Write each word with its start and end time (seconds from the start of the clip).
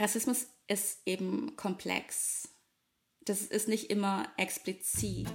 Rassismus 0.00 0.46
ist 0.68 1.00
eben 1.06 1.56
komplex. 1.56 2.48
Das 3.24 3.42
ist 3.42 3.68
nicht 3.68 3.90
immer 3.90 4.26
explizit. 4.36 5.28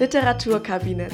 Literaturkabinett 0.00 1.12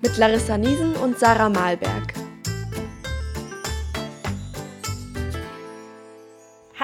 mit 0.00 0.16
Larissa 0.16 0.56
Niesen 0.56 0.94
und 0.96 1.18
Sarah 1.18 1.48
Malberg. 1.48 2.15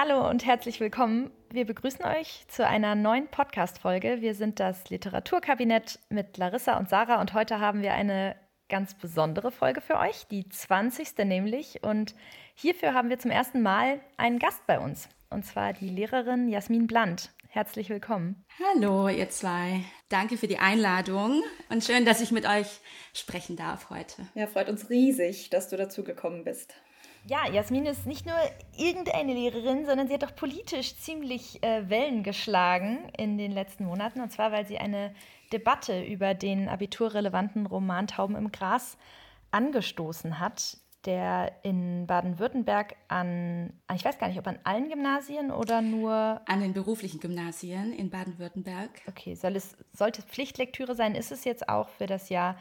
Hallo 0.05 0.29
und 0.29 0.45
herzlich 0.45 0.81
willkommen. 0.81 1.31
Wir 1.49 1.65
begrüßen 1.65 2.03
euch 2.03 2.43
zu 2.49 2.67
einer 2.67 2.93
neuen 2.93 3.29
Podcast-Folge. 3.29 4.17
Wir 4.19 4.35
sind 4.35 4.59
das 4.59 4.89
Literaturkabinett 4.89 5.97
mit 6.09 6.35
Larissa 6.35 6.77
und 6.77 6.89
Sarah 6.89 7.21
und 7.21 7.33
heute 7.33 7.61
haben 7.61 7.81
wir 7.81 7.93
eine 7.93 8.35
ganz 8.67 8.95
besondere 8.95 9.49
Folge 9.49 9.79
für 9.79 9.97
euch, 9.97 10.25
die 10.29 10.49
20. 10.49 11.19
nämlich. 11.19 11.83
Und 11.83 12.15
hierfür 12.53 12.93
haben 12.93 13.07
wir 13.09 13.17
zum 13.17 13.31
ersten 13.31 13.61
Mal 13.61 14.01
einen 14.17 14.39
Gast 14.39 14.67
bei 14.67 14.77
uns 14.77 15.07
und 15.29 15.45
zwar 15.45 15.71
die 15.71 15.87
Lehrerin 15.87 16.49
Jasmin 16.49 16.85
Bland. 16.85 17.31
Herzlich 17.47 17.89
willkommen. 17.89 18.43
Hallo, 18.75 19.07
ihr 19.07 19.29
zwei. 19.29 19.85
Danke 20.09 20.35
für 20.35 20.47
die 20.47 20.59
Einladung 20.59 21.41
und 21.69 21.81
schön, 21.81 22.03
dass 22.03 22.19
ich 22.19 22.33
mit 22.33 22.45
euch 22.45 22.81
sprechen 23.13 23.55
darf 23.55 23.89
heute. 23.89 24.27
Ja, 24.35 24.47
freut 24.47 24.67
uns 24.67 24.89
riesig, 24.89 25.49
dass 25.49 25.69
du 25.69 25.77
dazu 25.77 26.03
gekommen 26.03 26.43
bist. 26.43 26.75
Ja, 27.25 27.49
Jasmin 27.49 27.85
ist 27.85 28.05
nicht 28.05 28.25
nur 28.25 28.35
irgendeine 28.77 29.33
Lehrerin, 29.33 29.85
sondern 29.85 30.07
sie 30.07 30.13
hat 30.13 30.25
auch 30.25 30.35
politisch 30.35 30.97
ziemlich 30.97 31.63
äh, 31.63 31.89
Wellen 31.89 32.21
geschlagen 32.21 33.09
in 33.17 33.37
den 33.37 33.53
letzten 33.53 33.85
Monaten. 33.85 34.19
Und 34.19 34.31
zwar, 34.31 34.51
weil 34.51 34.67
sie 34.67 34.77
eine 34.77 35.15
Debatte 35.53 36.03
über 36.03 36.33
den 36.33 36.67
abiturrelevanten 36.67 37.65
Roman 37.65 38.07
Tauben 38.07 38.35
im 38.35 38.51
Gras 38.51 38.97
angestoßen 39.51 40.39
hat, 40.39 40.77
der 41.05 41.53
in 41.63 42.07
Baden-Württemberg 42.07 42.95
an, 43.07 43.71
ich 43.93 44.03
weiß 44.03 44.17
gar 44.17 44.27
nicht, 44.27 44.39
ob 44.39 44.47
an 44.47 44.59
allen 44.65 44.89
Gymnasien 44.89 45.51
oder 45.51 45.81
nur. 45.81 46.41
An 46.45 46.59
den 46.59 46.73
beruflichen 46.73 47.21
Gymnasien 47.21 47.93
in 47.93 48.09
Baden-Württemberg. 48.09 48.89
Okay, 49.07 49.35
soll 49.35 49.55
es, 49.55 49.77
sollte 49.93 50.21
es 50.21 50.27
Pflichtlektüre 50.27 50.93
sein, 50.93 51.15
ist 51.15 51.31
es 51.31 51.45
jetzt 51.45 51.69
auch 51.69 51.87
für 51.87 52.05
das 52.05 52.27
Jahr 52.27 52.57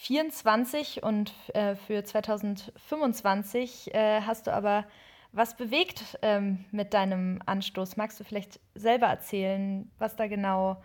24 0.00 1.02
und 1.02 1.34
äh, 1.52 1.76
für 1.76 2.02
2025 2.02 3.94
äh, 3.94 4.22
hast 4.22 4.46
du 4.46 4.52
aber 4.52 4.86
was 5.32 5.58
bewegt 5.58 6.18
ähm, 6.22 6.64
mit 6.70 6.94
deinem 6.94 7.40
Anstoß. 7.44 7.98
Magst 7.98 8.18
du 8.18 8.24
vielleicht 8.24 8.60
selber 8.74 9.08
erzählen, 9.08 9.90
was 9.98 10.16
da 10.16 10.26
genau 10.26 10.82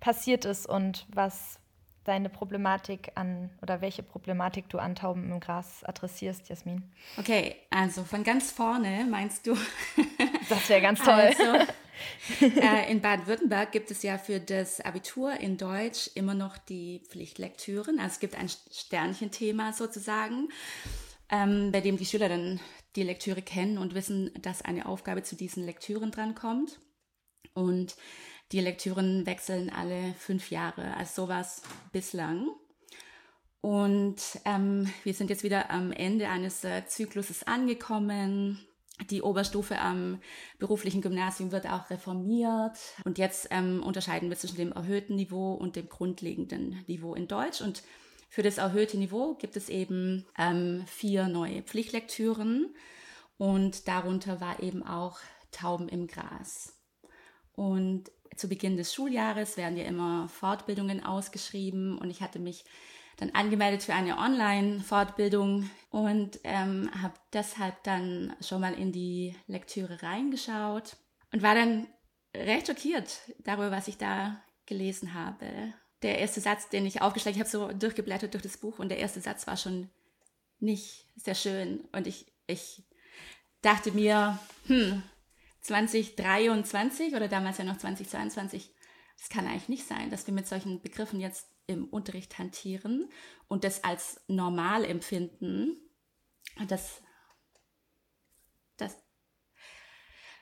passiert 0.00 0.46
ist 0.46 0.66
und 0.66 1.06
was 1.12 1.58
deine 2.04 2.30
Problematik 2.30 3.12
an 3.14 3.50
oder 3.60 3.82
welche 3.82 4.02
Problematik 4.02 4.70
du 4.70 4.78
an 4.78 4.94
Tauben 4.94 5.30
im 5.30 5.38
Gras 5.38 5.84
adressierst, 5.84 6.48
Jasmin? 6.48 6.90
Okay, 7.18 7.56
also 7.68 8.04
von 8.04 8.24
ganz 8.24 8.50
vorne 8.50 9.06
meinst 9.08 9.46
du? 9.46 9.54
das 10.48 10.66
wäre 10.70 10.80
ganz 10.80 10.98
toll. 11.00 11.12
Also, 11.12 11.42
in 12.88 13.00
Baden-Württemberg 13.00 13.72
gibt 13.72 13.90
es 13.90 14.02
ja 14.02 14.18
für 14.18 14.40
das 14.40 14.80
Abitur 14.80 15.32
in 15.34 15.56
Deutsch 15.56 16.10
immer 16.14 16.34
noch 16.34 16.58
die 16.58 17.02
Pflichtlektüren. 17.08 17.98
Also 17.98 18.14
es 18.14 18.20
gibt 18.20 18.36
ein 18.36 18.48
Sternchenthema 18.48 19.72
sozusagen, 19.72 20.48
ähm, 21.30 21.72
bei 21.72 21.80
dem 21.80 21.96
die 21.96 22.06
Schüler 22.06 22.28
dann 22.28 22.60
die 22.96 23.02
Lektüre 23.02 23.42
kennen 23.42 23.78
und 23.78 23.94
wissen, 23.94 24.30
dass 24.42 24.62
eine 24.62 24.86
Aufgabe 24.86 25.22
zu 25.22 25.36
diesen 25.36 25.64
Lektüren 25.64 26.10
drankommt. 26.10 26.80
Und 27.54 27.96
die 28.52 28.60
Lektüren 28.60 29.26
wechseln 29.26 29.70
alle 29.70 30.14
fünf 30.18 30.50
Jahre, 30.50 30.96
also 30.96 31.26
sowas 31.26 31.62
bislang. 31.92 32.48
Und 33.60 34.16
ähm, 34.44 34.90
wir 35.04 35.14
sind 35.14 35.30
jetzt 35.30 35.44
wieder 35.44 35.70
am 35.70 35.92
Ende 35.92 36.28
eines 36.28 36.64
äh, 36.64 36.86
Zykluses 36.86 37.42
angekommen. 37.44 38.66
Die 39.08 39.22
Oberstufe 39.22 39.78
am 39.78 40.20
beruflichen 40.58 41.00
Gymnasium 41.00 41.52
wird 41.52 41.66
auch 41.66 41.88
reformiert. 41.90 42.76
Und 43.04 43.18
jetzt 43.18 43.48
ähm, 43.50 43.82
unterscheiden 43.82 44.28
wir 44.28 44.36
zwischen 44.36 44.56
dem 44.56 44.72
erhöhten 44.72 45.16
Niveau 45.16 45.54
und 45.54 45.76
dem 45.76 45.88
grundlegenden 45.88 46.84
Niveau 46.86 47.14
in 47.14 47.28
Deutsch. 47.28 47.60
Und 47.62 47.82
für 48.28 48.42
das 48.42 48.58
erhöhte 48.58 48.98
Niveau 48.98 49.34
gibt 49.34 49.56
es 49.56 49.68
eben 49.68 50.26
ähm, 50.38 50.84
vier 50.86 51.28
neue 51.28 51.62
Pflichtlektüren. 51.62 52.74
Und 53.38 53.88
darunter 53.88 54.40
war 54.40 54.62
eben 54.62 54.82
auch 54.82 55.18
Tauben 55.50 55.88
im 55.88 56.06
Gras. 56.06 56.76
Und 57.52 58.10
zu 58.36 58.48
Beginn 58.48 58.76
des 58.76 58.94
Schuljahres 58.94 59.56
werden 59.56 59.76
ja 59.76 59.84
immer 59.84 60.28
Fortbildungen 60.28 61.04
ausgeschrieben 61.04 61.98
und 61.98 62.10
ich 62.10 62.22
hatte 62.22 62.38
mich 62.38 62.64
dann 63.20 63.30
angemeldet 63.30 63.82
für 63.82 63.94
eine 63.94 64.16
Online-Fortbildung 64.16 65.68
und 65.90 66.40
ähm, 66.42 66.90
habe 67.02 67.14
deshalb 67.34 67.84
dann 67.84 68.34
schon 68.40 68.62
mal 68.62 68.72
in 68.72 68.92
die 68.92 69.36
Lektüre 69.46 70.02
reingeschaut 70.02 70.96
und 71.30 71.42
war 71.42 71.54
dann 71.54 71.86
recht 72.34 72.66
schockiert 72.66 73.20
darüber, 73.40 73.70
was 73.70 73.88
ich 73.88 73.98
da 73.98 74.42
gelesen 74.64 75.12
habe. 75.12 75.46
Der 76.02 76.18
erste 76.18 76.40
Satz, 76.40 76.70
den 76.70 76.86
ich 76.86 77.02
aufgeschlagen 77.02 77.38
habe, 77.38 77.50
so 77.50 77.68
durchgeblättert 77.72 78.32
durch 78.32 78.42
das 78.42 78.56
Buch 78.56 78.78
und 78.78 78.88
der 78.88 78.98
erste 78.98 79.20
Satz 79.20 79.46
war 79.46 79.58
schon 79.58 79.90
nicht 80.58 81.04
sehr 81.16 81.34
schön 81.34 81.80
und 81.92 82.06
ich, 82.06 82.26
ich 82.46 82.82
dachte 83.60 83.92
mir, 83.92 84.38
hm, 84.66 85.02
2023 85.60 87.14
oder 87.14 87.28
damals 87.28 87.58
ja 87.58 87.64
noch 87.64 87.76
2022, 87.76 88.70
das 89.20 89.28
kann 89.28 89.46
eigentlich 89.46 89.68
nicht 89.68 89.86
sein, 89.86 90.10
dass 90.10 90.26
wir 90.26 90.32
mit 90.32 90.48
solchen 90.48 90.80
Begriffen 90.80 91.20
jetzt 91.20 91.46
im 91.66 91.84
Unterricht 91.84 92.38
hantieren 92.38 93.10
und 93.48 93.64
das 93.64 93.84
als 93.84 94.18
normal 94.28 94.84
empfinden. 94.84 95.76
Das, 96.68 97.02
das, 98.78 98.96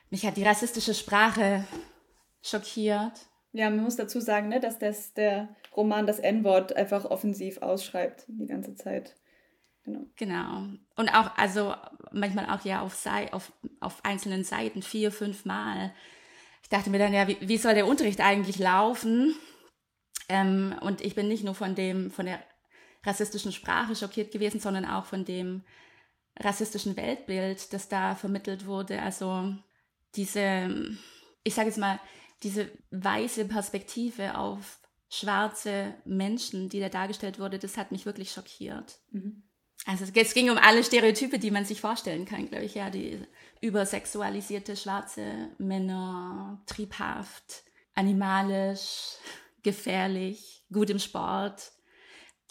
mich 0.09 0.25
hat 0.25 0.37
die 0.37 0.43
rassistische 0.43 0.93
Sprache 0.93 1.67
schockiert. 2.41 3.27
Ja, 3.51 3.69
man 3.69 3.83
muss 3.83 3.97
dazu 3.97 4.21
sagen, 4.21 4.47
ne, 4.47 4.61
dass 4.61 4.79
das, 4.79 5.13
der 5.13 5.49
Roman 5.75 6.07
das 6.07 6.19
N-Wort 6.19 6.73
einfach 6.75 7.03
offensiv 7.03 7.61
ausschreibt 7.61 8.23
die 8.27 8.47
ganze 8.47 8.75
Zeit. 8.75 9.17
Genau. 9.83 10.05
Genau. 10.15 10.67
Und 10.95 11.09
auch, 11.09 11.37
also 11.37 11.75
manchmal 12.13 12.45
auch 12.49 12.63
ja 12.63 12.81
auf, 12.81 13.05
auf, 13.31 13.51
auf 13.81 14.05
einzelnen 14.05 14.45
Seiten 14.45 14.81
vier, 14.81 15.11
fünf 15.11 15.43
Mal. 15.43 15.93
Ich 16.69 16.77
dachte 16.77 16.91
mir 16.91 16.99
dann, 16.99 17.13
ja, 17.13 17.27
wie, 17.27 17.37
wie 17.41 17.57
soll 17.57 17.73
der 17.73 17.87
Unterricht 17.87 18.21
eigentlich 18.21 18.59
laufen? 18.59 19.35
Ähm, 20.27 20.75
und 20.81 21.01
ich 21.01 21.15
bin 21.15 21.27
nicht 21.27 21.43
nur 21.43 21.55
von 21.55 21.73
dem, 21.73 22.11
von 22.11 22.27
der 22.27 22.43
rassistischen 23.03 23.51
Sprache 23.51 23.95
schockiert 23.95 24.31
gewesen, 24.31 24.59
sondern 24.59 24.85
auch 24.85 25.05
von 25.05 25.25
dem 25.25 25.63
rassistischen 26.39 26.95
Weltbild, 26.95 27.73
das 27.73 27.89
da 27.89 28.13
vermittelt 28.13 28.67
wurde. 28.67 29.01
Also 29.01 29.55
diese, 30.13 30.95
ich 31.43 31.55
sage 31.55 31.69
jetzt 31.69 31.79
mal, 31.79 31.99
diese 32.43 32.69
weiße 32.91 33.45
Perspektive 33.45 34.37
auf 34.37 34.77
schwarze 35.09 35.95
Menschen, 36.05 36.69
die 36.69 36.79
da 36.79 36.89
dargestellt 36.89 37.39
wurde, 37.39 37.57
das 37.57 37.77
hat 37.77 37.91
mich 37.91 38.05
wirklich 38.05 38.31
schockiert. 38.31 38.99
Mhm. 39.09 39.41
Also 39.85 40.05
es 40.13 40.33
ging 40.33 40.49
um 40.49 40.57
alle 40.57 40.83
Stereotype, 40.83 41.39
die 41.39 41.51
man 41.51 41.65
sich 41.65 41.81
vorstellen 41.81 42.25
kann, 42.25 42.49
glaube 42.49 42.65
ich, 42.65 42.75
ja, 42.75 42.89
die 42.89 43.19
übersexualisierte 43.61 44.75
schwarze 44.75 45.49
Männer, 45.57 46.61
triebhaft, 46.65 47.63
animalisch, 47.95 49.15
gefährlich, 49.63 50.63
gut 50.71 50.89
im 50.89 50.99
Sport, 50.99 51.71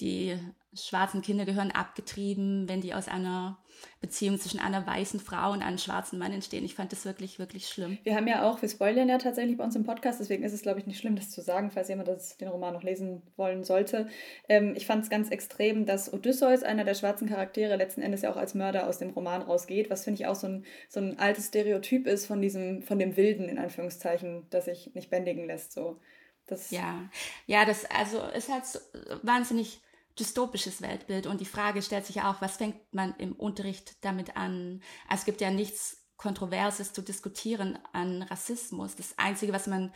die 0.00 0.38
schwarzen 0.74 1.22
Kinder 1.22 1.44
gehören 1.44 1.70
abgetrieben, 1.70 2.68
wenn 2.68 2.80
die 2.80 2.94
aus 2.94 3.08
einer 3.08 3.58
Beziehung 4.00 4.38
zwischen 4.38 4.60
einer 4.60 4.86
weißen 4.86 5.18
Frau 5.18 5.52
und 5.52 5.62
einem 5.62 5.78
schwarzen 5.78 6.18
Mann 6.18 6.32
entstehen. 6.32 6.64
Ich 6.64 6.74
fand 6.74 6.92
das 6.92 7.04
wirklich, 7.04 7.38
wirklich 7.38 7.68
schlimm. 7.68 7.98
Wir 8.04 8.14
haben 8.14 8.28
ja 8.28 8.48
auch, 8.48 8.62
wir 8.62 8.68
spoilern 8.68 9.08
ja 9.08 9.18
tatsächlich 9.18 9.56
bei 9.56 9.64
uns 9.64 9.74
im 9.74 9.84
Podcast, 9.84 10.20
deswegen 10.20 10.44
ist 10.44 10.52
es, 10.52 10.62
glaube 10.62 10.78
ich, 10.78 10.86
nicht 10.86 10.98
schlimm, 10.98 11.16
das 11.16 11.30
zu 11.30 11.40
sagen, 11.40 11.70
falls 11.70 11.88
jemand 11.88 12.08
das, 12.08 12.36
den 12.36 12.48
Roman 12.48 12.74
noch 12.74 12.82
lesen 12.82 13.22
wollen 13.36 13.64
sollte. 13.64 14.08
Ähm, 14.48 14.74
ich 14.76 14.86
fand 14.86 15.02
es 15.02 15.10
ganz 15.10 15.30
extrem, 15.30 15.84
dass 15.84 16.12
Odysseus, 16.12 16.62
einer 16.62 16.84
der 16.84 16.94
schwarzen 16.94 17.28
Charaktere, 17.28 17.76
letzten 17.76 18.02
Endes 18.02 18.22
ja 18.22 18.30
auch 18.30 18.36
als 18.36 18.54
Mörder 18.54 18.86
aus 18.86 18.98
dem 18.98 19.10
Roman 19.10 19.42
rausgeht, 19.42 19.90
was 19.90 20.04
finde 20.04 20.20
ich 20.20 20.26
auch 20.26 20.36
so 20.36 20.46
ein, 20.46 20.64
so 20.88 21.00
ein 21.00 21.18
altes 21.18 21.48
Stereotyp 21.48 22.06
ist 22.06 22.26
von 22.26 22.40
diesem, 22.40 22.82
von 22.82 22.98
dem 22.98 23.16
Wilden, 23.16 23.48
in 23.48 23.58
Anführungszeichen, 23.58 24.46
das 24.50 24.66
sich 24.66 24.94
nicht 24.94 25.10
bändigen 25.10 25.46
lässt. 25.46 25.72
So. 25.72 25.98
Das 26.46 26.70
ja, 26.70 27.08
ja, 27.46 27.64
das 27.64 27.84
also 27.90 28.22
ist 28.34 28.50
halt 28.50 28.64
so 28.64 28.78
wahnsinnig 29.22 29.80
dystopisches 30.18 30.82
Weltbild. 30.82 31.26
Und 31.26 31.40
die 31.40 31.46
Frage 31.46 31.82
stellt 31.82 32.06
sich 32.06 32.16
ja 32.16 32.30
auch, 32.30 32.40
was 32.40 32.56
fängt 32.56 32.76
man 32.92 33.14
im 33.18 33.32
Unterricht 33.32 34.04
damit 34.04 34.36
an? 34.36 34.82
Also 35.08 35.20
es 35.20 35.24
gibt 35.24 35.40
ja 35.40 35.50
nichts 35.50 36.04
Kontroverses 36.16 36.92
zu 36.92 37.02
diskutieren 37.02 37.78
an 37.92 38.22
Rassismus. 38.22 38.96
Das 38.96 39.18
Einzige, 39.18 39.52
was 39.52 39.66
man 39.66 39.92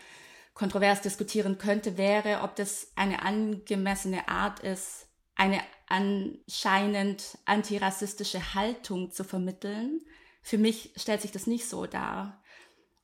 kontrovers 0.54 1.00
diskutieren 1.00 1.58
könnte, 1.58 1.96
wäre, 1.96 2.42
ob 2.42 2.56
das 2.56 2.92
eine 2.94 3.22
angemessene 3.22 4.28
Art 4.28 4.60
ist, 4.60 5.06
eine 5.34 5.60
anscheinend 5.88 7.38
antirassistische 7.44 8.54
Haltung 8.54 9.10
zu 9.10 9.24
vermitteln, 9.24 10.00
für 10.42 10.58
mich 10.58 10.92
stellt 10.96 11.22
sich 11.22 11.32
das 11.32 11.46
nicht 11.46 11.68
so 11.68 11.86
dar. 11.86 12.41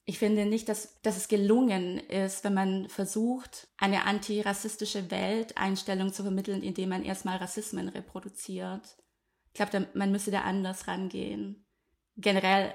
Ich 0.08 0.18
finde 0.18 0.46
nicht, 0.46 0.70
dass, 0.70 1.02
dass 1.02 1.18
es 1.18 1.28
gelungen 1.28 1.98
ist, 1.98 2.42
wenn 2.42 2.54
man 2.54 2.88
versucht, 2.88 3.68
eine 3.76 4.06
antirassistische 4.06 5.10
Welteinstellung 5.10 6.14
zu 6.14 6.22
vermitteln, 6.22 6.62
indem 6.62 6.88
man 6.88 7.04
erstmal 7.04 7.36
Rassismen 7.36 7.90
reproduziert. 7.90 8.96
Ich 9.52 9.60
glaube, 9.60 9.86
man 9.92 10.10
müsste 10.10 10.30
da 10.30 10.40
anders 10.40 10.88
rangehen. 10.88 11.66
Generell 12.16 12.72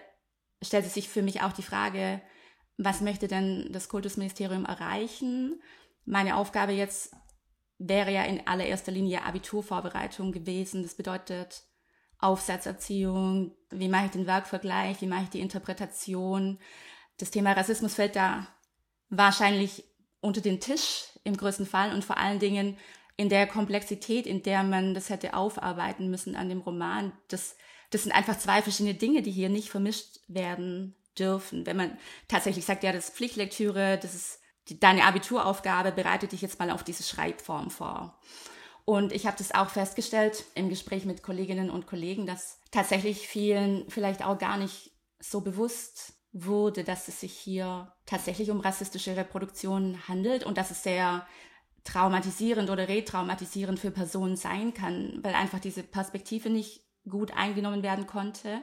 stellt 0.61 0.85
sich 0.85 1.09
für 1.09 1.23
mich 1.23 1.41
auch 1.41 1.53
die 1.53 1.63
Frage, 1.63 2.21
was 2.77 3.01
möchte 3.01 3.27
denn 3.27 3.67
das 3.71 3.89
Kultusministerium 3.89 4.65
erreichen? 4.65 5.59
Meine 6.05 6.37
Aufgabe 6.37 6.73
jetzt 6.73 7.15
wäre 7.79 8.11
ja 8.11 8.25
in 8.25 8.45
allererster 8.45 8.91
Linie 8.91 9.23
Abiturvorbereitung 9.23 10.33
gewesen. 10.33 10.83
Das 10.83 10.93
bedeutet 10.93 11.63
Aufsatzerziehung, 12.19 13.55
wie 13.71 13.89
mache 13.89 14.05
ich 14.05 14.11
den 14.11 14.27
Werkvergleich, 14.27 15.01
wie 15.01 15.07
mache 15.07 15.23
ich 15.23 15.29
die 15.29 15.41
Interpretation. 15.41 16.59
Das 17.17 17.31
Thema 17.31 17.53
Rassismus 17.53 17.95
fällt 17.95 18.15
da 18.15 18.47
wahrscheinlich 19.09 19.83
unter 20.21 20.41
den 20.41 20.59
Tisch 20.59 21.05
im 21.23 21.37
größten 21.37 21.65
Fall 21.65 21.93
und 21.93 22.03
vor 22.03 22.17
allen 22.17 22.39
Dingen 22.39 22.77
in 23.17 23.29
der 23.29 23.45
Komplexität, 23.47 24.25
in 24.25 24.41
der 24.41 24.63
man 24.63 24.93
das 24.93 25.09
hätte 25.09 25.35
aufarbeiten 25.35 26.09
müssen 26.09 26.35
an 26.35 26.49
dem 26.49 26.61
Roman. 26.61 27.11
Das, 27.27 27.55
das 27.91 28.03
sind 28.03 28.11
einfach 28.11 28.37
zwei 28.37 28.61
verschiedene 28.61 28.95
Dinge, 28.95 29.21
die 29.21 29.31
hier 29.31 29.49
nicht 29.49 29.69
vermischt 29.69 30.19
werden 30.27 30.95
dürfen. 31.17 31.65
Wenn 31.65 31.77
man 31.77 31.97
tatsächlich 32.27 32.65
sagt, 32.65 32.83
ja, 32.83 32.91
das 32.91 33.09
ist 33.09 33.15
Pflichtlektüre, 33.15 33.99
das 34.01 34.15
ist 34.15 34.39
die, 34.69 34.79
deine 34.79 35.05
Abituraufgabe, 35.05 35.91
bereite 35.91 36.27
dich 36.27 36.41
jetzt 36.41 36.57
mal 36.57 36.71
auf 36.71 36.83
diese 36.83 37.03
Schreibform 37.03 37.69
vor. 37.69 38.19
Und 38.85 39.13
ich 39.13 39.27
habe 39.27 39.37
das 39.37 39.53
auch 39.53 39.69
festgestellt 39.69 40.43
im 40.55 40.69
Gespräch 40.69 41.05
mit 41.05 41.23
Kolleginnen 41.23 41.69
und 41.69 41.87
Kollegen, 41.87 42.25
dass 42.25 42.59
tatsächlich 42.71 43.27
vielen 43.27 43.89
vielleicht 43.89 44.25
auch 44.25 44.37
gar 44.37 44.57
nicht 44.57 44.91
so 45.19 45.41
bewusst 45.41 46.13
wurde, 46.33 46.83
dass 46.83 47.07
es 47.07 47.21
sich 47.21 47.33
hier 47.33 47.93
tatsächlich 48.05 48.49
um 48.49 48.59
rassistische 48.59 49.15
Reproduktion 49.15 50.07
handelt 50.07 50.43
und 50.43 50.57
dass 50.57 50.71
es 50.71 50.83
sehr 50.83 51.25
traumatisierend 51.83 52.69
oder 52.69 52.87
retraumatisierend 52.87 53.79
für 53.79 53.91
Personen 53.91 54.35
sein 54.35 54.73
kann, 54.73 55.19
weil 55.21 55.35
einfach 55.35 55.59
diese 55.59 55.83
Perspektive 55.83 56.49
nicht 56.49 56.81
gut 57.07 57.35
eingenommen 57.35 57.83
werden 57.83 58.07
konnte. 58.07 58.61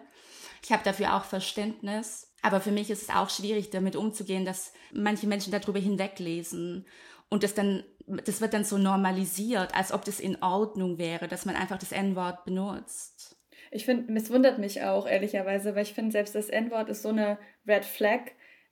Ich 0.62 0.72
habe 0.72 0.82
dafür 0.82 1.14
auch 1.14 1.24
Verständnis, 1.24 2.32
aber 2.42 2.60
für 2.60 2.72
mich 2.72 2.90
ist 2.90 3.02
es 3.02 3.10
auch 3.10 3.30
schwierig, 3.30 3.70
damit 3.70 3.96
umzugehen, 3.96 4.44
dass 4.44 4.72
manche 4.92 5.26
Menschen 5.26 5.52
darüber 5.52 5.78
hinweglesen 5.78 6.86
und 7.28 7.42
das 7.42 7.54
dann, 7.54 7.84
das 8.06 8.40
wird 8.40 8.54
dann 8.54 8.64
so 8.64 8.78
normalisiert, 8.78 9.74
als 9.74 9.92
ob 9.92 10.04
das 10.04 10.18
in 10.18 10.42
Ordnung 10.42 10.98
wäre, 10.98 11.28
dass 11.28 11.44
man 11.44 11.56
einfach 11.56 11.78
das 11.78 11.92
N-Wort 11.92 12.44
benutzt. 12.44 13.36
Ich 13.70 13.84
finde, 13.84 14.12
es 14.14 14.30
wundert 14.30 14.58
mich 14.58 14.82
auch 14.82 15.06
ehrlicherweise, 15.06 15.74
weil 15.74 15.82
ich 15.82 15.94
finde, 15.94 16.12
selbst 16.12 16.34
das 16.34 16.48
N-Wort 16.48 16.88
ist 16.88 17.02
so 17.02 17.10
eine 17.10 17.38
Red 17.66 17.84
Flag, 17.84 18.22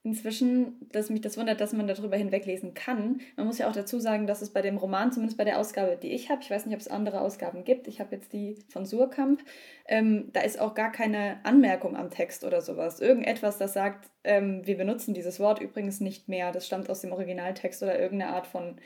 inzwischen, 0.05 0.89
dass 0.93 1.11
mich 1.11 1.21
das 1.21 1.37
wundert, 1.37 1.61
dass 1.61 1.73
man 1.73 1.87
darüber 1.87 2.17
hinweglesen 2.17 2.73
kann. 2.75 3.21
Man 3.37 3.47
muss 3.47 3.59
ja 3.59 3.69
auch 3.69 3.73
dazu 3.73 3.99
sagen, 3.99 4.27
dass 4.27 4.43
es 4.43 4.53
bei 4.53 4.63
dem 4.63 4.77
Roman, 4.77 5.13
zumindest 5.13 5.37
bei 5.37 5.45
der 5.45 5.59
Ausgabe, 5.59 5.99
die 6.01 6.13
ich 6.13 6.31
habe, 6.31 6.41
ich 6.43 6.51
weiß 6.51 6.67
nicht, 6.67 6.75
ob 6.75 6.81
es 6.81 6.89
andere 6.89 7.21
Ausgaben 7.21 7.65
gibt, 7.65 7.89
ich 7.89 8.01
habe 8.01 8.15
jetzt 8.15 8.33
die 8.33 8.57
von 8.69 8.87
Surkamp, 8.87 9.43
ähm, 9.87 10.31
da 10.33 10.41
ist 10.41 10.61
auch 10.61 10.75
gar 10.75 10.93
keine 10.93 11.41
Anmerkung 11.45 11.97
am 11.97 12.11
Text 12.11 12.45
oder 12.45 12.61
sowas. 12.61 13.01
Irgendetwas, 13.01 13.59
das 13.59 13.73
sagt, 13.73 14.09
ähm, 14.25 14.67
wir 14.67 14.77
benutzen 14.77 15.15
dieses 15.15 15.41
Wort 15.41 15.61
übrigens 15.61 16.01
nicht 16.01 16.29
mehr, 16.29 16.53
das 16.53 16.67
stammt 16.67 16.89
aus 16.91 17.01
dem 17.01 17.13
Originaltext 17.13 17.83
oder 17.83 17.99
irgendeine 17.99 18.33
Art 18.33 18.47
von 18.47 18.77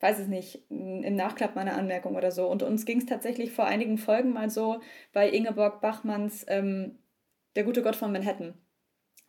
weiß 0.00 0.20
es 0.20 0.28
nicht, 0.28 0.62
im 0.70 1.16
Nachklapp 1.16 1.56
meiner 1.56 1.76
Anmerkung 1.76 2.16
oder 2.16 2.30
so. 2.30 2.46
Und 2.46 2.62
uns 2.62 2.84
ging 2.84 2.98
es 2.98 3.06
tatsächlich 3.06 3.52
vor 3.52 3.64
einigen 3.64 3.98
Folgen 3.98 4.32
mal 4.32 4.50
so 4.50 4.80
bei 5.12 5.28
Ingeborg 5.28 5.80
Bachmanns 5.80 6.44
ähm, 6.48 6.98
Der 7.56 7.64
gute 7.64 7.82
Gott 7.82 7.96
von 7.96 8.12
Manhattan 8.12 8.54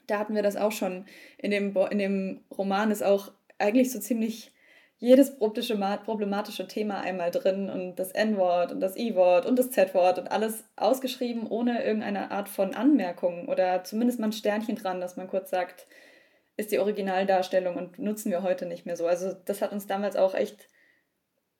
da 0.10 0.20
hatten 0.20 0.36
wir 0.36 0.44
das 0.44 0.56
auch 0.56 0.72
schon. 0.72 1.06
In 1.38 1.52
dem, 1.52 1.76
in 1.90 1.98
dem 1.98 2.42
Roman 2.58 2.92
ist 2.92 3.04
auch 3.04 3.32
eigentlich 3.58 3.92
so 3.92 4.00
ziemlich 4.00 4.52
jedes 4.98 5.38
problematische 5.40 6.68
Thema 6.68 7.00
einmal 7.00 7.32
drin 7.32 7.70
und 7.70 7.96
das 7.96 8.12
N-Wort 8.12 8.74
und 8.74 8.82
das 8.82 8.98
I-Wort 8.98 9.46
und 9.46 9.58
das 9.58 9.72
Z-Wort 9.72 10.20
und 10.20 10.30
alles 10.30 10.66
ausgeschrieben 10.76 11.48
ohne 11.48 11.84
irgendeine 11.86 12.32
Art 12.32 12.50
von 12.50 12.74
Anmerkung 12.74 13.48
oder 13.48 13.84
zumindest 13.86 14.20
mal 14.20 14.28
ein 14.28 14.34
Sternchen 14.34 14.76
dran, 14.76 15.00
dass 15.00 15.16
man 15.16 15.28
kurz 15.28 15.52
sagt, 15.52 15.88
ist 16.60 16.74
die 16.74 16.80
Originaldarstellung 16.80 17.78
und 17.78 18.00
nutzen 18.00 18.32
wir 18.32 18.44
heute 18.44 18.66
nicht 18.66 18.86
mehr 18.86 18.98
so. 18.98 19.08
Also 19.08 19.32
das 19.46 19.62
hat 19.62 19.72
uns 19.72 19.88
damals 19.88 20.18
auch 20.18 20.36
echt 20.36 20.68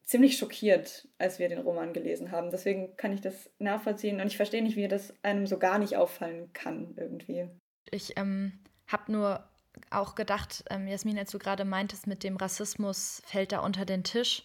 ziemlich 0.04 0.38
schockiert, 0.38 1.08
als 1.18 1.40
wir 1.40 1.48
den 1.48 1.60
Roman 1.60 1.94
gelesen 1.94 2.32
haben. 2.32 2.52
Deswegen 2.52 2.98
kann 2.98 3.14
ich 3.14 3.22
das 3.22 3.50
nachvollziehen 3.60 4.20
und 4.20 4.28
ich 4.28 4.36
verstehe 4.36 4.62
nicht, 4.62 4.76
wie 4.76 4.90
das 4.90 5.14
einem 5.24 5.48
so 5.48 5.58
gar 5.58 5.80
nicht 5.80 5.96
auffallen 5.96 6.52
kann 6.52 6.96
irgendwie. 6.98 7.48
Ich 7.92 8.18
ähm, 8.18 8.60
habe 8.88 9.10
nur 9.10 9.48
auch 9.90 10.16
gedacht, 10.16 10.66
ähm, 10.70 10.86
Jasmin, 10.86 11.18
als 11.18 11.32
du 11.32 11.40
gerade 11.40 11.64
meintest, 11.64 12.06
mit 12.06 12.26
dem 12.26 12.36
Rassismus 12.36 13.22
fällt 13.26 13.54
da 13.54 13.60
unter 13.60 13.86
den 13.86 14.04
Tisch, 14.04 14.44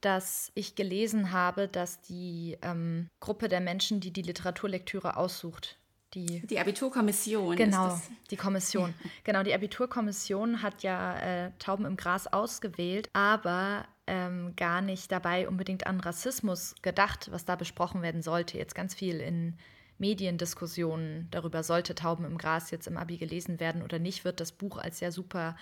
dass 0.00 0.50
ich 0.54 0.76
gelesen 0.76 1.30
habe, 1.30 1.68
dass 1.68 2.00
die 2.00 2.56
ähm, 2.62 3.08
Gruppe 3.20 3.50
der 3.50 3.60
Menschen, 3.60 4.00
die 4.00 4.14
die 4.14 4.22
Literaturlektüre 4.22 5.18
aussucht, 5.18 5.79
die, 6.14 6.44
die 6.46 6.58
Abiturkommission. 6.58 7.56
Genau, 7.56 8.00
die 8.30 8.36
Kommission. 8.36 8.94
Ja. 9.02 9.10
Genau, 9.24 9.42
die 9.42 9.54
Abiturkommission 9.54 10.62
hat 10.62 10.82
ja 10.82 11.16
äh, 11.18 11.52
Tauben 11.58 11.84
im 11.84 11.96
Gras 11.96 12.26
ausgewählt, 12.26 13.10
aber 13.12 13.86
ähm, 14.06 14.54
gar 14.56 14.80
nicht 14.80 15.12
dabei 15.12 15.48
unbedingt 15.48 15.86
an 15.86 16.00
Rassismus 16.00 16.74
gedacht, 16.82 17.30
was 17.30 17.44
da 17.44 17.54
besprochen 17.54 18.02
werden 18.02 18.22
sollte. 18.22 18.58
Jetzt 18.58 18.74
ganz 18.74 18.94
viel 18.94 19.20
in 19.20 19.56
Mediendiskussionen 19.98 21.28
darüber, 21.30 21.62
sollte 21.62 21.94
Tauben 21.94 22.24
im 22.24 22.38
Gras 22.38 22.70
jetzt 22.70 22.88
im 22.88 22.96
Abi 22.96 23.18
gelesen 23.18 23.60
werden 23.60 23.82
oder 23.82 23.98
nicht, 23.98 24.24
wird 24.24 24.40
das 24.40 24.50
Buch 24.50 24.78
als 24.78 24.98
ja 25.00 25.12
super 25.12 25.56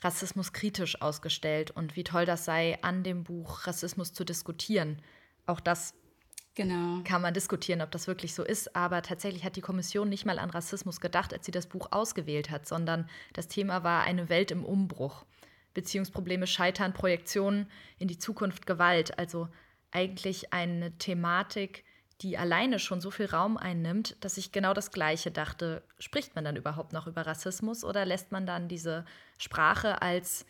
rassismuskritisch 0.00 1.00
ausgestellt 1.00 1.70
und 1.70 1.96
wie 1.96 2.04
toll 2.04 2.26
das 2.26 2.44
sei, 2.44 2.78
an 2.82 3.04
dem 3.04 3.24
Buch 3.24 3.66
Rassismus 3.66 4.12
zu 4.12 4.24
diskutieren. 4.24 5.00
Auch 5.46 5.60
das 5.60 5.94
genau. 6.54 7.02
kann 7.04 7.22
man 7.22 7.34
diskutieren, 7.34 7.82
ob 7.82 7.90
das 7.90 8.06
wirklich 8.06 8.34
so 8.34 8.44
ist, 8.44 8.74
aber 8.76 9.02
tatsächlich 9.02 9.44
hat 9.44 9.56
die 9.56 9.60
Kommission 9.60 10.08
nicht 10.08 10.24
mal 10.24 10.38
an 10.38 10.50
Rassismus 10.50 11.00
gedacht, 11.00 11.32
als 11.32 11.46
sie 11.46 11.52
das 11.52 11.66
Buch 11.66 11.88
ausgewählt 11.90 12.50
hat, 12.50 12.66
sondern 12.66 13.08
das 13.32 13.48
Thema 13.48 13.84
war 13.84 14.02
eine 14.02 14.28
Welt 14.28 14.50
im 14.50 14.64
Umbruch. 14.64 15.24
Beziehungsprobleme 15.74 16.46
scheitern, 16.46 16.92
Projektionen 16.92 17.66
in 17.98 18.08
die 18.08 18.18
Zukunft, 18.18 18.66
Gewalt. 18.66 19.18
Also 19.18 19.48
eigentlich 19.90 20.52
eine 20.52 20.96
Thematik, 20.98 21.84
die 22.20 22.38
alleine 22.38 22.78
schon 22.78 23.00
so 23.00 23.10
viel 23.10 23.26
Raum 23.26 23.56
einnimmt, 23.56 24.16
dass 24.20 24.38
ich 24.38 24.52
genau 24.52 24.72
das 24.72 24.92
Gleiche 24.92 25.30
dachte. 25.30 25.82
Spricht 25.98 26.34
man 26.34 26.44
dann 26.44 26.56
überhaupt 26.56 26.92
noch 26.92 27.06
über 27.06 27.26
Rassismus 27.26 27.84
oder 27.84 28.06
lässt 28.06 28.32
man 28.32 28.46
dann 28.46 28.68
diese 28.68 29.04
Sprache 29.36 30.00
als 30.00 30.46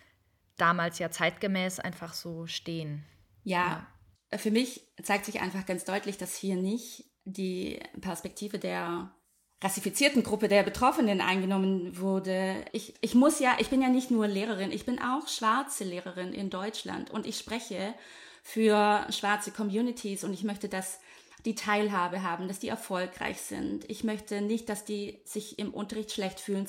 damals 0.56 0.98
ja 0.98 1.10
zeitgemäß 1.10 1.80
einfach 1.80 2.12
so 2.12 2.46
stehen? 2.46 3.04
Ja, 3.44 3.66
ja. 3.66 3.86
Für 4.38 4.50
mich 4.50 4.86
zeigt 5.02 5.24
sich 5.26 5.40
einfach 5.40 5.66
ganz 5.66 5.84
deutlich, 5.84 6.18
dass 6.18 6.36
hier 6.36 6.56
nicht 6.56 7.04
die 7.24 7.80
Perspektive 8.00 8.58
der 8.58 9.14
rassifizierten 9.62 10.22
Gruppe 10.22 10.48
der 10.48 10.62
Betroffenen 10.62 11.20
eingenommen 11.20 11.98
wurde. 11.98 12.64
Ich, 12.72 12.94
ich 13.00 13.14
muss 13.14 13.38
ja, 13.38 13.56
ich 13.58 13.70
bin 13.70 13.80
ja 13.80 13.88
nicht 13.88 14.10
nur 14.10 14.26
Lehrerin, 14.26 14.72
ich 14.72 14.84
bin 14.84 15.00
auch 15.00 15.26
schwarze 15.26 15.84
Lehrerin 15.84 16.32
in 16.34 16.50
Deutschland 16.50 17.10
und 17.10 17.26
ich 17.26 17.38
spreche 17.38 17.94
für 18.42 19.06
schwarze 19.08 19.52
Communities 19.52 20.22
und 20.22 20.34
ich 20.34 20.44
möchte, 20.44 20.68
dass 20.68 21.00
die 21.46 21.54
Teilhabe 21.54 22.22
haben, 22.22 22.46
dass 22.48 22.58
die 22.58 22.68
erfolgreich 22.68 23.40
sind. 23.40 23.88
Ich 23.90 24.04
möchte 24.04 24.40
nicht, 24.40 24.68
dass 24.68 24.84
die 24.84 25.20
sich 25.24 25.58
im 25.58 25.72
Unterricht 25.72 26.12
schlecht 26.12 26.40
fühlen, 26.40 26.66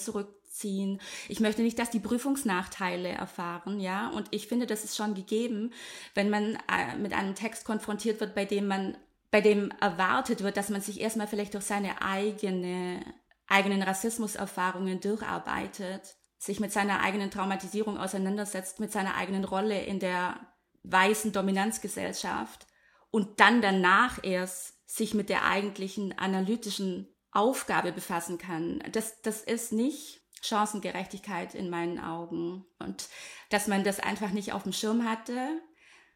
zurückziehen. 0.56 1.02
Ich 1.28 1.40
möchte 1.40 1.62
nicht, 1.62 1.80
dass 1.80 1.90
die 1.90 2.00
Prüfungsnachteile 2.00 3.10
erfahren, 3.10 3.80
ja. 3.80 4.10
Und 4.10 4.28
ich 4.32 4.48
finde, 4.48 4.66
das 4.66 4.84
ist 4.84 4.96
schon 4.96 5.14
gegeben, 5.14 5.72
wenn 6.14 6.30
man 6.30 6.58
äh, 6.72 6.96
mit 6.98 7.14
einem 7.14 7.36
Text 7.36 7.66
konfrontiert 7.66 8.20
wird, 8.20 8.36
bei 8.36 8.46
dem 8.46 8.68
man, 8.68 8.98
bei 9.32 9.42
dem 9.42 9.72
erwartet 9.82 10.44
wird, 10.44 10.58
dass 10.58 10.70
man 10.70 10.82
sich 10.82 11.02
erstmal 11.02 11.28
vielleicht 11.28 11.54
durch 11.54 11.66
seine 11.66 12.02
eigene, 12.02 13.02
eigenen 13.48 13.82
Rassismuserfahrungen 13.82 15.00
durcharbeitet, 15.02 16.16
sich 16.38 16.60
mit 16.60 16.72
seiner 16.72 17.02
eigenen 17.02 17.32
Traumatisierung 17.32 17.98
auseinandersetzt, 17.98 18.80
mit 18.80 18.92
seiner 18.92 19.16
eigenen 19.16 19.44
Rolle 19.44 19.82
in 19.84 20.00
der 20.00 20.40
weißen 20.84 21.32
Dominanzgesellschaft 21.32 22.68
und 23.10 23.40
dann 23.40 23.62
danach 23.62 24.20
erst 24.24 24.74
sich 24.88 25.16
mit 25.16 25.30
der 25.30 25.46
eigentlichen 25.46 26.18
analytischen 26.18 27.08
Aufgabe 27.32 27.92
befassen 27.92 28.38
kann. 28.38 28.84
Das, 28.92 29.22
das 29.22 29.42
ist 29.42 29.74
nicht 29.74 30.25
Chancengerechtigkeit 30.48 31.56
in 31.56 31.70
meinen 31.70 32.00
Augen. 32.00 32.66
Und 32.80 33.10
dass 33.50 33.68
man 33.68 33.84
das 33.84 34.00
einfach 34.00 34.32
nicht 34.32 34.54
auf 34.54 34.64
dem 34.64 34.74
Schirm 34.74 35.10
hatte, 35.10 35.62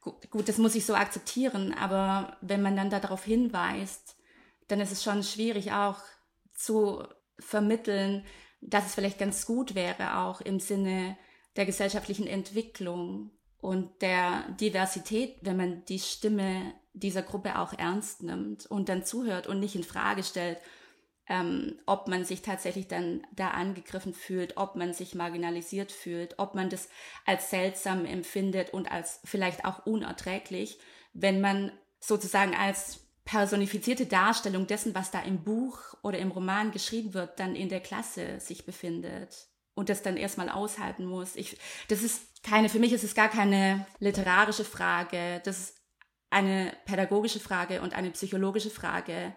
gut, 0.01 0.29
gut, 0.29 0.49
das 0.49 0.57
muss 0.57 0.75
ich 0.75 0.85
so 0.85 0.95
akzeptieren, 0.95 1.73
aber 1.73 2.37
wenn 2.41 2.61
man 2.61 2.75
dann 2.75 2.89
darauf 2.89 3.23
hinweist, 3.23 4.15
dann 4.67 4.79
ist 4.79 4.91
es 4.91 5.03
schon 5.03 5.23
schwierig 5.23 5.71
auch 5.71 5.97
zu 6.53 7.03
vermitteln, 7.39 8.25
dass 8.61 8.85
es 8.85 8.95
vielleicht 8.95 9.19
ganz 9.19 9.45
gut 9.45 9.75
wäre, 9.75 10.17
auch 10.17 10.41
im 10.41 10.59
Sinne 10.59 11.17
der 11.55 11.65
gesellschaftlichen 11.65 12.27
Entwicklung 12.27 13.31
und 13.59 14.01
der 14.01 14.49
Diversität, 14.59 15.37
wenn 15.41 15.57
man 15.57 15.85
die 15.85 15.99
Stimme 15.99 16.73
dieser 16.93 17.21
Gruppe 17.21 17.59
auch 17.59 17.73
ernst 17.73 18.23
nimmt 18.23 18.65
und 18.65 18.89
dann 18.89 19.05
zuhört 19.05 19.47
und 19.47 19.59
nicht 19.59 19.75
in 19.75 19.83
Frage 19.83 20.23
stellt, 20.23 20.59
ähm, 21.29 21.79
ob 21.85 22.07
man 22.07 22.25
sich 22.25 22.41
tatsächlich 22.41 22.87
dann 22.87 23.25
da 23.31 23.51
angegriffen 23.51 24.13
fühlt, 24.13 24.57
ob 24.57 24.75
man 24.75 24.93
sich 24.93 25.15
marginalisiert 25.15 25.91
fühlt, 25.91 26.39
ob 26.39 26.55
man 26.55 26.69
das 26.69 26.89
als 27.25 27.51
seltsam 27.51 28.05
empfindet 28.05 28.73
und 28.73 28.91
als 28.91 29.21
vielleicht 29.23 29.63
auch 29.63 29.85
unerträglich, 29.85 30.79
wenn 31.13 31.39
man 31.39 31.71
sozusagen 31.99 32.55
als 32.55 33.01
personifizierte 33.25 34.07
Darstellung 34.07 34.65
dessen, 34.65 34.95
was 34.95 35.11
da 35.11 35.21
im 35.21 35.43
Buch 35.43 35.77
oder 36.01 36.17
im 36.17 36.31
Roman 36.31 36.71
geschrieben 36.71 37.13
wird, 37.13 37.39
dann 37.39 37.55
in 37.55 37.69
der 37.69 37.79
Klasse 37.79 38.39
sich 38.39 38.65
befindet 38.65 39.47
und 39.75 39.89
das 39.89 40.01
dann 40.01 40.17
erstmal 40.17 40.49
aushalten 40.49 41.05
muss. 41.05 41.35
Ich, 41.35 41.57
das 41.89 42.01
ist 42.01 42.41
keine, 42.41 42.69
für 42.69 42.79
mich 42.79 42.91
ist 42.91 43.03
es 43.03 43.13
gar 43.13 43.29
keine 43.29 43.85
literarische 43.99 44.65
Frage, 44.65 45.41
das 45.45 45.59
ist 45.59 45.75
eine 46.31 46.73
pädagogische 46.85 47.39
Frage 47.39 47.81
und 47.81 47.93
eine 47.93 48.09
psychologische 48.11 48.71
Frage. 48.71 49.35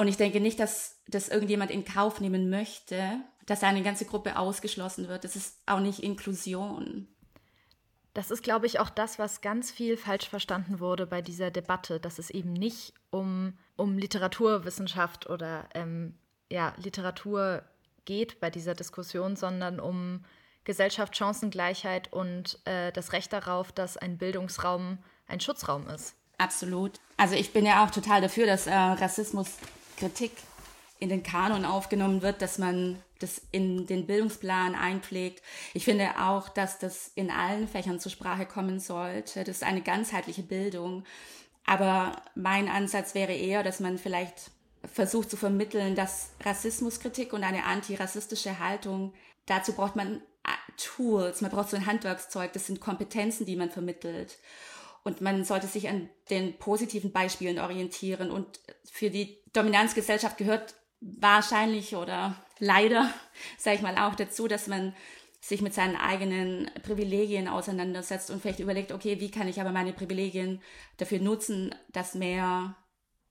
Und 0.00 0.08
ich 0.08 0.16
denke 0.16 0.40
nicht, 0.40 0.58
dass 0.58 0.96
das 1.08 1.28
irgendjemand 1.28 1.70
in 1.70 1.84
Kauf 1.84 2.22
nehmen 2.22 2.48
möchte, 2.48 3.20
dass 3.44 3.62
eine 3.62 3.82
ganze 3.82 4.06
Gruppe 4.06 4.38
ausgeschlossen 4.38 5.08
wird. 5.08 5.24
Das 5.24 5.36
ist 5.36 5.58
auch 5.66 5.80
nicht 5.80 6.02
Inklusion. 6.02 7.06
Das 8.14 8.30
ist, 8.30 8.42
glaube 8.42 8.64
ich, 8.64 8.80
auch 8.80 8.88
das, 8.88 9.18
was 9.18 9.42
ganz 9.42 9.70
viel 9.70 9.98
falsch 9.98 10.26
verstanden 10.26 10.80
wurde 10.80 11.06
bei 11.06 11.20
dieser 11.20 11.50
Debatte, 11.50 12.00
dass 12.00 12.18
es 12.18 12.30
eben 12.30 12.54
nicht 12.54 12.94
um, 13.10 13.58
um 13.76 13.98
Literaturwissenschaft 13.98 15.28
oder 15.28 15.68
ähm, 15.74 16.14
ja, 16.50 16.72
Literatur 16.78 17.62
geht 18.06 18.40
bei 18.40 18.48
dieser 18.48 18.74
Diskussion, 18.74 19.36
sondern 19.36 19.80
um 19.80 20.24
Gesellschaft, 20.64 21.14
Chancengleichheit 21.14 22.10
und 22.10 22.58
äh, 22.64 22.90
das 22.92 23.12
Recht 23.12 23.34
darauf, 23.34 23.70
dass 23.70 23.98
ein 23.98 24.16
Bildungsraum 24.16 24.96
ein 25.26 25.40
Schutzraum 25.40 25.88
ist. 25.88 26.14
Absolut. 26.38 26.92
Also 27.18 27.34
ich 27.34 27.52
bin 27.52 27.66
ja 27.66 27.84
auch 27.84 27.90
total 27.90 28.22
dafür, 28.22 28.46
dass 28.46 28.66
äh, 28.66 28.72
Rassismus 28.72 29.58
Kritik 30.00 30.32
in 30.98 31.08
den 31.08 31.22
Kanon 31.22 31.64
aufgenommen 31.64 32.22
wird, 32.22 32.42
dass 32.42 32.58
man 32.58 33.00
das 33.20 33.40
in 33.52 33.86
den 33.86 34.06
Bildungsplan 34.06 34.74
einpflegt. 34.74 35.42
Ich 35.74 35.84
finde 35.84 36.10
auch, 36.18 36.48
dass 36.48 36.78
das 36.78 37.12
in 37.14 37.30
allen 37.30 37.68
Fächern 37.68 38.00
zur 38.00 38.10
Sprache 38.10 38.46
kommen 38.46 38.80
sollte. 38.80 39.44
Das 39.44 39.56
ist 39.56 39.62
eine 39.62 39.82
ganzheitliche 39.82 40.42
Bildung. 40.42 41.04
Aber 41.66 42.20
mein 42.34 42.68
Ansatz 42.68 43.14
wäre 43.14 43.32
eher, 43.32 43.62
dass 43.62 43.80
man 43.80 43.98
vielleicht 43.98 44.50
versucht 44.92 45.30
zu 45.30 45.36
vermitteln, 45.36 45.94
dass 45.94 46.30
Rassismuskritik 46.42 47.32
und 47.32 47.44
eine 47.44 47.64
antirassistische 47.64 48.58
Haltung, 48.58 49.12
dazu 49.46 49.72
braucht 49.74 49.96
man 49.96 50.16
äh, 50.16 50.72
Tools, 50.76 51.42
man 51.42 51.50
braucht 51.50 51.70
so 51.70 51.76
ein 51.76 51.86
Handwerkszeug, 51.86 52.52
das 52.54 52.66
sind 52.66 52.80
Kompetenzen, 52.80 53.44
die 53.44 53.56
man 53.56 53.70
vermittelt. 53.70 54.38
Und 55.02 55.20
man 55.20 55.44
sollte 55.44 55.66
sich 55.66 55.88
an 55.88 56.08
den 56.28 56.58
positiven 56.58 57.12
Beispielen 57.12 57.58
orientieren. 57.58 58.30
Und 58.30 58.60
für 58.84 59.10
die 59.10 59.38
Dominanzgesellschaft 59.52 60.36
gehört 60.36 60.74
wahrscheinlich 61.00 61.96
oder 61.96 62.36
leider, 62.58 63.12
sage 63.58 63.76
ich 63.76 63.82
mal, 63.82 63.96
auch 63.98 64.14
dazu, 64.14 64.48
dass 64.48 64.66
man 64.66 64.94
sich 65.40 65.62
mit 65.62 65.72
seinen 65.72 65.96
eigenen 65.96 66.70
Privilegien 66.82 67.48
auseinandersetzt 67.48 68.30
und 68.30 68.42
vielleicht 68.42 68.60
überlegt, 68.60 68.92
okay, 68.92 69.20
wie 69.20 69.30
kann 69.30 69.48
ich 69.48 69.60
aber 69.60 69.70
meine 69.70 69.94
Privilegien 69.94 70.60
dafür 70.98 71.18
nutzen, 71.18 71.74
dass 71.92 72.14
mehr 72.14 72.76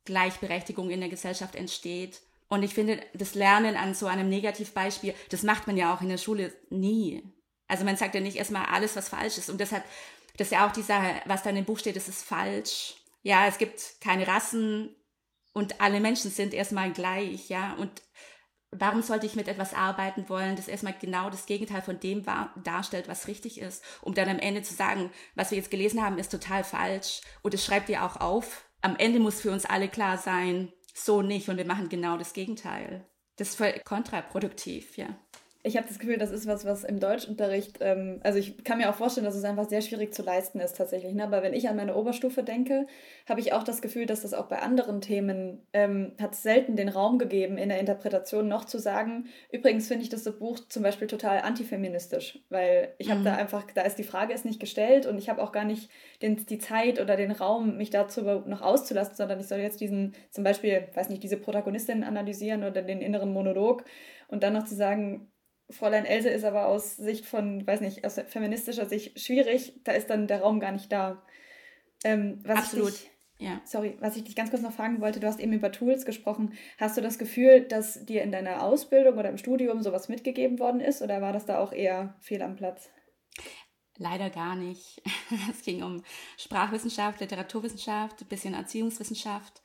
Gleichberechtigung 0.06 0.90
in 0.90 1.02
der 1.02 1.10
Gesellschaft 1.10 1.56
entsteht. 1.56 2.22
Und 2.48 2.64
ich 2.64 2.74
finde, 2.74 3.00
das 3.14 3.36
Lernen 3.36 3.76
an 3.76 3.94
so 3.94 4.08
einem 4.08 4.28
Negativbeispiel, 4.28 5.14
das 5.30 5.44
macht 5.44 5.68
man 5.68 5.78
ja 5.78 5.94
auch 5.94 6.02
in 6.02 6.10
der 6.10 6.18
Schule 6.18 6.52
nie. 6.72 7.24
Also 7.68 7.86
man 7.86 7.96
sagt 7.96 8.16
ja 8.16 8.22
nicht 8.22 8.38
erstmal 8.38 8.66
alles, 8.66 8.96
was 8.96 9.10
falsch 9.10 9.38
ist. 9.38 9.52
Und 9.52 9.62
deshalb 9.62 9.84
das 10.38 10.48
ist 10.48 10.52
ja 10.52 10.68
auch 10.68 10.72
die 10.72 10.82
Sache, 10.82 11.22
was 11.26 11.44
da 11.44 11.50
in 11.50 11.58
dem 11.58 11.66
Buch 11.66 11.80
steht, 11.80 11.96
das 11.96 12.08
ist 12.08 12.24
falsch. 12.24 12.96
Ja, 13.22 13.48
es 13.48 13.58
gibt 13.58 14.02
keine 14.02 14.28
Rassen 14.28 14.96
und 15.54 15.82
alle 15.82 16.00
Menschen 16.00 16.32
sind 16.32 16.54
erstmal 16.54 16.92
gleich, 16.92 17.50
ja. 17.50 17.74
Und 17.74 18.02
warum 18.72 19.02
sollte 19.02 19.26
ich 19.26 19.36
mit 19.36 19.48
etwas 19.48 19.74
arbeiten 19.74 20.30
wollen, 20.30 20.56
das 20.56 20.68
erstmal 20.68 20.94
genau 20.94 21.30
das 21.30 21.46
Gegenteil 21.46 21.82
von 21.82 22.00
dem 22.00 22.26
war, 22.26 22.54
darstellt, 22.64 23.08
was 23.08 23.28
richtig 23.28 23.60
ist, 23.60 23.84
um 24.02 24.14
dann 24.14 24.30
am 24.30 24.40
Ende 24.40 24.62
zu 24.62 24.74
sagen, 24.74 25.12
was 25.36 25.52
wir 25.52 25.58
jetzt 25.58 25.72
gelesen 25.72 26.02
haben, 26.02 26.18
ist 26.18 26.32
total 26.32 26.64
falsch. 26.64 27.22
Und 27.42 27.54
es 27.54 27.66
schreibt 27.66 27.90
ihr 27.90 28.04
auch 28.04 28.18
auf. 28.18 28.66
Am 28.82 28.96
Ende 28.96 29.20
muss 29.20 29.42
für 29.42 29.52
uns 29.52 29.66
alle 29.66 29.90
klar 29.90 30.18
sein, 30.18 30.72
so 30.94 31.22
nicht 31.22 31.50
und 31.50 31.58
wir 31.58 31.66
machen 31.66 31.90
genau 31.90 32.18
das 32.18 32.34
Gegenteil. 32.34 33.06
Das 33.36 33.50
ist 33.50 33.58
voll 33.58 33.80
kontraproduktiv, 33.86 34.98
ja. 34.98 35.18
Ich 35.62 35.76
habe 35.76 35.86
das 35.88 36.00
Gefühl, 36.00 36.18
das 36.18 36.32
ist 36.32 36.48
was, 36.48 36.64
was 36.64 36.86
im 36.86 37.02
Deutschunterricht, 37.02 37.80
ähm, 37.82 38.22
also 38.24 38.40
ich 38.40 38.64
kann 38.64 38.78
mir 38.78 38.90
auch 38.90 38.96
vorstellen, 38.96 39.26
dass 39.26 39.36
es 39.36 39.44
einfach 39.44 39.68
sehr 39.68 39.82
schwierig 39.82 40.14
zu 40.14 40.24
leisten 40.24 40.62
ist 40.62 40.78
tatsächlich. 40.78 41.14
Ne? 41.14 41.24
Aber 41.26 41.44
wenn 41.44 41.54
ich 41.54 41.68
an 41.68 41.76
meine 41.76 41.96
Oberstufe 41.96 42.44
denke, 42.44 42.88
habe 43.28 43.42
ich 43.42 43.52
auch 43.52 43.64
das 43.64 43.82
Gefühl, 43.82 44.06
dass 44.06 44.22
das 44.22 44.34
auch 44.34 44.46
bei 44.46 44.60
anderen 44.60 45.02
Themen 45.02 45.62
ähm, 45.74 46.14
hat 46.22 46.36
selten 46.36 46.78
den 46.78 46.88
Raum 46.88 47.20
gegeben, 47.20 47.58
in 47.58 47.68
der 47.68 47.80
Interpretation 47.82 48.48
noch 48.48 48.64
zu 48.64 48.80
sagen, 48.80 49.26
übrigens 49.52 49.90
finde 49.90 50.04
ich 50.04 50.10
das 50.10 50.24
Buch 50.40 50.60
zum 50.70 50.82
Beispiel 50.82 51.08
total 51.08 51.42
antifeministisch, 51.42 52.40
weil 52.48 52.94
ich 52.98 53.10
habe 53.10 53.20
mhm. 53.20 53.26
da 53.26 53.36
einfach, 53.36 53.66
da 53.74 53.82
ist 53.82 53.98
die 53.98 54.04
Frage 54.04 54.34
ist 54.34 54.46
nicht 54.46 54.62
gestellt 54.62 55.08
und 55.08 55.18
ich 55.18 55.28
habe 55.28 55.44
auch 55.44 55.52
gar 55.52 55.66
nicht 55.66 55.90
den, 56.22 56.38
die 56.46 56.60
Zeit 56.60 57.02
oder 57.02 57.18
den 57.18 57.32
Raum, 57.32 57.76
mich 57.76 57.90
dazu 57.90 58.22
noch 58.22 58.62
auszulassen, 58.62 59.16
sondern 59.16 59.42
ich 59.42 59.48
soll 59.48 59.60
jetzt 59.60 59.82
diesen, 59.82 60.14
zum 60.30 60.46
Beispiel, 60.46 60.88
weiß 60.94 61.10
nicht, 61.10 61.22
diese 61.22 61.38
Protagonistin 61.38 62.06
analysieren 62.06 62.64
oder 62.64 62.82
den 62.82 63.02
inneren 63.02 63.34
Monolog 63.34 63.84
und 64.30 64.44
dann 64.44 64.54
noch 64.54 64.64
zu 64.64 64.76
sagen, 64.76 65.29
Fräulein 65.70 66.06
Else 66.06 66.30
ist 66.30 66.44
aber 66.44 66.68
aus 66.68 66.98
Sicht 66.98 67.26
von, 67.26 67.66
weiß 67.66 67.82
nicht, 67.82 68.06
aus 68.06 68.20
feministischer 68.28 68.88
Sicht 68.88 69.20
schwierig. 69.20 69.74
Da 69.84 69.92
ist 69.92 70.10
dann 70.10 70.28
der 70.28 70.42
Raum 70.42 70.60
gar 70.60 70.72
nicht 70.72 70.92
da. 70.92 71.22
Ähm, 72.04 72.42
Absolut. 72.48 72.94
Dich, 72.94 73.12
ja. 73.38 73.62
Sorry, 73.66 73.96
was 74.00 74.18
ich 74.18 74.24
dich 74.24 74.36
ganz 74.36 74.50
kurz 74.50 74.62
noch 74.62 74.74
fragen 74.74 75.00
wollte, 75.00 75.20
du 75.20 75.28
hast 75.28 75.40
eben 75.40 75.54
über 75.54 75.72
Tools 75.72 76.06
gesprochen. 76.06 76.54
Hast 76.78 76.98
du 76.98 77.02
das 77.02 77.18
Gefühl, 77.18 77.62
dass 77.62 78.06
dir 78.06 78.22
in 78.22 78.32
deiner 78.32 78.64
Ausbildung 78.64 79.18
oder 79.18 79.30
im 79.30 79.38
Studium 79.38 79.82
sowas 79.82 80.10
mitgegeben 80.10 80.60
worden 80.60 80.82
ist 80.82 81.02
oder 81.02 81.22
war 81.22 81.34
das 81.34 81.46
da 81.46 81.60
auch 81.60 81.72
eher 81.72 82.16
fehl 82.20 82.42
am 82.42 82.56
Platz? 82.56 82.90
Leider 83.98 84.30
gar 84.30 84.56
nicht. 84.56 85.02
Es 85.52 85.64
ging 85.64 85.84
um 85.84 86.04
Sprachwissenschaft, 86.38 87.20
Literaturwissenschaft, 87.20 88.22
ein 88.22 88.28
bisschen 88.28 88.54
Erziehungswissenschaft 88.54 89.62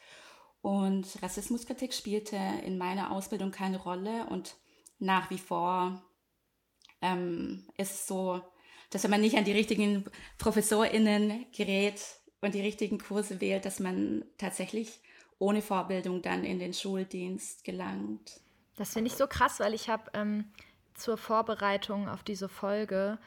und 0.65 1.23
Rassismuskritik 1.23 1.93
spielte 1.93 2.39
in 2.65 2.79
meiner 2.79 3.11
Ausbildung 3.11 3.51
keine 3.51 3.77
Rolle 3.77 4.27
und 4.31 4.57
nach 4.99 5.31
wie 5.31 5.39
vor 5.39 6.03
ähm, 7.01 7.67
ist 7.77 8.07
so, 8.07 8.41
dass 8.91 9.05
wenn 9.05 9.11
man 9.11 9.21
nicht 9.21 9.37
an 9.37 9.45
die 9.45 9.53
richtigen 9.53 10.05
ProfessorInnen 10.39 11.47
gerät 11.53 12.01
und 12.41 12.55
die 12.55 12.61
richtigen 12.61 12.99
Kurse 12.99 13.41
wählt, 13.41 13.65
dass 13.65 13.81
man 13.81 14.25
tatsächlich 14.39 15.01
ohne 15.39 15.63
Vorbildung 15.63 16.23
dann 16.23 16.45
in 16.45 16.59
den 16.59 16.73
Schuldienst 16.73 17.65
gelangt. 17.65 18.41
Das 18.77 18.93
finde 18.93 19.09
ich 19.11 19.17
so 19.17 19.27
krass, 19.27 19.61
weil 19.61 19.75
ich 19.75 19.89
habe 19.89 20.11
ähm, 20.15 20.47
zur 20.95 21.17
Vorbereitung 21.17 22.09
auf 22.09 22.23
diese 22.23 22.49
Folge 22.49 23.19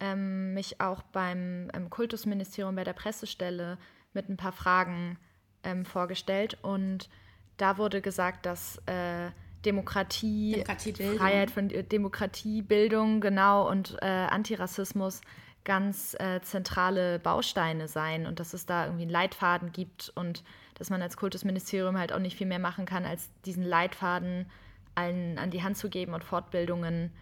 ähm, 0.00 0.54
mich 0.54 0.80
auch 0.80 1.02
beim 1.02 1.70
ähm, 1.74 1.90
Kultusministerium 1.90 2.74
bei 2.74 2.84
der 2.84 2.92
Pressestelle 2.92 3.78
mit 4.12 4.28
ein 4.28 4.36
paar 4.36 4.52
Fragen 4.52 5.18
ähm, 5.62 5.84
vorgestellt 5.84 6.58
und 6.62 7.08
da 7.56 7.76
wurde 7.76 8.00
gesagt, 8.00 8.46
dass 8.46 8.78
äh, 8.86 9.30
Demokratie, 9.64 10.52
Demokratiebildung. 10.52 11.18
Freiheit 11.18 11.50
von 11.50 11.70
äh, 11.70 11.84
Demokratiebildung, 11.84 13.20
genau, 13.20 13.68
und 13.68 13.96
äh, 14.00 14.06
Antirassismus 14.06 15.20
ganz 15.64 16.16
äh, 16.18 16.40
zentrale 16.40 17.18
Bausteine 17.18 17.86
sein 17.86 18.26
und 18.26 18.40
dass 18.40 18.54
es 18.54 18.66
da 18.66 18.86
irgendwie 18.86 19.02
einen 19.02 19.10
Leitfaden 19.10 19.72
gibt 19.72 20.10
und 20.14 20.42
dass 20.74 20.88
man 20.88 21.02
als 21.02 21.16
Kultusministerium 21.16 21.98
halt 21.98 22.12
auch 22.12 22.18
nicht 22.18 22.36
viel 22.36 22.46
mehr 22.46 22.58
machen 22.58 22.86
kann, 22.86 23.04
als 23.04 23.28
diesen 23.44 23.62
Leitfaden 23.62 24.46
allen 24.94 25.38
an 25.38 25.50
die 25.50 25.62
Hand 25.62 25.76
zu 25.76 25.90
geben 25.90 26.14
und 26.14 26.24
Fortbildungen 26.24 27.12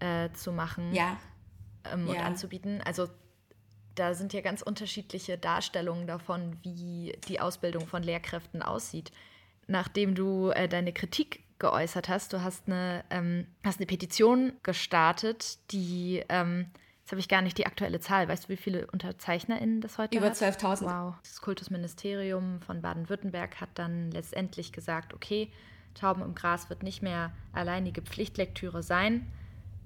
äh, 0.00 0.30
zu 0.32 0.52
machen 0.52 0.94
ja. 0.94 1.18
Ähm, 1.84 2.06
ja. 2.06 2.14
und 2.14 2.20
anzubieten. 2.20 2.80
Also 2.84 3.08
da 3.94 4.14
sind 4.14 4.32
ja 4.32 4.40
ganz 4.40 4.62
unterschiedliche 4.62 5.36
Darstellungen 5.36 6.06
davon, 6.06 6.56
wie 6.62 7.14
die 7.28 7.40
Ausbildung 7.40 7.86
von 7.86 8.02
Lehrkräften 8.02 8.62
aussieht. 8.62 9.12
Nachdem 9.66 10.14
du 10.14 10.48
äh, 10.50 10.68
deine 10.68 10.92
Kritik 10.92 11.44
geäußert 11.62 12.10
hast. 12.10 12.34
Du 12.34 12.42
hast 12.42 12.66
eine, 12.66 13.04
ähm, 13.08 13.46
hast 13.64 13.78
eine 13.78 13.86
Petition 13.86 14.52
gestartet, 14.62 15.58
die, 15.70 16.22
ähm, 16.28 16.66
jetzt 17.00 17.12
habe 17.12 17.20
ich 17.20 17.28
gar 17.28 17.40
nicht 17.40 17.56
die 17.56 17.66
aktuelle 17.66 18.00
Zahl. 18.00 18.28
Weißt 18.28 18.44
du, 18.44 18.48
wie 18.50 18.56
viele 18.56 18.86
UnterzeichnerInnen 18.88 19.80
das 19.80 19.96
heute 19.96 20.18
Über 20.18 20.32
12.000. 20.32 20.82
Wow. 20.82 21.14
Das 21.22 21.40
Kultusministerium 21.40 22.60
von 22.60 22.82
Baden-Württemberg 22.82 23.60
hat 23.60 23.70
dann 23.74 24.10
letztendlich 24.10 24.72
gesagt, 24.72 25.14
okay, 25.14 25.50
Tauben 25.94 26.22
im 26.22 26.34
Gras 26.34 26.68
wird 26.68 26.82
nicht 26.82 27.02
mehr 27.02 27.32
alleinige 27.52 28.02
Pflichtlektüre 28.02 28.82
sein 28.82 29.30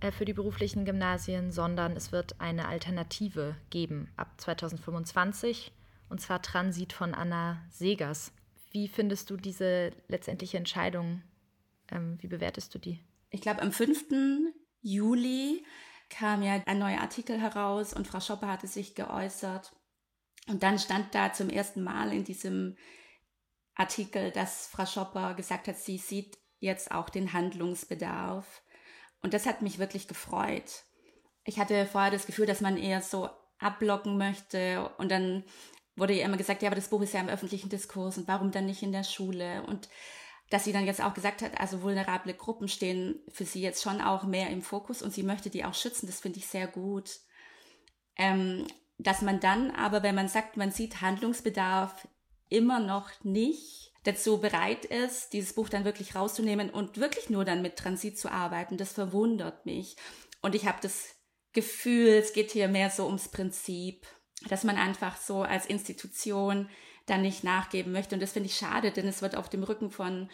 äh, 0.00 0.10
für 0.10 0.24
die 0.24 0.32
beruflichen 0.32 0.84
Gymnasien, 0.84 1.52
sondern 1.52 1.92
es 1.92 2.10
wird 2.10 2.40
eine 2.40 2.68
Alternative 2.68 3.54
geben 3.70 4.08
ab 4.16 4.32
2025 4.38 5.72
und 6.08 6.20
zwar 6.20 6.40
Transit 6.40 6.92
von 6.92 7.14
Anna 7.14 7.60
Segers. 7.68 8.32
Wie 8.70 8.88
findest 8.88 9.30
du 9.30 9.36
diese 9.36 9.90
letztendliche 10.08 10.56
Entscheidung 10.56 11.22
ähm, 11.90 12.18
wie 12.20 12.28
bewertest 12.28 12.74
du 12.74 12.78
die? 12.78 13.04
Ich 13.30 13.40
glaube, 13.40 13.62
am 13.62 13.72
5. 13.72 14.06
Juli 14.80 15.64
kam 16.08 16.42
ja 16.42 16.62
ein 16.66 16.78
neuer 16.78 17.00
Artikel 17.00 17.40
heraus 17.40 17.92
und 17.92 18.06
Frau 18.06 18.20
Schopper 18.20 18.48
hatte 18.48 18.66
sich 18.66 18.94
geäußert. 18.94 19.74
Und 20.48 20.62
dann 20.62 20.78
stand 20.78 21.14
da 21.14 21.32
zum 21.32 21.50
ersten 21.50 21.82
Mal 21.82 22.12
in 22.12 22.24
diesem 22.24 22.76
Artikel, 23.74 24.30
dass 24.30 24.68
Frau 24.68 24.86
Schopper 24.86 25.34
gesagt 25.34 25.68
hat, 25.68 25.76
sie 25.76 25.98
sieht 25.98 26.38
jetzt 26.60 26.92
auch 26.92 27.08
den 27.08 27.32
Handlungsbedarf. 27.32 28.62
Und 29.22 29.34
das 29.34 29.46
hat 29.46 29.62
mich 29.62 29.78
wirklich 29.78 30.08
gefreut. 30.08 30.84
Ich 31.44 31.58
hatte 31.58 31.86
vorher 31.86 32.10
das 32.10 32.26
Gefühl, 32.26 32.46
dass 32.46 32.60
man 32.60 32.76
eher 32.76 33.02
so 33.02 33.28
abblocken 33.58 34.18
möchte 34.18 34.90
und 34.98 35.10
dann 35.10 35.44
wurde 35.96 36.12
ja 36.12 36.26
immer 36.26 36.36
gesagt, 36.36 36.62
ja, 36.62 36.68
aber 36.68 36.76
das 36.76 36.88
Buch 36.88 37.00
ist 37.00 37.14
ja 37.14 37.20
im 37.20 37.28
öffentlichen 37.28 37.70
Diskurs 37.70 38.18
und 38.18 38.28
warum 38.28 38.50
dann 38.50 38.66
nicht 38.66 38.82
in 38.82 38.92
der 38.92 39.04
Schule? 39.04 39.62
Und 39.62 39.88
dass 40.50 40.64
sie 40.64 40.72
dann 40.72 40.86
jetzt 40.86 41.02
auch 41.02 41.14
gesagt 41.14 41.42
hat, 41.42 41.60
also 41.60 41.82
vulnerable 41.82 42.34
Gruppen 42.34 42.68
stehen 42.68 43.20
für 43.28 43.44
sie 43.44 43.60
jetzt 43.60 43.82
schon 43.82 44.00
auch 44.00 44.24
mehr 44.24 44.50
im 44.50 44.62
Fokus 44.62 45.02
und 45.02 45.12
sie 45.12 45.22
möchte 45.22 45.50
die 45.50 45.64
auch 45.64 45.74
schützen, 45.74 46.06
das 46.06 46.20
finde 46.20 46.38
ich 46.38 46.46
sehr 46.46 46.66
gut. 46.66 47.18
Ähm, 48.16 48.66
dass 48.98 49.22
man 49.22 49.40
dann 49.40 49.72
aber, 49.72 50.02
wenn 50.02 50.14
man 50.14 50.28
sagt, 50.28 50.56
man 50.56 50.70
sieht 50.70 51.00
Handlungsbedarf 51.02 52.08
immer 52.48 52.80
noch 52.80 53.10
nicht 53.24 53.92
dazu 54.04 54.38
bereit 54.38 54.84
ist, 54.84 55.32
dieses 55.32 55.54
Buch 55.54 55.68
dann 55.68 55.84
wirklich 55.84 56.14
rauszunehmen 56.14 56.70
und 56.70 56.98
wirklich 56.98 57.28
nur 57.28 57.44
dann 57.44 57.60
mit 57.60 57.76
Transit 57.76 58.18
zu 58.18 58.30
arbeiten, 58.30 58.76
das 58.76 58.92
verwundert 58.92 59.66
mich. 59.66 59.96
Und 60.42 60.54
ich 60.54 60.66
habe 60.66 60.78
das 60.80 61.16
Gefühl, 61.52 62.08
es 62.08 62.32
geht 62.32 62.52
hier 62.52 62.68
mehr 62.68 62.90
so 62.90 63.06
ums 63.06 63.28
Prinzip, 63.28 64.06
dass 64.48 64.64
man 64.64 64.76
einfach 64.76 65.16
so 65.16 65.42
als 65.42 65.66
Institution 65.66 66.68
dann 67.06 67.22
nicht 67.22 67.44
nachgeben 67.44 67.92
möchte. 67.92 68.14
Und 68.14 68.20
das 68.20 68.32
finde 68.32 68.48
ich 68.48 68.56
schade, 68.56 68.90
denn 68.90 69.06
es 69.06 69.22
wird 69.22 69.36
auf 69.36 69.48
dem 69.48 69.62
Rücken 69.62 69.90
von 69.90 70.28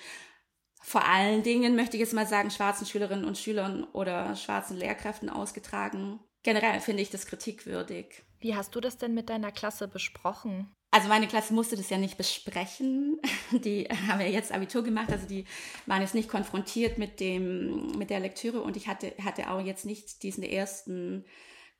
vor 0.84 1.06
allen 1.06 1.44
Dingen, 1.44 1.76
möchte 1.76 1.96
ich 1.96 2.00
jetzt 2.00 2.12
mal 2.12 2.26
sagen, 2.26 2.50
schwarzen 2.50 2.86
Schülerinnen 2.86 3.24
und 3.24 3.38
Schülern 3.38 3.84
oder 3.92 4.34
schwarzen 4.34 4.76
Lehrkräften 4.76 5.30
ausgetragen. 5.30 6.18
Generell 6.42 6.80
finde 6.80 7.02
ich 7.02 7.10
das 7.10 7.26
kritikwürdig. 7.26 8.24
Wie 8.40 8.56
hast 8.56 8.74
du 8.74 8.80
das 8.80 8.98
denn 8.98 9.14
mit 9.14 9.30
deiner 9.30 9.52
Klasse 9.52 9.86
besprochen? 9.86 10.74
Also 10.90 11.08
meine 11.08 11.28
Klasse 11.28 11.54
musste 11.54 11.76
das 11.76 11.88
ja 11.88 11.98
nicht 11.98 12.18
besprechen. 12.18 13.20
Die 13.52 13.84
haben 14.08 14.20
ja 14.20 14.26
jetzt 14.26 14.52
Abitur 14.52 14.82
gemacht, 14.82 15.10
also 15.10 15.26
die 15.26 15.46
waren 15.86 16.02
jetzt 16.02 16.14
nicht 16.14 16.28
konfrontiert 16.28 16.98
mit 16.98 17.20
dem, 17.20 17.92
mit 17.96 18.10
der 18.10 18.20
Lektüre 18.20 18.60
und 18.60 18.76
ich 18.76 18.88
hatte, 18.88 19.14
hatte 19.24 19.50
auch 19.50 19.60
jetzt 19.60 19.86
nicht 19.86 20.22
diesen 20.22 20.42
ersten 20.42 21.24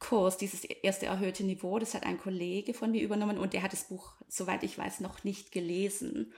Kurs, 0.03 0.37
dieses 0.37 0.65
erste 0.65 1.07
erhöhte 1.07 1.45
Niveau, 1.45 1.79
das 1.79 1.95
hat 1.95 2.05
ein 2.05 2.19
Kollege 2.19 2.75
von 2.75 2.91
mir 2.91 3.03
übernommen 3.03 3.39
und 3.39 3.53
der 3.53 3.63
hat 3.63 3.73
das 3.73 3.85
Buch, 3.85 4.15
soweit 4.29 4.65
ich 4.65 4.77
weiß, 4.77 5.01
noch 5.01 5.23
nicht 5.23 5.53
gelesen. 5.53 6.33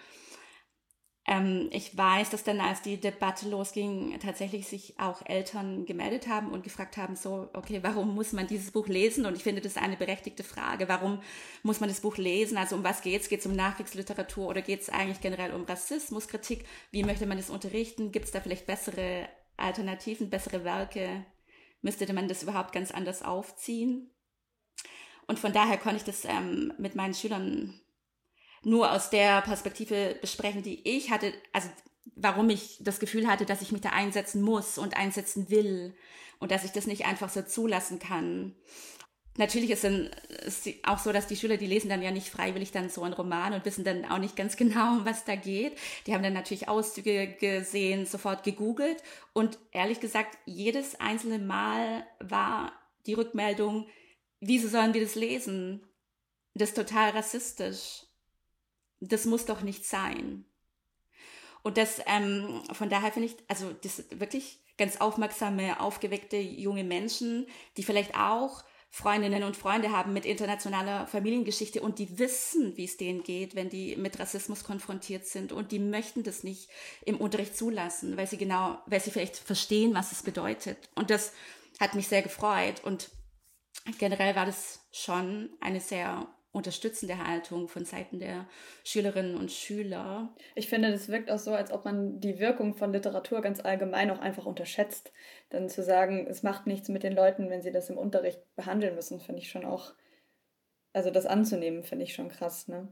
Ähm, 1.27 1.71
ich 1.73 1.97
weiß, 1.97 2.29
dass 2.29 2.45
dann, 2.45 2.61
als 2.61 2.83
die 2.83 3.01
Debatte 3.01 3.49
losging, 3.49 4.19
tatsächlich 4.21 4.69
sich 4.69 5.01
auch 5.01 5.23
Eltern 5.25 5.87
gemeldet 5.87 6.29
haben 6.29 6.53
und 6.53 6.63
gefragt 6.63 6.99
haben, 6.99 7.17
so, 7.17 7.49
okay, 7.55 7.79
warum 7.83 8.15
muss 8.15 8.35
man 8.35 8.47
dieses 8.47 8.71
Buch 8.71 8.87
lesen? 8.87 9.25
Und 9.25 9.35
ich 9.35 9.43
finde, 9.43 9.63
das 9.63 9.73
ist 9.73 9.83
eine 9.83 9.97
berechtigte 9.97 10.45
Frage. 10.45 10.87
Warum 10.87 11.23
muss 11.63 11.81
man 11.81 11.89
das 11.89 12.03
Buch 12.03 12.19
lesen? 12.19 12.59
Also 12.59 12.77
um 12.77 12.85
was 12.85 13.01
geht 13.01 13.23
es? 13.23 13.31
Geht 13.31 13.41
es 13.41 13.47
um 13.47 13.57
Nachkriegsliteratur 13.57 14.49
oder 14.49 14.61
geht 14.61 14.83
es 14.83 14.91
eigentlich 14.91 15.23
generell 15.23 15.55
um 15.55 15.65
Rassismuskritik? 15.65 16.67
Wie 16.91 17.05
möchte 17.05 17.25
man 17.25 17.39
das 17.39 17.49
unterrichten? 17.49 18.13
Gibt 18.13 18.27
es 18.27 18.33
da 18.33 18.43
vielleicht 18.43 18.67
bessere 18.67 19.27
Alternativen, 19.57 20.29
bessere 20.29 20.65
Werke? 20.65 21.25
Müsste 21.85 22.11
man 22.13 22.27
das 22.29 22.43
überhaupt 22.43 22.73
ganz 22.73 22.91
anders 22.91 23.23
aufziehen. 23.23 24.11
Und 25.27 25.39
von 25.39 25.53
daher 25.53 25.77
konnte 25.77 25.99
ich 25.99 26.05
das 26.05 26.25
ähm, 26.25 26.73
mit 26.79 26.97
meinen 26.97 27.15
Schülern 27.15 27.81
nur 28.63 28.91
aus 28.91 29.11
der 29.11 29.43
Perspektive 29.43 30.17
besprechen, 30.21 30.63
die 30.63 30.87
ich 30.89 31.11
hatte, 31.11 31.33
also 31.53 31.69
warum 32.17 32.49
ich 32.49 32.79
das 32.81 33.01
Gefühl 33.01 33.27
hatte, 33.27 33.45
dass 33.45 33.63
ich 33.63 33.71
mich 33.71 33.83
da 33.83 33.91
einsetzen 33.91 34.43
muss 34.43 34.79
und 34.79 34.97
einsetzen 34.97 35.51
will 35.51 35.95
und 36.39 36.51
dass 36.51 36.65
ich 36.65 36.73
das 36.73 36.87
nicht 36.87 37.05
einfach 37.05 37.29
so 37.29 37.43
zulassen 37.43 37.99
kann 37.99 38.55
natürlich 39.37 39.71
ist 39.71 39.85
ist 39.85 40.69
auch 40.85 40.99
so, 40.99 41.13
dass 41.13 41.27
die 41.27 41.37
Schüler, 41.37 41.57
die 41.57 41.67
lesen 41.67 41.89
dann 41.89 42.03
ja 42.03 42.11
nicht 42.11 42.29
freiwillig 42.29 42.71
dann 42.71 42.89
so 42.89 43.03
einen 43.03 43.15
Roman 43.15 43.53
und 43.55 43.65
wissen 43.65 43.85
dann 43.85 44.05
auch 44.05 44.19
nicht 44.19 44.37
ganz 44.37 44.57
genau, 44.59 44.99
um 44.99 45.05
was 45.05 45.25
da 45.25 45.37
geht. 45.37 45.77
Die 46.07 46.15
haben 46.15 46.23
dann 46.23 46.33
natürlich 46.33 46.69
Auszüge 46.69 47.29
gesehen, 47.41 48.07
sofort 48.07 48.45
gegoogelt 48.45 49.03
und 49.33 49.59
ehrlich 49.73 50.01
gesagt, 50.01 50.39
jedes 50.47 51.01
einzelne 51.01 51.39
Mal 51.39 52.07
war 52.21 52.73
die 53.07 53.15
Rückmeldung, 53.15 53.87
wieso 54.41 54.69
sollen 54.69 54.95
wir 54.95 55.03
das 55.03 55.15
lesen? 55.15 55.87
Das 56.55 56.71
ist 56.71 56.77
total 56.77 57.11
rassistisch. 57.11 58.05
Das 59.01 59.25
muss 59.25 59.45
doch 59.45 59.63
nicht 59.63 59.85
sein. 59.85 60.45
Und 61.63 61.79
das, 61.79 62.01
ähm, 62.07 62.63
von 62.73 62.91
daher 62.91 63.11
finde 63.11 63.29
ich, 63.29 63.37
also 63.49 63.73
das 63.83 64.05
wirklich 64.11 64.61
ganz 64.77 65.01
aufmerksame, 65.01 65.81
aufgeweckte 65.81 66.37
junge 66.37 66.85
Menschen, 66.85 67.47
die 67.77 67.83
vielleicht 67.83 68.15
auch 68.17 68.65
Freundinnen 68.95 69.43
und 69.43 69.57
Freunde 69.57 69.91
haben 69.91 70.13
mit 70.13 70.25
internationaler 70.25 71.09
Familiengeschichte 71.09 71.81
und 71.81 71.99
die 71.99 72.17
wissen, 72.17 72.77
wie 72.77 72.85
es 72.85 72.97
denen 72.97 73.25
geht, 73.25 73.57
wenn 73.57 73.69
die 73.69 73.97
mit 73.97 74.21
Rassismus 74.21 74.63
konfrontiert 74.63 75.27
sind 75.27 75.51
und 75.51 75.73
die 75.73 75.81
möchten 75.81 76.23
das 76.23 76.45
nicht 76.45 76.69
im 77.05 77.17
Unterricht 77.17 77.57
zulassen, 77.57 78.17
weil 78.17 78.29
sie 78.29 78.37
genau, 78.37 78.79
weil 78.87 79.01
sie 79.01 79.11
vielleicht 79.11 79.37
verstehen, 79.37 79.95
was 79.95 80.13
es 80.13 80.23
bedeutet. 80.23 80.79
Und 80.95 81.11
das 81.11 81.33
hat 81.81 81.97
mich 81.97 82.07
sehr 82.07 82.23
gefreut 82.23 82.85
und 82.85 83.11
generell 83.99 84.37
war 84.37 84.47
das 84.47 84.79
schon 84.93 85.51
eine 85.59 85.81
sehr 85.81 86.29
unterstützende 86.55 87.19
Haltung 87.27 87.67
von 87.67 87.85
Seiten 87.85 88.21
der 88.21 88.47
Schülerinnen 88.85 89.37
und 89.37 89.51
Schüler. 89.51 90.33
Ich 90.55 90.69
finde, 90.69 90.93
das 90.93 91.09
wirkt 91.09 91.31
auch 91.31 91.39
so, 91.39 91.53
als 91.53 91.73
ob 91.73 91.85
man 91.85 92.21
die 92.21 92.39
Wirkung 92.39 92.75
von 92.75 92.93
Literatur 92.93 93.43
ganz 93.43 93.59
allgemein 93.61 94.11
auch 94.11 94.21
einfach 94.21 94.47
unterschätzt. 94.47 95.13
Dann 95.51 95.69
zu 95.69 95.83
sagen, 95.83 96.27
es 96.29 96.45
macht 96.45 96.69
nichts 96.69 96.89
mit 96.89 97.03
den 97.03 97.13
Leuten, 97.13 97.51
wenn 97.51 97.61
sie 97.61 97.73
das 97.73 97.91
im 97.91 97.99
Unterricht 97.99 98.41
behandeln 98.55 98.95
müssen, 98.95 99.21
finde 99.21 99.41
ich 99.41 99.51
schon 99.51 99.65
auch, 99.65 99.95
also 100.93 101.11
das 101.11 101.27
anzunehmen, 101.27 101.83
finde 101.83 102.05
ich 102.05 102.15
schon 102.15 102.29
krass. 102.29 102.69
Ne? 102.69 102.89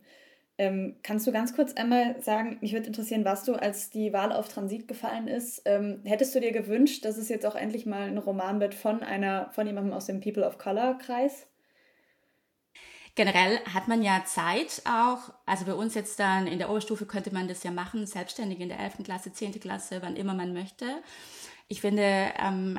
Ähm, 0.59 0.97
kannst 1.05 1.29
du 1.29 1.33
ganz 1.33 1.55
kurz 1.55 1.73
einmal 1.75 2.21
sagen, 2.21 2.59
mich 2.61 2.73
würde 2.73 2.89
interessieren, 2.89 3.25
was 3.25 3.45
du, 3.45 3.55
als 3.55 3.91
die 3.91 4.13
Wahl 4.13 4.33
auf 4.33 4.49
Transit 4.49 4.89
gefallen 4.89 5.29
ist, 5.29 5.63
ähm, 5.67 6.03
hättest 6.05 6.35
du 6.35 6.41
dir 6.41 6.51
gewünscht, 6.51 7.05
dass 7.05 7.17
es 7.17 7.29
jetzt 7.29 7.47
auch 7.47 7.55
endlich 7.55 7.87
mal 7.87 8.09
ein 8.09 8.19
Roman 8.19 8.59
wird 8.59 8.75
von 8.75 9.05
einer, 9.05 9.51
von 9.53 9.69
jemandem 9.69 9.93
aus 9.93 10.07
dem 10.07 10.21
People 10.21 10.45
of 10.45 10.59
Color 10.59 10.99
Kreis? 10.99 11.47
Generell 13.15 13.61
hat 13.73 13.89
man 13.89 14.03
ja 14.03 14.25
Zeit 14.25 14.83
auch, 14.87 15.35
also 15.45 15.67
bei 15.67 15.75
uns 15.75 15.95
jetzt 15.95 16.19
dann 16.19 16.47
in 16.47 16.59
der 16.59 16.71
Oberstufe 16.71 17.05
könnte 17.05 17.33
man 17.33 17.47
das 17.47 17.63
ja 17.63 17.71
machen, 17.71 18.07
selbstständig 18.07 18.61
in 18.61 18.71
der 18.71 18.81
11. 18.81 19.05
Klasse, 19.05 19.33
10. 19.33 19.61
Klasse, 19.61 20.01
wann 20.01 20.17
immer 20.17 20.33
man 20.33 20.55
möchte. 20.55 21.03
Ich 21.69 21.81
finde, 21.81 22.33
ähm, 22.39 22.79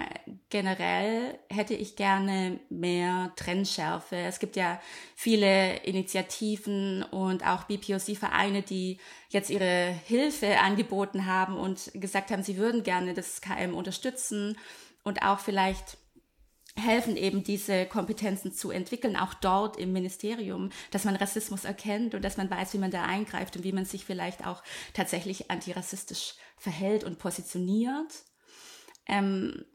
generell 0.50 1.40
hätte 1.50 1.74
ich 1.74 1.96
gerne 1.96 2.60
mehr 2.70 3.32
Trennschärfe. 3.36 4.16
Es 4.16 4.40
gibt 4.40 4.56
ja 4.56 4.80
viele 5.16 5.78
Initiativen 5.78 7.04
und 7.04 7.46
auch 7.46 7.64
BPOC-Vereine, 7.64 8.62
die 8.62 9.00
jetzt 9.30 9.50
ihre 9.50 9.96
Hilfe 10.06 10.60
angeboten 10.60 11.26
haben 11.26 11.58
und 11.58 11.92
gesagt 11.94 12.30
haben, 12.32 12.44
sie 12.44 12.58
würden 12.58 12.84
gerne 12.84 13.14
das 13.14 13.42
KM 13.42 13.74
unterstützen 13.74 14.58
und 15.04 15.24
auch 15.24 15.40
vielleicht 15.40 15.98
helfen 16.76 17.18
eben 17.18 17.44
diese 17.44 17.86
Kompetenzen 17.86 18.52
zu 18.52 18.72
entwickeln, 18.72 19.16
auch 19.16 19.34
dort 19.36 19.78
im 19.78 19.94
Ministerium, 19.94 20.72
dass 20.92 21.06
man 21.06 21.16
Rassismus 21.16 21.66
erkennt 21.66 22.16
und 22.16 22.24
dass 22.24 22.38
man 22.38 22.50
weiß, 22.50 22.74
wie 22.74 22.80
man 22.80 22.92
da 22.92 23.04
eingreift 23.04 23.56
und 23.56 23.64
wie 23.64 23.72
man 23.72 23.86
sich 23.86 24.06
vielleicht 24.06 24.46
auch 24.46 24.64
tatsächlich 24.94 25.52
antirassistisch 25.52 26.36
verhält 26.58 27.04
und 27.04 27.20
positioniert. 27.20 28.24
Ähm, 29.08 29.66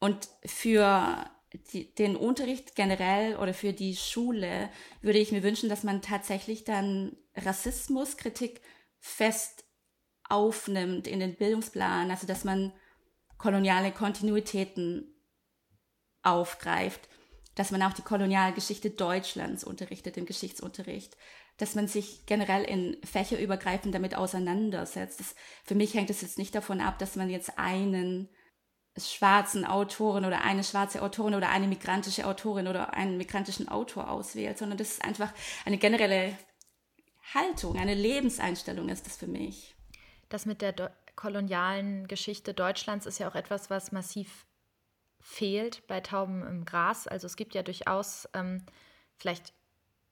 und 0.00 0.28
für 0.44 1.30
die, 1.72 1.94
den 1.94 2.16
Unterricht 2.16 2.74
generell 2.74 3.36
oder 3.36 3.54
für 3.54 3.72
die 3.72 3.96
Schule 3.96 4.68
würde 5.00 5.18
ich 5.18 5.32
mir 5.32 5.42
wünschen, 5.42 5.68
dass 5.68 5.84
man 5.84 6.02
tatsächlich 6.02 6.64
dann 6.64 7.16
Rassismuskritik 7.36 8.60
fest 8.98 9.64
aufnimmt 10.28 11.06
in 11.06 11.20
den 11.20 11.36
Bildungsplan, 11.36 12.10
also 12.10 12.26
dass 12.26 12.44
man 12.44 12.72
koloniale 13.38 13.92
Kontinuitäten 13.92 15.14
aufgreift, 16.22 17.08
dass 17.54 17.70
man 17.70 17.82
auch 17.82 17.92
die 17.92 18.02
Kolonialgeschichte 18.02 18.90
Deutschlands 18.90 19.64
unterrichtet 19.64 20.16
im 20.16 20.26
Geschichtsunterricht, 20.26 21.16
dass 21.56 21.74
man 21.74 21.88
sich 21.88 22.24
generell 22.26 22.62
in 22.62 22.96
fächerübergreifend 23.04 23.94
damit 23.94 24.14
auseinandersetzt. 24.14 25.20
Das, 25.20 25.34
für 25.64 25.74
mich 25.74 25.94
hängt 25.94 26.10
es 26.10 26.22
jetzt 26.22 26.38
nicht 26.38 26.54
davon 26.54 26.80
ab, 26.80 26.98
dass 26.98 27.16
man 27.16 27.30
jetzt 27.30 27.58
einen 27.58 28.28
schwarzen 28.96 29.64
Autorin 29.64 30.24
oder 30.24 30.42
eine 30.42 30.64
schwarze 30.64 31.02
Autorin 31.02 31.34
oder 31.34 31.50
eine 31.50 31.66
migrantische 31.66 32.26
Autorin 32.26 32.68
oder 32.68 32.94
einen 32.94 33.16
migrantischen 33.16 33.68
Autor 33.68 34.10
auswählt, 34.10 34.58
sondern 34.58 34.78
das 34.78 34.92
ist 34.92 35.04
einfach 35.04 35.32
eine 35.64 35.78
generelle 35.78 36.36
Haltung, 37.34 37.76
eine 37.76 37.94
Lebenseinstellung 37.94 38.88
ist 38.88 39.06
das 39.06 39.16
für 39.16 39.26
mich. 39.26 39.76
Das 40.28 40.46
mit 40.46 40.62
der 40.62 40.92
kolonialen 41.16 42.06
Geschichte 42.08 42.54
Deutschlands 42.54 43.06
ist 43.06 43.18
ja 43.18 43.28
auch 43.28 43.34
etwas, 43.34 43.70
was 43.70 43.92
massiv 43.92 44.46
fehlt 45.20 45.86
bei 45.86 46.00
Tauben 46.00 46.46
im 46.46 46.64
Gras. 46.64 47.06
Also 47.06 47.26
es 47.26 47.36
gibt 47.36 47.54
ja 47.54 47.62
durchaus, 47.62 48.28
ähm, 48.34 48.64
vielleicht 49.16 49.52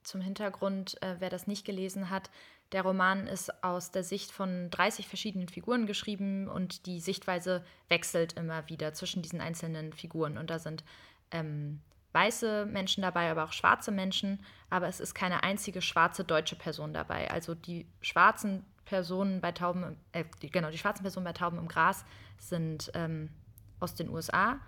zum 0.02 0.20
Hintergrund, 0.20 1.00
äh, 1.02 1.16
wer 1.18 1.30
das 1.30 1.46
nicht 1.46 1.64
gelesen 1.64 2.10
hat, 2.10 2.30
der 2.72 2.82
Roman 2.82 3.26
ist 3.26 3.62
aus 3.62 3.92
der 3.92 4.02
Sicht 4.02 4.32
von 4.32 4.70
30 4.70 5.06
verschiedenen 5.06 5.48
Figuren 5.48 5.86
geschrieben 5.86 6.48
und 6.48 6.86
die 6.86 7.00
Sichtweise 7.00 7.64
wechselt 7.88 8.32
immer 8.32 8.68
wieder 8.68 8.92
zwischen 8.92 9.22
diesen 9.22 9.40
einzelnen 9.40 9.92
Figuren. 9.92 10.36
Und 10.36 10.50
da 10.50 10.58
sind 10.58 10.82
ähm, 11.30 11.80
weiße 12.12 12.66
Menschen 12.66 13.02
dabei, 13.02 13.30
aber 13.30 13.44
auch 13.44 13.52
schwarze 13.52 13.92
Menschen, 13.92 14.42
aber 14.68 14.88
es 14.88 14.98
ist 14.98 15.14
keine 15.14 15.44
einzige 15.44 15.80
schwarze 15.80 16.24
deutsche 16.24 16.56
Person 16.56 16.92
dabei. 16.92 17.30
Also 17.30 17.54
die 17.54 17.86
schwarzen 18.00 18.64
Personen 18.84 19.40
bei 19.40 19.52
Tauben, 19.52 19.96
äh, 20.12 20.24
die, 20.42 20.50
genau, 20.50 20.70
die 20.70 20.78
schwarzen 20.78 21.02
Personen 21.02 21.24
bei 21.24 21.34
Tauben 21.34 21.58
im 21.58 21.68
Gras 21.68 22.04
sind 22.38 22.90
ähm, 22.94 23.30
aus 23.78 23.94
den 23.94 24.08
USA 24.08 24.58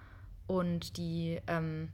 und 0.49 0.97
die 0.97 1.41
ähm, 1.47 1.93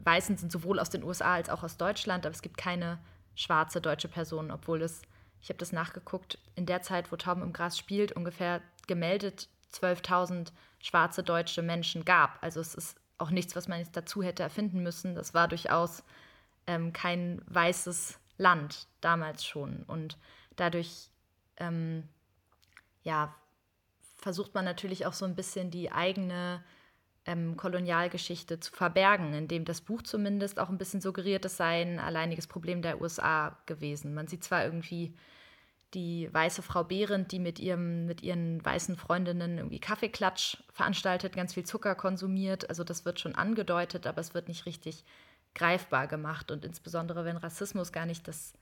Weißen 0.00 0.36
sind 0.36 0.50
sowohl 0.50 0.80
aus 0.80 0.90
den 0.90 1.04
USA 1.04 1.34
als 1.34 1.48
auch 1.48 1.62
aus 1.62 1.76
Deutschland, 1.76 2.26
aber 2.26 2.34
es 2.34 2.42
gibt 2.42 2.56
keine 2.56 2.98
schwarze 3.36 3.80
deutsche 3.80 4.08
Person, 4.08 4.50
obwohl 4.50 4.82
es, 4.82 5.02
ich 5.40 5.50
habe 5.50 5.58
das 5.58 5.72
nachgeguckt, 5.72 6.38
in 6.56 6.66
der 6.66 6.82
Zeit, 6.82 7.12
wo 7.12 7.16
Tauben 7.16 7.42
im 7.42 7.52
Gras 7.52 7.78
spielt, 7.78 8.12
ungefähr 8.12 8.62
gemeldet 8.88 9.48
12.000 9.72 10.52
schwarze 10.80 11.22
deutsche 11.22 11.62
Menschen 11.62 12.04
gab. 12.04 12.42
Also 12.42 12.60
es 12.60 12.74
ist 12.74 12.98
auch 13.18 13.30
nichts, 13.30 13.54
was 13.54 13.68
man 13.68 13.78
jetzt 13.78 13.96
dazu 13.96 14.22
hätte 14.22 14.42
erfinden 14.42 14.82
müssen. 14.82 15.14
Das 15.14 15.34
war 15.34 15.48
durchaus 15.48 16.02
ähm, 16.66 16.92
kein 16.92 17.42
weißes 17.46 18.18
Land 18.38 18.86
damals 19.00 19.44
schon. 19.44 19.82
Und 19.84 20.18
dadurch 20.56 21.10
ähm, 21.58 22.08
ja, 23.02 23.34
versucht 24.16 24.54
man 24.54 24.64
natürlich 24.64 25.06
auch 25.06 25.12
so 25.12 25.24
ein 25.24 25.36
bisschen 25.36 25.70
die 25.70 25.92
eigene 25.92 26.62
ähm, 27.26 27.56
Kolonialgeschichte 27.56 28.60
zu 28.60 28.72
verbergen, 28.72 29.34
indem 29.34 29.64
das 29.64 29.80
Buch 29.80 30.02
zumindest 30.02 30.58
auch 30.58 30.68
ein 30.68 30.78
bisschen 30.78 31.00
suggeriert, 31.00 31.44
es 31.44 31.56
sei 31.56 31.82
ein 31.82 31.98
alleiniges 31.98 32.46
Problem 32.46 32.82
der 32.82 33.00
USA 33.00 33.58
gewesen. 33.66 34.14
Man 34.14 34.28
sieht 34.28 34.44
zwar 34.44 34.64
irgendwie 34.64 35.12
die 35.94 36.32
weiße 36.32 36.62
Frau 36.62 36.84
Behrendt, 36.84 37.32
die 37.32 37.38
mit, 37.38 37.58
ihrem, 37.58 38.06
mit 38.06 38.22
ihren 38.22 38.64
weißen 38.64 38.96
Freundinnen 38.96 39.58
irgendwie 39.58 39.80
Kaffeeklatsch 39.80 40.58
veranstaltet, 40.72 41.34
ganz 41.34 41.54
viel 41.54 41.64
Zucker 41.64 41.94
konsumiert. 41.94 42.68
Also 42.68 42.84
das 42.84 43.04
wird 43.04 43.18
schon 43.18 43.34
angedeutet, 43.34 44.06
aber 44.06 44.20
es 44.20 44.34
wird 44.34 44.48
nicht 44.48 44.66
richtig 44.66 45.04
greifbar 45.54 46.06
gemacht. 46.06 46.50
Und 46.50 46.64
insbesondere, 46.64 47.24
wenn 47.24 47.36
Rassismus 47.36 47.92
gar 47.92 48.06
nicht 48.06 48.28
das, 48.28 48.52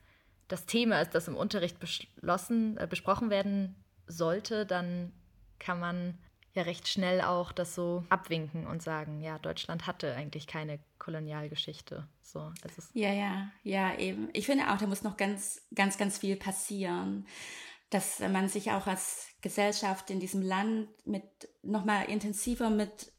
das 0.49 0.65
Thema 0.65 1.01
ist, 1.01 1.15
das 1.15 1.29
im 1.29 1.37
Unterricht 1.37 1.81
beschlossen, 1.81 2.77
äh, 2.77 2.87
besprochen 2.89 3.31
werden 3.31 3.75
sollte, 4.07 4.65
dann 4.65 5.13
kann 5.59 5.81
man 5.81 6.19
ja 6.55 6.63
recht 6.63 6.89
schnell 6.89 7.21
auch 7.21 7.53
das 7.53 7.75
so 7.75 8.05
abwinken 8.09 8.67
und 8.67 8.83
sagen, 8.83 9.21
ja, 9.21 9.39
Deutschland 9.39 9.87
hatte 9.87 10.15
eigentlich 10.15 10.47
keine 10.47 10.79
Kolonialgeschichte. 10.99 12.07
So, 12.23 12.53
es 12.65 12.79
ist 12.79 12.91
ja, 12.95 13.13
ja, 13.13 13.51
ja, 13.63 13.99
eben. 13.99 14.29
Ich 14.33 14.47
finde 14.47 14.73
auch, 14.73 14.79
da 14.79 14.87
muss 14.87 15.03
noch 15.03 15.17
ganz, 15.17 15.63
ganz, 15.75 15.99
ganz 15.99 16.19
viel 16.19 16.37
passieren, 16.37 17.27
dass 17.91 18.21
man 18.21 18.49
sich 18.49 18.71
auch 18.71 18.87
als 18.87 19.29
Gesellschaft 19.41 20.11
in 20.11 20.21
diesem 20.21 20.43
Land 20.43 20.89
mit 21.07 21.25
nochmal 21.63 22.07
intensiver 22.07 22.71
mit 22.71 23.13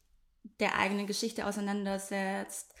der 0.60 0.78
eigenen 0.78 1.06
Geschichte 1.06 1.46
auseinandersetzt, 1.46 2.74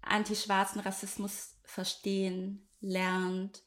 antischwarzen 0.00 0.80
Rassismus 0.80 1.56
verstehen 1.64 2.66
lernt, 2.80 3.62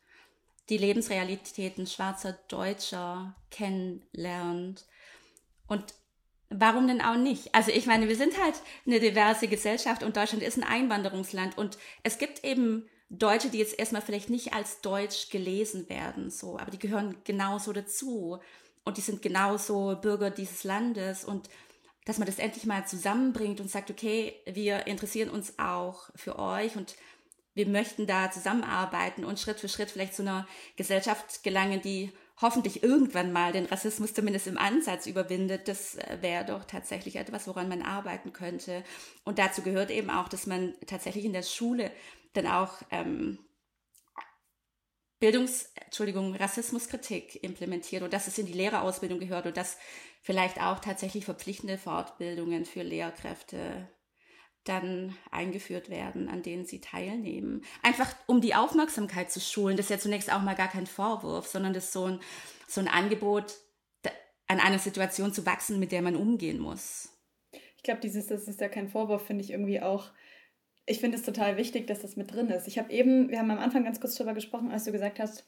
die 0.70 0.78
Lebensrealitäten 0.78 1.86
schwarzer 1.86 2.34
Deutscher 2.48 3.36
kennenlernt 3.52 4.86
und 5.72 5.94
warum 6.50 6.86
denn 6.86 7.02
auch 7.02 7.16
nicht? 7.16 7.56
Also 7.56 7.72
ich 7.72 7.86
meine, 7.86 8.10
wir 8.10 8.18
sind 8.18 8.38
halt 8.38 8.56
eine 8.86 9.00
diverse 9.00 9.48
Gesellschaft 9.48 10.04
und 10.04 10.18
Deutschland 10.18 10.44
ist 10.44 10.58
ein 10.58 10.66
Einwanderungsland. 10.66 11.58
Und 11.58 11.78
es 12.04 12.18
gibt 12.18 12.44
eben 12.44 12.90
Deutsche, 13.10 13.48
die 13.48 13.60
jetzt 13.60 13.80
erstmal 13.80 14.02
vielleicht 14.02 14.30
nicht 14.30 14.54
als 14.54 14.82
Deutsch 14.82 15.30
gelesen 15.30 15.88
werden, 15.88 16.30
so, 16.30 16.60
aber 16.60 16.72
die 16.72 16.80
gehören 16.80 17.16
genauso 17.24 17.72
dazu. 17.72 18.40
Und 18.84 18.98
die 18.98 19.02
sind 19.02 19.22
genauso 19.22 19.98
Bürger 20.02 20.30
dieses 20.30 20.66
Landes. 20.66 21.24
Und 21.24 21.50
dass 22.04 22.18
man 22.18 22.26
das 22.26 22.40
endlich 22.40 22.66
mal 22.66 22.86
zusammenbringt 22.86 23.62
und 23.62 23.72
sagt, 23.72 23.90
okay, 23.90 24.34
wir 24.46 24.88
interessieren 24.88 25.30
uns 25.30 25.58
auch 25.58 26.10
für 26.16 26.38
euch 26.38 26.76
und 26.76 26.96
wir 27.54 27.68
möchten 27.68 28.08
da 28.08 28.30
zusammenarbeiten 28.30 29.24
und 29.24 29.40
Schritt 29.40 29.62
für 29.62 29.70
Schritt 29.70 29.92
vielleicht 29.92 30.16
zu 30.16 30.24
einer 30.24 30.46
Gesellschaft 30.76 31.44
gelangen, 31.44 31.82
die 31.82 32.12
hoffentlich 32.40 32.84
irgendwann 32.84 33.32
mal 33.32 33.52
den 33.52 33.66
Rassismus 33.66 34.14
zumindest 34.14 34.48
im 34.48 34.58
Ansatz 34.58 35.06
überwindet, 35.06 35.68
das 35.68 35.96
äh, 35.96 36.18
wäre 36.22 36.46
doch 36.46 36.66
tatsächlich 36.66 37.16
etwas, 37.16 37.48
woran 37.48 37.70
man 37.70 37.82
arbeiten 37.82 38.34
könnte. 38.34 38.84
Und 39.24 39.40
dazu 39.40 39.62
gehört 39.62 39.92
eben 39.92 40.10
auch, 40.10 40.30
dass 40.30 40.48
man 40.48 40.74
tatsächlich 40.88 41.26
in 41.26 41.34
der 41.34 41.44
Schule 41.44 41.92
dann 42.34 42.48
auch 42.48 42.82
ähm, 42.92 43.40
Bildungs, 45.20 45.72
Entschuldigung, 45.86 46.36
Rassismuskritik 46.36 47.44
implementiert 47.44 48.02
und 48.02 48.12
dass 48.12 48.28
es 48.28 48.40
in 48.40 48.48
die 48.48 48.54
Lehrerausbildung 48.54 49.20
gehört 49.20 49.46
und 49.46 49.56
dass 49.56 49.78
vielleicht 50.24 50.60
auch 50.60 50.80
tatsächlich 50.80 51.26
verpflichtende 51.26 51.78
Fortbildungen 51.78 52.66
für 52.66 52.82
Lehrkräfte 52.82 53.88
dann 54.64 55.16
eingeführt 55.32 55.90
werden, 55.90 56.30
an 56.30 56.44
denen 56.44 56.66
sie 56.66 56.82
teilnehmen. 56.82 57.64
Einfach 57.82 58.16
um 58.28 58.42
die 58.42 58.56
Aufmerksamkeit 58.56 59.32
zu 59.32 59.40
schulen. 59.40 59.78
Das 59.78 59.88
ist 59.88 59.90
ja 59.90 59.98
zunächst 59.98 60.32
auch 60.32 60.42
mal 60.42 60.56
gar 60.56 60.68
kein 60.68 60.88
Vorwurf, 60.88 61.48
sondern 61.48 61.74
das 61.74 61.86
ist 61.86 61.94
so 61.94 62.06
ein, 62.06 62.20
so 62.68 62.80
ein 62.80 62.88
Angebot, 62.88 63.56
an 64.52 64.60
einer 64.60 64.80
Situation 64.80 65.32
zu 65.34 65.46
wachsen, 65.46 65.80
mit 65.80 65.94
der 65.94 66.02
man 66.02 66.18
umgehen 66.18 66.60
muss. 66.60 67.10
Ich 67.78 67.84
glaube, 67.84 68.02
dieses, 68.02 68.28
das 68.28 68.50
ist 68.50 68.60
ja 68.60 68.68
kein 68.68 68.90
Vorwurf, 68.90 69.26
finde 69.26 69.44
ich 69.46 69.52
irgendwie 69.52 69.82
auch. 69.82 70.12
Ich 70.86 71.00
finde 71.00 71.18
es 71.18 71.24
total 71.24 71.56
wichtig, 71.56 71.88
dass 71.88 72.02
das 72.02 72.18
mit 72.18 72.34
drin 72.34 72.50
ist. 72.50 72.68
Ich 72.68 72.78
habe 72.78 72.92
eben, 72.92 73.30
wir 73.30 73.40
haben 73.40 73.50
am 73.50 73.60
Anfang 73.60 73.86
ganz 73.86 74.02
kurz 74.02 74.16
darüber 74.16 74.34
gesprochen, 74.34 74.70
als 74.70 74.84
du 74.84 74.92
gesagt 74.92 75.20
hast, 75.20 75.46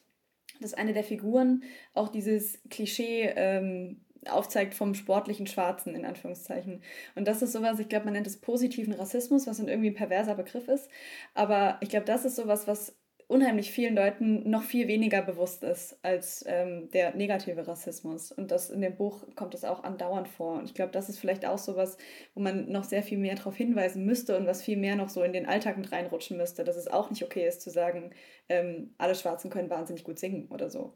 dass 0.62 0.74
eine 0.74 0.94
der 0.94 1.04
Figuren 1.04 1.64
auch 1.94 2.08
dieses 2.08 2.62
Klischee 2.70 3.34
ähm, 3.36 4.06
aufzeigt 4.30 4.74
vom 4.74 4.94
sportlichen 4.94 5.48
Schwarzen, 5.48 5.96
in 5.96 6.06
Anführungszeichen. 6.06 6.82
Und 7.16 7.28
das 7.28 7.42
ist 7.42 7.54
sowas, 7.54 7.80
ich 7.80 7.90
glaube, 7.90 8.06
man 8.06 8.14
nennt 8.14 8.28
es 8.28 8.38
positiven 8.38 8.94
Rassismus, 8.94 9.48
was 9.48 9.58
dann 9.58 9.68
irgendwie 9.68 9.90
ein 9.90 9.96
perverser 9.96 10.36
Begriff 10.36 10.68
ist. 10.68 10.90
Aber 11.34 11.78
ich 11.82 11.90
glaube, 11.90 12.06
das 12.06 12.26
ist 12.26 12.36
sowas, 12.36 12.68
was 12.68 12.96
unheimlich 13.28 13.72
vielen 13.72 13.96
Leuten 13.96 14.50
noch 14.50 14.64
viel 14.64 14.88
weniger 14.88 15.22
bewusst 15.22 15.64
ist 15.64 15.98
als 16.04 16.44
ähm, 16.48 16.90
der 16.92 17.16
negative 17.16 17.68
Rassismus. 17.68 18.32
Und 18.32 18.52
das 18.52 18.70
in 18.70 18.82
dem 18.82 18.96
Buch 18.96 19.24
kommt 19.36 19.56
es 19.56 19.66
auch 19.66 19.84
andauernd 19.84 20.28
vor. 20.28 20.60
Und 20.60 20.66
ich 20.66 20.74
glaube, 20.74 20.92
das 20.92 21.10
ist 21.10 21.20
vielleicht 21.20 21.46
auch 21.46 21.58
sowas, 21.58 21.98
wo 22.36 22.42
man 22.42 22.70
noch 22.70 22.84
sehr 22.84 23.04
viel 23.04 23.18
mehr 23.18 23.36
darauf 23.36 23.56
hinweisen 23.56 24.06
müsste 24.06 24.38
und 24.38 24.46
was 24.46 24.62
viel 24.62 24.78
mehr 24.78 24.96
noch 24.96 25.10
so 25.10 25.24
in 25.24 25.34
den 25.34 25.48
Alltag 25.48 25.78
mit 25.78 25.92
reinrutschen 25.92 26.38
müsste, 26.38 26.64
dass 26.64 26.78
es 26.78 26.88
auch 26.88 27.10
nicht 27.10 27.24
okay 27.24 27.48
ist 27.48 27.62
zu 27.62 27.70
sagen, 27.70 28.12
ähm, 28.50 28.94
alle 28.98 29.16
Schwarzen 29.16 29.50
können 29.50 29.70
wahnsinnig 29.70 30.04
gut 30.04 30.20
singen 30.20 30.48
oder 30.50 30.70
so. 30.70 30.94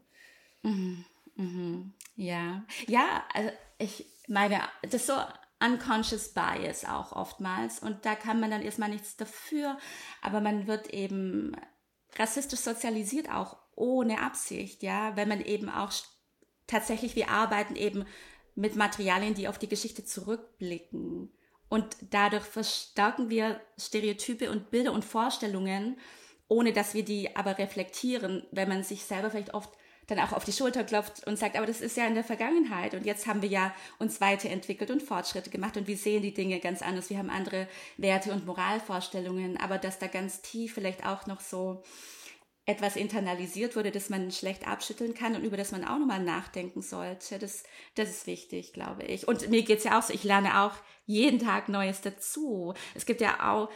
Mhm. 0.62 1.04
Mhm. 1.38 1.94
Ja, 2.16 2.64
ja, 2.88 3.24
also 3.32 3.50
ich 3.78 4.06
meine, 4.26 4.60
das 4.82 4.94
ist 4.94 5.06
so 5.06 5.14
unconscious 5.64 6.34
bias 6.34 6.84
auch 6.84 7.12
oftmals 7.12 7.78
und 7.78 8.04
da 8.04 8.16
kann 8.16 8.40
man 8.40 8.50
dann 8.50 8.62
erstmal 8.62 8.90
nichts 8.90 9.16
dafür, 9.16 9.78
aber 10.20 10.40
man 10.40 10.66
wird 10.66 10.92
eben 10.92 11.56
rassistisch 12.16 12.60
sozialisiert 12.60 13.30
auch 13.30 13.56
ohne 13.76 14.20
Absicht, 14.20 14.82
ja, 14.82 15.16
wenn 15.16 15.28
man 15.28 15.40
eben 15.40 15.68
auch 15.70 15.92
tatsächlich, 16.66 17.14
wir 17.14 17.30
arbeiten 17.30 17.76
eben 17.76 18.04
mit 18.56 18.74
Materialien, 18.74 19.34
die 19.34 19.46
auf 19.46 19.58
die 19.58 19.68
Geschichte 19.68 20.04
zurückblicken 20.04 21.30
und 21.68 21.96
dadurch 22.10 22.44
verstärken 22.44 23.30
wir 23.30 23.60
Stereotype 23.78 24.50
und 24.50 24.70
Bilder 24.72 24.92
und 24.92 25.04
Vorstellungen, 25.04 25.98
ohne 26.48 26.72
dass 26.72 26.94
wir 26.94 27.04
die 27.04 27.36
aber 27.36 27.58
reflektieren, 27.58 28.44
wenn 28.50 28.68
man 28.68 28.82
sich 28.82 29.04
selber 29.04 29.30
vielleicht 29.30 29.54
oft 29.54 29.70
dann 30.08 30.18
auch 30.18 30.32
auf 30.32 30.44
die 30.44 30.52
Schulter 30.52 30.84
klopft 30.84 31.26
und 31.26 31.38
sagt, 31.38 31.56
aber 31.56 31.66
das 31.66 31.80
ist 31.80 31.96
ja 31.96 32.06
in 32.06 32.14
der 32.14 32.24
Vergangenheit 32.24 32.94
und 32.94 33.06
jetzt 33.06 33.26
haben 33.26 33.42
wir 33.42 33.48
ja 33.48 33.74
uns 33.98 34.20
weiterentwickelt 34.20 34.90
und 34.90 35.02
Fortschritte 35.02 35.50
gemacht 35.50 35.76
und 35.76 35.86
wir 35.86 35.96
sehen 35.96 36.22
die 36.22 36.34
Dinge 36.34 36.58
ganz 36.60 36.82
anders. 36.82 37.10
Wir 37.10 37.18
haben 37.18 37.30
andere 37.30 37.68
Werte 37.98 38.32
und 38.32 38.46
Moralvorstellungen, 38.46 39.58
aber 39.58 39.78
dass 39.78 39.98
da 39.98 40.06
ganz 40.06 40.40
tief 40.40 40.74
vielleicht 40.74 41.06
auch 41.06 41.26
noch 41.26 41.40
so 41.40 41.82
etwas 42.64 42.96
internalisiert 42.96 43.76
wurde, 43.76 43.90
das 43.90 44.10
man 44.10 44.30
schlecht 44.30 44.66
abschütteln 44.66 45.14
kann 45.14 45.34
und 45.34 45.44
über 45.44 45.56
das 45.56 45.72
man 45.72 45.84
auch 45.84 45.98
nochmal 45.98 46.22
nachdenken 46.22 46.82
sollte. 46.82 47.38
Das, 47.38 47.62
das 47.94 48.10
ist 48.10 48.26
wichtig, 48.26 48.72
glaube 48.72 49.04
ich. 49.04 49.26
Und 49.26 49.48
mir 49.48 49.62
geht's 49.62 49.84
ja 49.84 49.98
auch 49.98 50.02
so, 50.02 50.12
ich 50.12 50.24
lerne 50.24 50.62
auch 50.62 50.72
jeden 51.06 51.38
Tag 51.38 51.68
Neues 51.68 52.02
dazu. 52.02 52.74
Es 52.94 53.06
gibt 53.06 53.22
ja 53.22 53.50
auch 53.50 53.70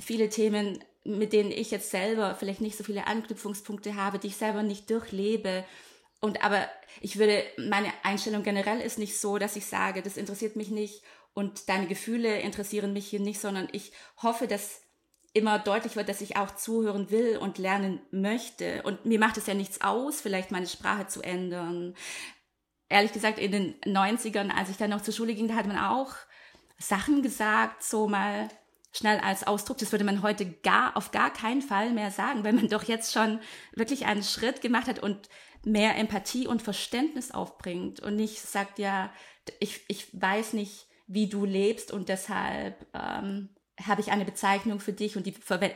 viele 0.00 0.28
Themen, 0.28 0.82
mit 1.04 1.32
denen 1.32 1.50
ich 1.50 1.70
jetzt 1.70 1.90
selber 1.90 2.34
vielleicht 2.34 2.60
nicht 2.60 2.76
so 2.76 2.84
viele 2.84 3.06
Anknüpfungspunkte 3.06 3.96
habe, 3.96 4.18
die 4.18 4.28
ich 4.28 4.36
selber 4.36 4.62
nicht 4.62 4.88
durchlebe. 4.90 5.64
Und 6.20 6.44
aber 6.44 6.68
ich 7.00 7.18
würde, 7.18 7.42
meine 7.56 7.92
Einstellung 8.04 8.42
generell 8.42 8.80
ist 8.80 8.98
nicht 8.98 9.18
so, 9.18 9.38
dass 9.38 9.56
ich 9.56 9.66
sage, 9.66 10.02
das 10.02 10.16
interessiert 10.16 10.56
mich 10.56 10.70
nicht 10.70 11.02
und 11.34 11.68
deine 11.68 11.86
Gefühle 11.86 12.40
interessieren 12.40 12.92
mich 12.92 13.08
hier 13.08 13.20
nicht, 13.20 13.40
sondern 13.40 13.68
ich 13.72 13.92
hoffe, 14.22 14.46
dass 14.46 14.82
immer 15.32 15.58
deutlich 15.58 15.96
wird, 15.96 16.08
dass 16.08 16.20
ich 16.20 16.36
auch 16.36 16.54
zuhören 16.54 17.10
will 17.10 17.38
und 17.38 17.58
lernen 17.58 18.00
möchte. 18.10 18.82
Und 18.82 19.06
mir 19.06 19.18
macht 19.18 19.38
es 19.38 19.46
ja 19.46 19.54
nichts 19.54 19.80
aus, 19.80 20.20
vielleicht 20.20 20.50
meine 20.50 20.66
Sprache 20.66 21.06
zu 21.06 21.22
ändern. 21.22 21.94
Ehrlich 22.88 23.12
gesagt, 23.12 23.38
in 23.38 23.50
den 23.50 23.80
90ern, 23.80 24.50
als 24.50 24.68
ich 24.68 24.76
dann 24.76 24.90
noch 24.90 25.00
zur 25.00 25.14
Schule 25.14 25.34
ging, 25.34 25.48
da 25.48 25.54
hat 25.54 25.66
man 25.66 25.78
auch 25.78 26.14
Sachen 26.78 27.22
gesagt, 27.22 27.82
so 27.82 28.08
mal 28.08 28.48
schnell 28.92 29.18
als 29.20 29.46
Ausdruck. 29.46 29.78
Das 29.78 29.92
würde 29.92 30.04
man 30.04 30.22
heute 30.22 30.46
gar, 30.46 30.96
auf 30.96 31.10
gar 31.10 31.32
keinen 31.32 31.62
Fall 31.62 31.92
mehr 31.92 32.10
sagen, 32.10 32.44
wenn 32.44 32.56
man 32.56 32.68
doch 32.68 32.84
jetzt 32.84 33.12
schon 33.12 33.40
wirklich 33.74 34.06
einen 34.06 34.22
Schritt 34.22 34.60
gemacht 34.60 34.86
hat 34.86 34.98
und 34.98 35.28
mehr 35.64 35.96
Empathie 35.96 36.46
und 36.46 36.62
Verständnis 36.62 37.30
aufbringt 37.30 38.00
und 38.00 38.16
nicht 38.16 38.40
sagt, 38.40 38.78
ja, 38.78 39.12
ich, 39.60 39.80
ich 39.88 40.08
weiß 40.12 40.52
nicht, 40.54 40.86
wie 41.06 41.28
du 41.28 41.44
lebst 41.44 41.92
und 41.92 42.08
deshalb 42.08 42.86
ähm, 42.94 43.48
habe 43.80 44.00
ich 44.00 44.12
eine 44.12 44.24
Bezeichnung 44.24 44.80
für 44.80 44.92
dich 44.92 45.16
und 45.16 45.26
die, 45.26 45.34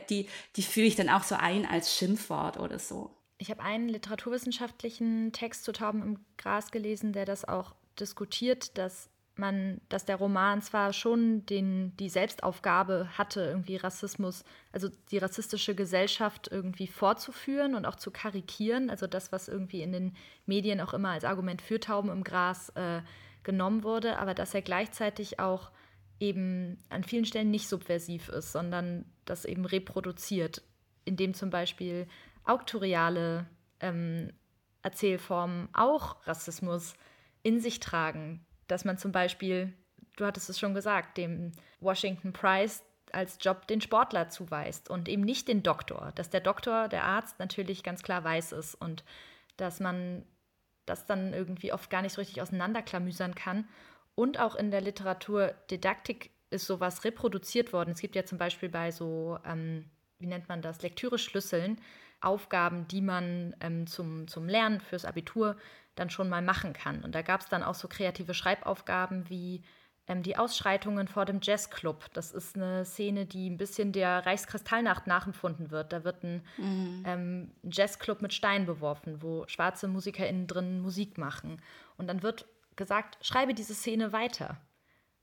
die, 0.09 0.27
die 0.55 0.61
führe 0.61 0.87
ich 0.87 0.95
dann 0.95 1.09
auch 1.09 1.23
so 1.23 1.35
ein 1.35 1.65
als 1.65 1.93
Schimpfwort 1.95 2.59
oder 2.59 2.79
so. 2.79 3.11
Ich 3.37 3.51
habe 3.51 3.61
einen 3.61 3.87
literaturwissenschaftlichen 3.87 5.31
Text 5.31 5.63
zu 5.63 5.71
Tauben 5.71 6.01
im 6.01 6.25
Gras 6.37 6.71
gelesen, 6.71 7.13
der 7.13 7.25
das 7.25 7.45
auch 7.45 7.75
diskutiert, 7.99 8.77
dass 8.77 9.09
man, 9.39 9.81
dass 9.89 10.05
der 10.05 10.17
Roman 10.17 10.61
zwar 10.61 10.93
schon 10.93 11.45
den, 11.45 11.95
die 11.97 12.09
Selbstaufgabe 12.09 13.09
hatte, 13.17 13.41
irgendwie 13.41 13.75
Rassismus, 13.75 14.43
also 14.71 14.89
die 15.11 15.17
rassistische 15.17 15.75
Gesellschaft 15.75 16.49
irgendwie 16.51 16.87
vorzuführen 16.87 17.75
und 17.75 17.85
auch 17.85 17.95
zu 17.95 18.11
karikieren, 18.11 18.89
also 18.89 19.07
das, 19.07 19.31
was 19.31 19.47
irgendwie 19.47 19.81
in 19.81 19.91
den 19.91 20.15
Medien 20.45 20.81
auch 20.81 20.93
immer 20.93 21.09
als 21.09 21.25
Argument 21.25 21.61
für 21.61 21.79
Tauben 21.79 22.09
im 22.09 22.23
Gras 22.23 22.69
äh, 22.75 23.01
genommen 23.43 23.83
wurde, 23.83 24.19
aber 24.19 24.33
dass 24.33 24.53
er 24.53 24.61
gleichzeitig 24.61 25.39
auch 25.39 25.71
eben 26.19 26.77
an 26.89 27.03
vielen 27.03 27.25
Stellen 27.25 27.51
nicht 27.51 27.67
subversiv 27.67 28.29
ist, 28.29 28.51
sondern 28.51 29.05
das 29.25 29.45
eben 29.45 29.65
reproduziert, 29.65 30.61
indem 31.05 31.33
zum 31.33 31.49
Beispiel 31.49 32.07
auktoriale 32.43 33.45
ähm, 33.79 34.31
Erzählformen 34.81 35.69
auch 35.73 36.25
Rassismus 36.25 36.95
in 37.43 37.59
sich 37.59 37.79
tragen. 37.79 38.45
Dass 38.67 38.85
man 38.85 38.97
zum 38.97 39.11
Beispiel, 39.11 39.73
du 40.17 40.25
hattest 40.25 40.49
es 40.49 40.59
schon 40.59 40.73
gesagt, 40.73 41.17
dem 41.17 41.51
Washington 41.79 42.33
Prize 42.33 42.81
als 43.11 43.37
Job 43.41 43.67
den 43.67 43.81
Sportler 43.81 44.29
zuweist 44.29 44.89
und 44.89 45.07
eben 45.07 45.21
nicht 45.21 45.47
den 45.47 45.63
Doktor. 45.63 46.11
Dass 46.15 46.29
der 46.29 46.41
Doktor, 46.41 46.87
der 46.87 47.03
Arzt 47.03 47.39
natürlich 47.39 47.83
ganz 47.83 48.03
klar 48.03 48.23
weiß 48.23 48.51
ist 48.51 48.75
und 48.75 49.03
dass 49.55 49.79
man 49.79 50.23
das 50.85 51.05
dann 51.05 51.33
irgendwie 51.33 51.73
oft 51.73 51.89
gar 51.89 52.01
nicht 52.01 52.13
so 52.13 52.21
richtig 52.21 52.41
auseinanderklamüsern 52.41 53.35
kann. 53.35 53.67
Und 54.15 54.39
auch 54.39 54.55
in 54.55 54.71
der 54.71 54.81
Literaturdidaktik 54.81 56.31
ist 56.49 56.65
sowas 56.65 57.03
reproduziert 57.03 57.73
worden. 57.73 57.91
Es 57.91 57.99
gibt 57.99 58.15
ja 58.15 58.25
zum 58.25 58.37
Beispiel 58.37 58.69
bei 58.69 58.91
so, 58.91 59.37
ähm, 59.45 59.85
wie 60.19 60.27
nennt 60.27 60.49
man 60.49 60.61
das, 60.61 60.81
Lektüre-Schlüsseln, 60.81 61.79
Aufgaben, 62.19 62.87
die 62.87 63.01
man 63.01 63.55
ähm, 63.59 63.85
zum, 63.85 64.27
zum 64.27 64.47
Lernen 64.47 64.81
fürs 64.81 65.05
Abitur 65.05 65.55
dann 65.99 66.09
schon 66.09 66.29
mal 66.29 66.41
machen 66.41 66.73
kann. 66.73 67.03
Und 67.03 67.15
da 67.15 67.21
gab 67.21 67.41
es 67.41 67.47
dann 67.47 67.63
auch 67.63 67.75
so 67.75 67.87
kreative 67.87 68.33
Schreibaufgaben 68.33 69.29
wie 69.29 69.63
ähm, 70.07 70.23
die 70.23 70.37
Ausschreitungen 70.37 71.07
vor 71.07 71.25
dem 71.25 71.39
Jazzclub. 71.41 72.05
Das 72.13 72.31
ist 72.31 72.55
eine 72.55 72.85
Szene, 72.85 73.25
die 73.25 73.49
ein 73.49 73.57
bisschen 73.57 73.91
der 73.91 74.25
Reichskristallnacht 74.25 75.05
nachempfunden 75.05 75.69
wird. 75.69 75.91
Da 75.91 76.03
wird 76.03 76.23
ein 76.23 76.43
mhm. 76.57 77.03
ähm, 77.05 77.51
Jazzclub 77.63 78.21
mit 78.21 78.33
Steinen 78.33 78.65
beworfen, 78.65 79.21
wo 79.21 79.45
schwarze 79.47 79.87
MusikerInnen 79.87 80.47
drin 80.47 80.79
Musik 80.79 81.17
machen. 81.17 81.61
Und 81.97 82.07
dann 82.07 82.23
wird 82.23 82.45
gesagt, 82.75 83.17
schreibe 83.21 83.53
diese 83.53 83.73
Szene 83.73 84.13
weiter. 84.13 84.57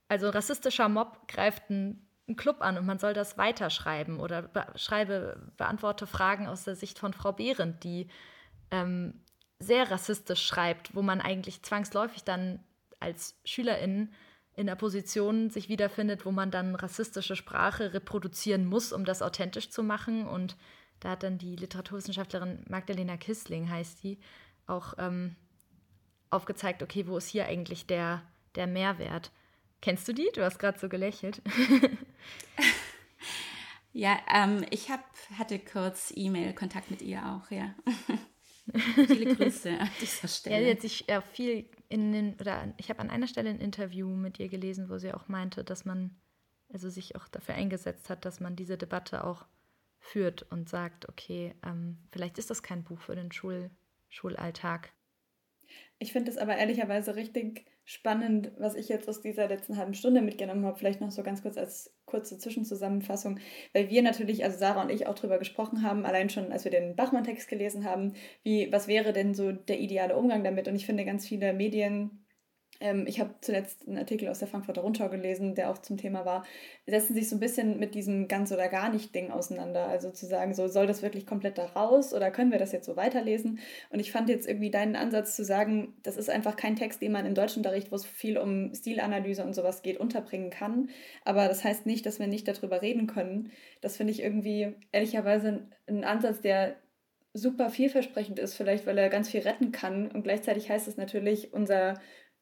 Also 0.09 0.29
rassistischer 0.29 0.89
Mob 0.91 1.29
greift 1.29 1.71
einen, 1.71 2.07
einen 2.29 2.37
Club 2.37 2.61
an 2.61 2.77
und 2.77 2.85
man 2.85 2.99
soll 2.99 3.15
das 3.15 3.39
weiterschreiben 3.39 4.21
oder 4.21 4.43
be 4.43 4.67
schreibe, 4.77 5.53
beantworte 5.57 6.07
Fragen 6.07 6.47
aus 6.47 6.65
der 6.65 6.77
Sicht 6.77 6.99
von 6.99 7.15
Frau 7.15 7.33
Behrendt, 7.33 7.85
die 7.85 8.09
ähm, 8.71 9.24
sehr 9.59 9.91
rassistisch 9.91 10.45
schreibt, 10.45 10.95
wo 10.95 11.03
man 11.03 11.21
eigentlich 11.21 11.63
zwangsläufig 11.63 12.25
dann 12.25 12.61
als 13.01 13.37
Schülerin 13.45 14.13
in 14.57 14.67
der 14.67 14.77
Position 14.77 15.51
sich 15.51 15.69
wiederfindet, 15.69 16.25
wo 16.25 16.31
man 16.31 16.51
dann 16.51 16.75
rassistische 16.75 17.37
Sprache 17.37 17.93
reproduzieren 17.93 18.67
muss, 18.67 18.93
um 18.93 19.05
das 19.05 19.23
authentisch 19.23 19.71
zu 19.71 19.83
machen. 19.83 20.27
Und 20.27 20.57
da 21.01 21.11
hat 21.11 21.23
dann 21.23 21.39
die 21.39 21.57
Literaturwissenschaftlerin 21.57 22.65
Magdalena 22.69 23.17
Kissling, 23.17 23.69
heißt 23.69 24.03
die, 24.03 24.19
auch 24.67 24.95
ähm, 24.99 25.37
aufgezeigt, 26.31 26.83
okay, 26.83 27.07
wo 27.07 27.17
ist 27.17 27.29
hier 27.29 27.47
eigentlich 27.47 27.87
der, 27.87 28.23
der 28.55 28.67
Mehrwert? 28.67 29.33
Kennst 29.81 30.07
du 30.09 30.13
die? 30.13 30.29
Du 30.35 30.43
hast 30.43 30.59
gerade 30.59 30.79
so 30.79 30.89
gelächelt. 30.89 31.43
ja, 33.93 34.19
ähm, 34.33 34.65
ich 34.71 34.91
hab, 34.91 35.05
hatte 35.37 35.59
kurz 35.59 36.13
E-Mail-Kontakt 36.15 36.91
mit 36.91 37.03
ihr 37.03 37.27
auch, 37.27 37.51
ja. 37.51 37.75
Viele 38.73 39.35
Grüße 39.37 39.71
an 39.71 39.91
dieser 40.01 40.29
Stelle. 40.29 40.57
Ja, 40.57 40.65
sie 40.65 40.71
hat 40.71 40.81
sich 40.81 41.05
ja 41.09 41.21
viel 41.21 41.69
in 41.89 42.13
den, 42.13 42.35
oder 42.41 42.73
ich 42.79 42.89
habe 42.91 43.01
an 43.01 43.11
einer 43.11 43.27
Stelle 43.27 43.51
ein 43.51 43.61
Interview 43.61 44.09
mit 44.09 44.39
ihr 44.39 44.49
gelesen, 44.49 44.89
wo 44.89 44.99
sie 44.99 45.13
auch 45.13 45.29
meinte, 45.29 45.65
dass 45.65 45.85
man, 45.85 46.17
also 46.73 46.89
sich 46.89 47.17
auch 47.17 47.29
dafür 47.29 47.55
eingesetzt 47.55 48.09
hat, 48.09 48.25
dass 48.25 48.41
man 48.41 48.57
diese 48.57 48.79
Debatte 48.79 49.25
auch 49.25 49.45
führt 49.99 50.43
und 50.51 50.69
sagt, 50.69 51.09
okay, 51.09 51.55
ähm, 51.65 51.99
vielleicht 52.11 52.39
ist 52.39 52.51
das 52.51 52.63
kein 52.63 52.85
Buch 52.85 53.01
für 53.01 53.15
den 53.15 53.33
Schul 53.33 53.71
Schulalltag. 54.09 54.93
Ich 55.99 56.13
finde 56.13 56.31
es 56.31 56.37
aber 56.37 56.57
ehrlicherweise 56.57 57.17
richtig 57.17 57.67
spannend, 57.85 58.53
was 58.59 58.75
ich 58.75 58.89
jetzt 58.89 59.09
aus 59.09 59.21
dieser 59.21 59.47
letzten 59.49 59.77
halben 59.77 59.95
Stunde 59.95 60.23
mitgenommen 60.23 60.65
habe. 60.65 60.79
Vielleicht 60.79 61.01
noch 61.01 61.11
so 61.11 61.23
ganz 61.23 61.43
kurz 61.43 61.59
als 61.59 61.95
kurze 62.07 62.39
Zwischenzusammenfassung, 62.39 63.39
weil 63.73 63.91
wir 63.91 64.03
natürlich, 64.03 64.45
also 64.45 64.59
Sarah 64.59 64.83
und 64.83 64.91
ich 64.91 65.07
auch 65.07 65.15
darüber 65.15 65.39
gesprochen 65.39 65.83
haben, 65.83 66.05
allein 66.07 66.31
schon, 66.31 66.53
als 66.53 66.65
wir 66.65 66.71
den 66.71 66.97
Bachmann-Text 66.97 67.49
gelesen 67.49 67.85
haben, 67.85 68.15
wie, 68.43 68.71
was 68.73 68.89
wäre 68.89 69.13
denn 69.13 69.35
so 69.35 69.53
der 69.53 69.81
ideale 69.81 70.17
Umgang 70.17 70.45
damit? 70.45 70.69
Und 70.69 70.77
ich 70.77 70.87
finde, 70.87 71.05
ganz 71.05 71.27
viele 71.27 71.53
Medien 71.53 72.24
ich 72.81 73.21
habe 73.21 73.35
zuletzt 73.41 73.87
einen 73.87 73.99
Artikel 73.99 74.29
aus 74.29 74.41
der 74.41 74.49
Frankfurter 74.49 74.83
Rundschau 74.83 75.09
gelesen, 75.09 75.55
der 75.55 75.71
auch 75.71 75.79
zum 75.79 75.97
Thema 75.97 76.25
war, 76.25 76.45
setzen 76.87 77.15
sich 77.15 77.29
so 77.29 77.37
ein 77.37 77.41
bisschen 77.41 77.79
mit 77.79 77.95
diesem 77.95 78.29
ganz 78.29 78.53
oder 78.53 78.69
gar 78.69 78.91
nicht 78.91 79.15
Ding 79.15 79.31
auseinander. 79.31 79.87
Also 79.87 80.11
zu 80.11 80.27
sagen, 80.27 80.55
so 80.55 80.67
soll 80.69 80.87
das 80.87 81.01
wirklich 81.01 81.25
komplett 81.25 81.57
da 81.57 81.67
raus 81.67 82.13
oder 82.13 82.31
können 82.31 82.51
wir 82.51 82.59
das 82.59 82.73
jetzt 82.73 82.87
so 82.87 82.97
weiterlesen? 82.97 83.61
Und 83.91 84.01
ich 84.01 84.13
fand 84.13 84.29
jetzt 84.29 84.49
irgendwie 84.49 84.71
deinen 84.71 84.97
Ansatz 84.97 85.37
zu 85.37 85.45
sagen, 85.45 85.95
das 86.03 86.17
ist 86.17 86.29
einfach 86.29 86.57
kein 86.57 86.77
Text, 86.77 87.01
den 87.01 87.13
man 87.13 87.27
im 87.27 87.35
Deutschunterricht, 87.35 87.93
wo 87.93 87.97
es 87.97 88.05
viel 88.05 88.37
um 88.37 88.75
Stilanalyse 88.75 89.45
und 89.45 89.55
sowas 89.55 89.83
geht, 89.83 89.99
unterbringen 89.99 90.51
kann. 90.51 90.91
Aber 91.25 91.49
das 91.49 91.65
heißt 91.65 91.87
nicht, 91.87 92.05
dass 92.05 92.19
wir 92.19 92.27
nicht 92.27 92.49
darüber 92.49 92.83
reden 92.83 93.07
können. 93.07 93.51
Das 93.81 93.97
finde 93.97 94.13
ich 94.13 94.23
irgendwie 94.23 94.75
ehrlicherweise 94.93 95.69
ein 95.87 96.05
Ansatz, 96.05 96.41
der 96.41 96.77
super 97.35 97.69
vielversprechend 97.69 98.39
ist, 98.39 98.55
vielleicht 98.55 98.87
weil 98.87 98.97
er 98.97 99.09
ganz 99.09 99.29
viel 99.29 99.41
retten 99.41 99.73
kann. 99.73 100.11
Und 100.11 100.23
gleichzeitig 100.23 100.71
heißt 100.71 100.87
es 100.87 100.97
natürlich, 100.97 101.53
unser 101.53 101.95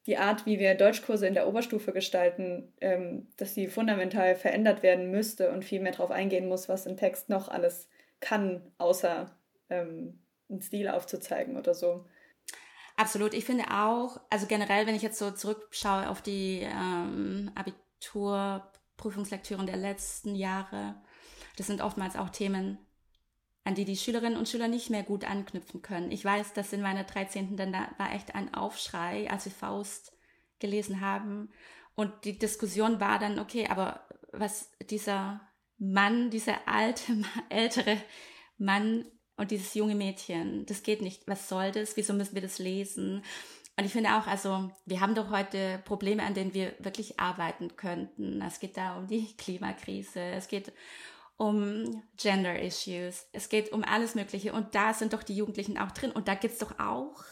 die 0.07 0.17
Art, 0.17 0.47
wie 0.47 0.59
wir 0.59 0.75
Deutschkurse 0.75 1.27
in 1.27 1.35
der 1.35 1.47
Oberstufe 1.47 1.93
gestalten, 1.93 2.73
ähm, 2.81 3.29
dass 3.37 3.55
sie 3.55 3.69
fundamental 3.69 4.35
verändert 4.35 4.83
werden 4.83 5.11
müsste 5.11 5.53
und 5.53 5.65
viel 5.65 5.81
mehr 5.81 5.93
darauf 5.93 6.11
eingehen 6.11 6.49
muss, 6.49 6.69
was 6.69 6.87
ein 6.87 6.97
Text 6.97 7.29
noch 7.29 7.49
alles 7.49 7.89
kann, 8.21 8.73
außer 8.79 9.31
ähm, 9.71 10.19
einen 10.49 10.61
Stil 10.61 10.89
aufzuzeigen 10.89 11.57
oder 11.57 11.75
so. 11.75 12.07
Absolut. 12.97 13.35
Ich 13.35 13.45
finde 13.45 13.65
auch, 13.71 14.21
also 14.29 14.47
generell, 14.47 14.87
wenn 14.87 14.95
ich 14.95 15.03
jetzt 15.03 15.19
so 15.19 15.31
zurückschaue 15.31 16.09
auf 16.09 16.21
die 16.21 16.61
ähm, 16.63 17.51
Abiturprüfungslektüren 17.55 19.67
der 19.67 19.77
letzten 19.77 20.35
Jahre, 20.35 20.97
das 21.57 21.69
sind 21.69 21.81
oftmals 21.81 22.17
auch 22.17 22.31
Themen, 22.31 22.79
an 23.65 23.75
die 23.75 23.85
die 23.85 23.97
Schülerinnen 23.97 24.39
und 24.39 24.49
Schüler 24.49 24.69
nicht 24.69 24.91
mehr 24.91 25.03
gut 25.03 25.25
anknüpfen 25.25 25.83
können. 25.83 26.11
Ich 26.11 26.25
weiß, 26.25 26.53
dass 26.53 26.73
in 26.73 26.83
meiner 26.83 27.05
13. 27.05 27.57
dann 27.57 27.73
da 27.73 27.89
war 27.99 28.13
echt 28.13 28.35
ein 28.35 28.53
Aufschrei, 28.55 29.31
als 29.31 29.45
wir 29.45 29.53
Faust 29.53 30.13
gelesen 30.59 31.01
haben. 31.01 31.51
Und 31.95 32.13
die 32.25 32.39
Diskussion 32.39 33.01
war 33.01 33.19
dann, 33.19 33.39
okay, 33.39 33.69
aber 33.69 34.07
was 34.33 34.71
dieser 34.91 35.41
Mann, 35.79 36.31
dieser 36.31 36.67
alte, 36.67 37.23
ältere 37.49 37.99
Mann 38.59 39.05
und 39.37 39.51
dieses 39.51 39.75
junge 39.75 39.95
Mädchen, 39.95 40.67
das 40.67 40.83
geht 40.83 41.03
nicht. 41.03 41.27
Was 41.27 41.49
soll 41.49 41.73
das? 41.73 41.97
Wieso 41.97 42.15
müssen 42.15 42.35
wir 42.35 42.43
das 42.43 42.59
lesen? 42.59 43.23
Und 43.77 43.85
ich 43.85 43.93
finde 43.93 44.17
auch, 44.17 44.27
also 44.27 44.71
wir 44.85 45.01
haben 45.01 45.15
doch 45.15 45.31
heute 45.31 45.81
Probleme, 45.85 46.23
an 46.23 46.35
denen 46.35 46.53
wir 46.53 46.75
wirklich 46.79 47.19
arbeiten 47.19 47.77
könnten. 47.77 48.43
Es 48.43 48.61
geht 48.61 48.77
da 48.77 48.99
um 48.99 49.07
die 49.07 49.35
Klimakrise, 49.39 50.21
es 50.21 50.49
geht 50.49 50.73
um 51.43 52.05
Gender 52.17 52.63
Issues, 52.63 53.27
es 53.33 53.49
geht 53.49 53.73
um 53.73 53.83
alles 53.83 54.15
Mögliche. 54.15 54.53
Und 54.53 54.77
da 54.77 54.95
sind 54.95 55.13
doch 55.13 55.25
die 55.25 55.35
Jugendlichen 55.35 55.77
auch 55.77 55.91
drin. 55.91 56.13
Und 56.13 56.29
da 56.29 56.37
gibt 56.37 56.53
es 56.53 56.61
doch 56.61 56.79
auch 56.79 57.25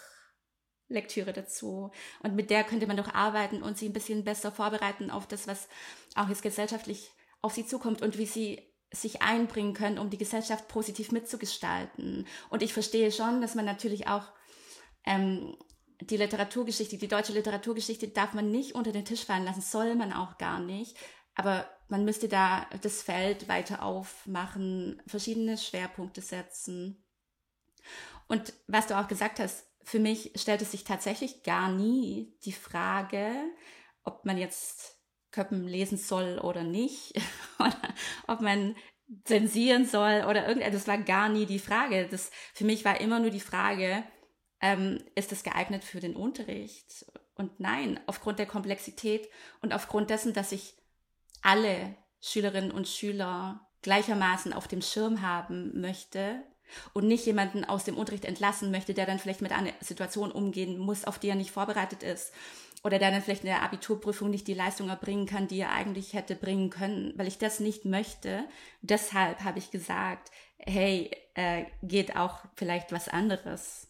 Lektüre 0.88 1.32
dazu. 1.32 1.92
Und 2.20 2.34
mit 2.34 2.50
der 2.50 2.64
könnte 2.64 2.88
man 2.88 2.96
doch 2.96 3.14
arbeiten 3.14 3.62
und 3.62 3.78
sie 3.78 3.88
ein 3.88 3.92
bisschen 3.92 4.24
besser 4.24 4.50
vorbereiten 4.50 5.12
auf 5.12 5.28
das, 5.28 5.46
was 5.46 5.68
auch 6.16 6.28
jetzt 6.28 6.42
gesellschaftlich 6.42 7.12
auf 7.40 7.54
sie 7.54 7.64
zukommt 7.64 8.02
und 8.02 8.18
wie 8.18 8.26
sie 8.26 8.60
sich 8.90 9.22
einbringen 9.22 9.74
können, 9.74 10.00
um 10.00 10.10
die 10.10 10.18
Gesellschaft 10.18 10.66
positiv 10.66 11.12
mitzugestalten. 11.12 12.26
Und 12.48 12.64
ich 12.64 12.72
verstehe 12.72 13.12
schon, 13.12 13.40
dass 13.40 13.54
man 13.54 13.64
natürlich 13.64 14.08
auch 14.08 14.24
ähm, 15.06 15.56
die 16.00 16.16
Literaturgeschichte, 16.16 16.98
die 16.98 17.06
deutsche 17.06 17.32
Literaturgeschichte 17.32 18.08
darf 18.08 18.34
man 18.34 18.50
nicht 18.50 18.74
unter 18.74 18.90
den 18.90 19.04
Tisch 19.04 19.24
fallen 19.24 19.44
lassen, 19.44 19.60
soll 19.60 19.94
man 19.94 20.12
auch 20.12 20.36
gar 20.36 20.58
nicht. 20.58 20.96
Aber 21.36 21.68
man 21.90 22.04
müsste 22.04 22.28
da 22.28 22.66
das 22.82 23.02
Feld 23.02 23.48
weiter 23.48 23.82
aufmachen, 23.82 25.02
verschiedene 25.06 25.58
Schwerpunkte 25.58 26.20
setzen. 26.20 27.04
Und 28.28 28.52
was 28.66 28.86
du 28.86 28.98
auch 28.98 29.08
gesagt 29.08 29.40
hast, 29.40 29.66
für 29.82 29.98
mich 29.98 30.32
stellt 30.36 30.62
es 30.62 30.70
sich 30.70 30.84
tatsächlich 30.84 31.42
gar 31.42 31.70
nie 31.70 32.36
die 32.44 32.52
Frage, 32.52 33.32
ob 34.04 34.24
man 34.24 34.38
jetzt 34.38 34.98
Köppen 35.32 35.66
lesen 35.66 35.98
soll 35.98 36.38
oder 36.38 36.62
nicht, 36.62 37.14
oder 37.58 37.76
ob 38.26 38.40
man 38.40 38.76
zensieren 39.24 39.86
soll 39.86 40.24
oder 40.28 40.46
irgendetwas. 40.46 40.84
Das 40.84 40.88
war 40.88 40.98
gar 40.98 41.28
nie 41.28 41.46
die 41.46 41.58
Frage. 41.58 42.06
Das, 42.08 42.30
für 42.54 42.64
mich 42.64 42.84
war 42.84 43.00
immer 43.00 43.18
nur 43.18 43.30
die 43.30 43.40
Frage, 43.40 44.04
ähm, 44.60 45.02
ist 45.14 45.32
das 45.32 45.42
geeignet 45.42 45.84
für 45.84 46.00
den 46.00 46.14
Unterricht? 46.14 47.06
Und 47.34 47.58
nein, 47.58 47.98
aufgrund 48.06 48.38
der 48.38 48.46
Komplexität 48.46 49.28
und 49.62 49.72
aufgrund 49.72 50.10
dessen, 50.10 50.34
dass 50.34 50.52
ich 50.52 50.74
alle 51.42 51.94
Schülerinnen 52.20 52.70
und 52.70 52.88
Schüler 52.88 53.66
gleichermaßen 53.82 54.52
auf 54.52 54.68
dem 54.68 54.82
Schirm 54.82 55.22
haben 55.22 55.80
möchte, 55.80 56.42
und 56.92 57.06
nicht 57.06 57.26
jemanden 57.26 57.64
aus 57.64 57.84
dem 57.84 57.96
Unterricht 57.96 58.24
entlassen 58.24 58.70
möchte, 58.70 58.94
der 58.94 59.06
dann 59.06 59.18
vielleicht 59.18 59.42
mit 59.42 59.52
einer 59.52 59.72
Situation 59.80 60.30
umgehen 60.30 60.78
muss, 60.78 61.04
auf 61.04 61.18
die 61.18 61.28
er 61.28 61.34
nicht 61.34 61.50
vorbereitet 61.50 62.02
ist 62.02 62.32
oder 62.82 62.98
der 62.98 63.10
dann 63.10 63.22
vielleicht 63.22 63.44
in 63.44 63.50
der 63.50 63.62
Abiturprüfung 63.62 64.30
nicht 64.30 64.46
die 64.46 64.54
Leistung 64.54 64.88
erbringen 64.88 65.26
kann, 65.26 65.48
die 65.48 65.60
er 65.60 65.72
eigentlich 65.72 66.14
hätte 66.14 66.34
bringen 66.34 66.70
können, 66.70 67.12
weil 67.16 67.28
ich 67.28 67.38
das 67.38 67.60
nicht 67.60 67.84
möchte. 67.84 68.44
Deshalb 68.80 69.44
habe 69.44 69.58
ich 69.58 69.70
gesagt, 69.70 70.30
hey, 70.58 71.10
äh, 71.34 71.64
geht 71.82 72.16
auch 72.16 72.38
vielleicht 72.54 72.92
was 72.92 73.08
anderes. 73.08 73.88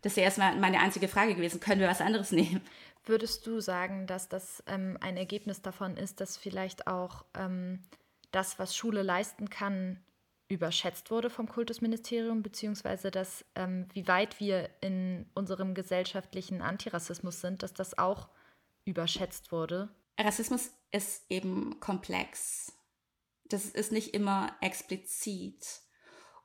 Das 0.00 0.16
wäre 0.16 0.24
erstmal 0.24 0.56
meine 0.56 0.80
einzige 0.80 1.08
Frage 1.08 1.34
gewesen, 1.34 1.60
können 1.60 1.80
wir 1.80 1.88
was 1.88 2.00
anderes 2.00 2.32
nehmen? 2.32 2.60
Würdest 3.04 3.46
du 3.46 3.60
sagen, 3.60 4.06
dass 4.06 4.28
das 4.28 4.62
ähm, 4.66 4.98
ein 5.00 5.16
Ergebnis 5.16 5.62
davon 5.62 5.96
ist, 5.96 6.20
dass 6.20 6.36
vielleicht 6.36 6.86
auch 6.86 7.24
ähm, 7.34 7.82
das, 8.30 8.58
was 8.58 8.76
Schule 8.76 9.02
leisten 9.02 9.48
kann, 9.48 10.02
überschätzt 10.48 11.10
wurde 11.10 11.28
vom 11.30 11.48
Kultusministerium, 11.48 12.42
beziehungsweise 12.42 13.10
dass, 13.10 13.44
ähm, 13.54 13.86
wie 13.92 14.08
weit 14.08 14.40
wir 14.40 14.70
in 14.80 15.26
unserem 15.34 15.74
gesellschaftlichen 15.74 16.62
Antirassismus 16.62 17.40
sind, 17.40 17.62
dass 17.62 17.74
das 17.74 17.98
auch 17.98 18.28
überschätzt 18.84 19.52
wurde? 19.52 19.90
Rassismus 20.18 20.70
ist 20.90 21.30
eben 21.30 21.78
komplex. 21.80 22.72
Das 23.44 23.66
ist 23.66 23.92
nicht 23.92 24.14
immer 24.14 24.56
explizit. 24.60 25.82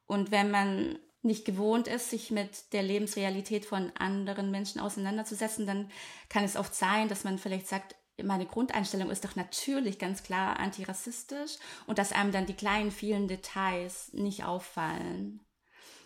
Und 0.06 0.32
wenn 0.32 0.52
man 0.52 1.00
nicht 1.24 1.46
gewohnt 1.46 1.88
ist, 1.88 2.10
sich 2.10 2.32
mit 2.32 2.74
der 2.74 2.84
Lebensrealität 2.84 3.66
von 3.66 3.92
anderen 3.98 4.52
Menschen 4.52 4.82
auseinanderzusetzen, 4.82 5.66
dann 5.66 5.90
kann 6.30 6.44
es 6.44 6.58
oft 6.58 6.76
sein, 6.76 7.08
dass 7.08 7.24
man 7.24 7.38
vielleicht 7.38 7.68
sagt, 7.68 7.96
meine 8.22 8.46
Grundeinstellung 8.46 9.10
ist 9.10 9.26
doch 9.26 9.36
natürlich 9.36 9.98
ganz 9.98 10.24
klar 10.24 10.60
antirassistisch 10.60 11.58
und 11.88 11.98
dass 11.98 12.12
einem 12.12 12.32
dann 12.32 12.46
die 12.46 12.54
kleinen, 12.54 12.92
vielen 12.92 13.28
Details 13.28 14.14
nicht 14.14 14.44
auffallen. 14.44 15.40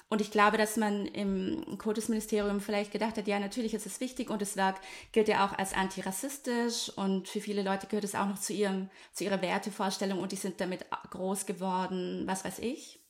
Und 0.10 0.21
ich 0.21 0.32
glaube, 0.32 0.58
dass 0.58 0.77
man 0.77 1.06
im 1.06 1.77
Kultusministerium 1.77 2.62
vielleicht 2.62 2.93
gedacht 2.93 3.17
hat, 3.17 3.27
ja, 3.27 3.39
natürlich 3.39 3.73
ist 3.73 3.86
es 3.86 3.99
wichtig 3.99 4.30
und 4.30 4.41
das 4.41 4.56
Werk 4.56 4.80
gilt 5.12 5.27
ja 5.27 5.45
auch 5.45 5.58
als 5.58 5.73
antirassistisch 5.73 6.89
und 6.95 7.27
für 7.27 7.41
viele 7.41 7.62
Leute 7.62 7.88
gehört 7.88 8.06
es 8.06 8.15
auch 8.15 8.27
noch 8.27 8.39
zu 8.39 8.53
ihrem, 8.53 8.89
zu 9.12 9.25
ihrer 9.25 9.41
Wertevorstellung 9.41 10.19
und 10.19 10.32
die 10.32 10.38
sind 10.38 10.62
damit 10.62 10.86
groß 11.10 11.45
geworden, 11.45 12.23
was 12.25 12.45
weiß 12.45 12.60
ich. 12.60 13.01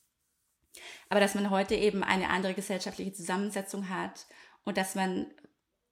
Aber 1.08 1.20
dass 1.20 1.34
man 1.34 1.50
heute 1.50 1.74
eben 1.74 2.02
eine 2.02 2.30
andere 2.30 2.54
gesellschaftliche 2.54 3.12
Zusammensetzung 3.12 3.88
hat 3.88 4.26
und 4.64 4.76
dass 4.76 4.94
man 4.94 5.26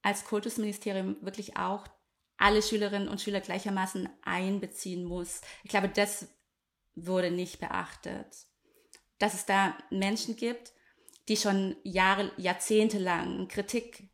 als 0.02 0.24
Kultusministerium 0.24 1.16
wirklich 1.20 1.56
auch 1.56 1.86
alle 2.36 2.62
Schülerinnen 2.62 3.08
und 3.08 3.20
Schüler 3.20 3.40
gleichermaßen 3.40 4.08
einbeziehen 4.22 5.04
muss. 5.04 5.40
Ich 5.64 5.70
glaube, 5.70 5.88
das 5.88 6.28
wurde 6.94 7.30
nicht 7.30 7.60
beachtet. 7.60 8.36
Dass 9.18 9.34
es 9.34 9.46
da 9.46 9.76
Menschen 9.90 10.36
gibt, 10.36 10.72
die 11.28 11.36
schon 11.36 11.76
Jahre, 11.82 12.30
Jahrzehnte 12.36 12.98
Kritik 13.48 14.08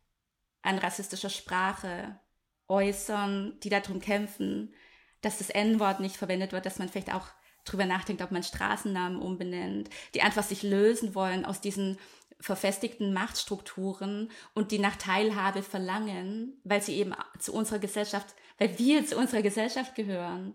an 0.61 0.77
rassistischer 0.77 1.29
Sprache 1.29 2.19
äußern, 2.67 3.59
die 3.61 3.69
darum 3.69 3.99
kämpfen, 3.99 4.73
dass 5.21 5.37
das 5.37 5.49
N-Wort 5.49 5.99
nicht 5.99 6.17
verwendet 6.17 6.51
wird, 6.51 6.65
dass 6.65 6.79
man 6.79 6.89
vielleicht 6.89 7.13
auch 7.13 7.27
drüber 7.65 7.85
nachdenkt, 7.85 8.21
ob 8.21 8.31
man 8.31 8.43
Straßennamen 8.43 9.19
umbenennt, 9.19 9.89
die 10.13 10.21
einfach 10.21 10.43
sich 10.43 10.63
lösen 10.63 11.15
wollen 11.15 11.45
aus 11.45 11.61
diesen 11.61 11.97
verfestigten 12.39 13.13
Machtstrukturen 13.13 14.29
und 14.53 14.71
die 14.71 14.79
nach 14.79 14.97
Teilhabe 14.97 15.63
verlangen, 15.63 16.59
weil 16.65 16.81
sie 16.81 16.97
eben 16.97 17.13
zu 17.39 17.53
unserer 17.53 17.79
Gesellschaft, 17.79 18.35
weil 18.57 18.77
wir 18.77 19.05
zu 19.05 19.17
unserer 19.17 19.41
Gesellschaft 19.41 19.95
gehören. 19.95 20.53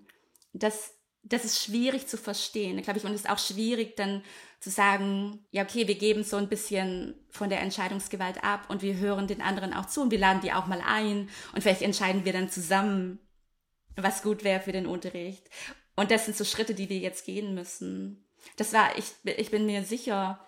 Das, 0.53 0.93
das 1.23 1.47
ist 1.47 1.65
schwierig 1.65 2.07
zu 2.07 2.19
verstehen, 2.19 2.83
glaube 2.83 2.99
ich, 2.99 3.07
und 3.07 3.13
es 3.13 3.23
ist 3.23 3.31
auch 3.31 3.39
schwierig 3.39 3.97
dann 3.97 4.23
zu 4.61 4.69
sagen, 4.69 5.47
ja, 5.51 5.63
okay, 5.63 5.89
wir 5.89 5.95
geben 5.95 6.25
so 6.25 6.37
ein 6.37 6.49
bisschen 6.49 7.15
von 7.31 7.49
der 7.49 7.61
Entscheidungsgewalt 7.61 8.45
ab 8.45 8.69
und 8.69 8.83
wir 8.83 8.99
hören 8.99 9.27
den 9.27 9.41
anderen 9.41 9.73
auch 9.73 9.87
zu 9.87 10.03
und 10.03 10.11
wir 10.11 10.19
laden 10.19 10.43
die 10.43 10.53
auch 10.53 10.67
mal 10.67 10.83
ein 10.85 11.31
und 11.55 11.63
vielleicht 11.63 11.83
entscheiden 11.83 12.27
wir 12.27 12.35
dann 12.35 12.51
zusammen, 12.51 13.19
was 13.97 14.23
gut 14.23 14.45
wäre 14.45 14.61
für 14.61 14.73
den 14.73 14.87
Unterricht. 14.87 15.49
Und 15.99 16.13
das 16.13 16.27
sind 16.27 16.37
so 16.37 16.45
Schritte, 16.45 16.75
die 16.75 16.89
wir 16.89 16.99
jetzt 16.99 17.27
gehen 17.27 17.55
müssen. 17.55 18.25
Das 18.57 18.73
war, 18.73 18.97
ich, 18.97 19.07
ich 19.25 19.51
bin 19.51 19.67
mir 19.67 19.83
sicher, 19.83 20.39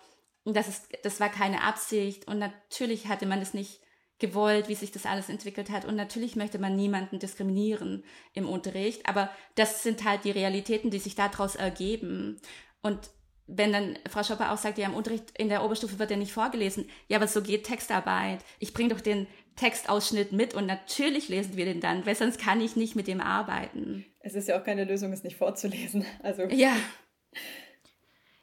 das, 0.45 0.69
ist, 0.69 0.87
das 1.03 1.19
war 1.19 1.27
keine 1.27 1.63
Absicht 1.63 2.25
und 2.25 2.39
natürlich 2.39 3.07
hatte 3.07 3.25
man 3.25 3.41
es 3.41 3.53
nicht 3.53 3.81
gewollt, 4.17 4.69
wie 4.69 4.75
sich 4.75 4.93
das 4.93 5.05
alles 5.05 5.27
entwickelt 5.27 5.69
hat. 5.69 5.83
Und 5.83 5.97
natürlich 5.97 6.37
möchte 6.37 6.57
man 6.57 6.77
niemanden 6.77 7.19
diskriminieren 7.19 8.05
im 8.31 8.47
Unterricht, 8.47 9.05
aber 9.09 9.29
das 9.55 9.83
sind 9.83 10.05
halt 10.05 10.23
die 10.23 10.31
Realitäten, 10.31 10.89
die 10.89 10.99
sich 10.99 11.15
daraus 11.15 11.55
ergeben. 11.55 12.39
Und 12.81 13.09
wenn 13.45 13.73
dann 13.73 13.99
Frau 14.09 14.23
Schopper 14.23 14.53
auch 14.53 14.57
sagt, 14.57 14.77
ja, 14.77 14.85
im 14.85 14.93
Unterricht 14.93 15.37
in 15.37 15.49
der 15.49 15.65
Oberstufe 15.65 15.99
wird 15.99 16.11
ja 16.11 16.17
nicht 16.17 16.31
vorgelesen, 16.31 16.89
ja, 17.09 17.17
aber 17.17 17.27
so 17.27 17.41
geht 17.41 17.65
Textarbeit. 17.65 18.39
Ich 18.59 18.73
bringe 18.73 18.95
doch 18.95 19.01
den 19.01 19.27
Textausschnitt 19.55 20.31
mit 20.31 20.53
und 20.53 20.65
natürlich 20.65 21.29
lesen 21.29 21.57
wir 21.57 21.65
den 21.65 21.81
dann, 21.81 22.05
weil 22.05 22.15
sonst 22.15 22.39
kann 22.39 22.61
ich 22.61 22.75
nicht 22.75 22.95
mit 22.95 23.07
dem 23.07 23.21
arbeiten. 23.21 24.05
Es 24.19 24.35
ist 24.35 24.47
ja 24.47 24.59
auch 24.59 24.63
keine 24.63 24.85
Lösung, 24.85 25.11
es 25.13 25.23
nicht 25.23 25.37
vorzulesen. 25.37 26.05
Also 26.23 26.43
ja. 26.43 26.75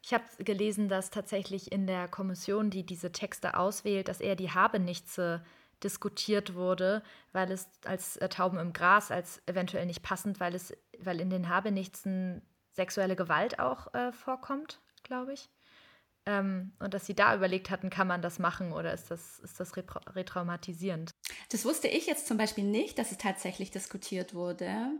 Ich 0.02 0.14
habe 0.14 0.24
gelesen, 0.38 0.88
dass 0.88 1.10
tatsächlich 1.10 1.70
in 1.70 1.86
der 1.86 2.08
Kommission, 2.08 2.70
die 2.70 2.86
diese 2.86 3.12
Texte 3.12 3.58
auswählt, 3.58 4.08
dass 4.08 4.22
eher 4.22 4.36
die 4.36 4.50
Habenichtse 4.50 5.44
diskutiert 5.82 6.54
wurde, 6.54 7.02
weil 7.32 7.50
es 7.52 7.68
als 7.84 8.16
äh, 8.16 8.28
Tauben 8.28 8.58
im 8.58 8.72
Gras 8.72 9.10
als 9.10 9.42
eventuell 9.46 9.86
nicht 9.86 10.02
passend, 10.02 10.40
weil 10.40 10.54
es, 10.54 10.74
weil 10.98 11.20
in 11.20 11.30
den 11.30 11.48
Habenichtsen 11.48 12.42
sexuelle 12.72 13.16
Gewalt 13.16 13.58
auch 13.58 13.92
äh, 13.94 14.12
vorkommt, 14.12 14.80
glaube 15.02 15.34
ich. 15.34 15.50
Ähm, 16.28 16.72
und 16.78 16.92
dass 16.92 17.06
sie 17.06 17.14
da 17.14 17.34
überlegt 17.34 17.70
hatten, 17.70 17.88
kann 17.88 18.06
man 18.06 18.20
das 18.20 18.38
machen 18.38 18.72
oder 18.72 18.92
ist 18.92 19.10
das, 19.10 19.38
ist 19.38 19.58
das 19.58 19.72
retraumatisierend? 19.78 21.10
Das 21.50 21.64
wusste 21.64 21.88
ich 21.88 22.06
jetzt 22.06 22.26
zum 22.26 22.36
Beispiel 22.36 22.64
nicht, 22.64 22.98
dass 22.98 23.12
es 23.12 23.16
tatsächlich 23.16 23.70
diskutiert 23.70 24.34
wurde. 24.34 24.90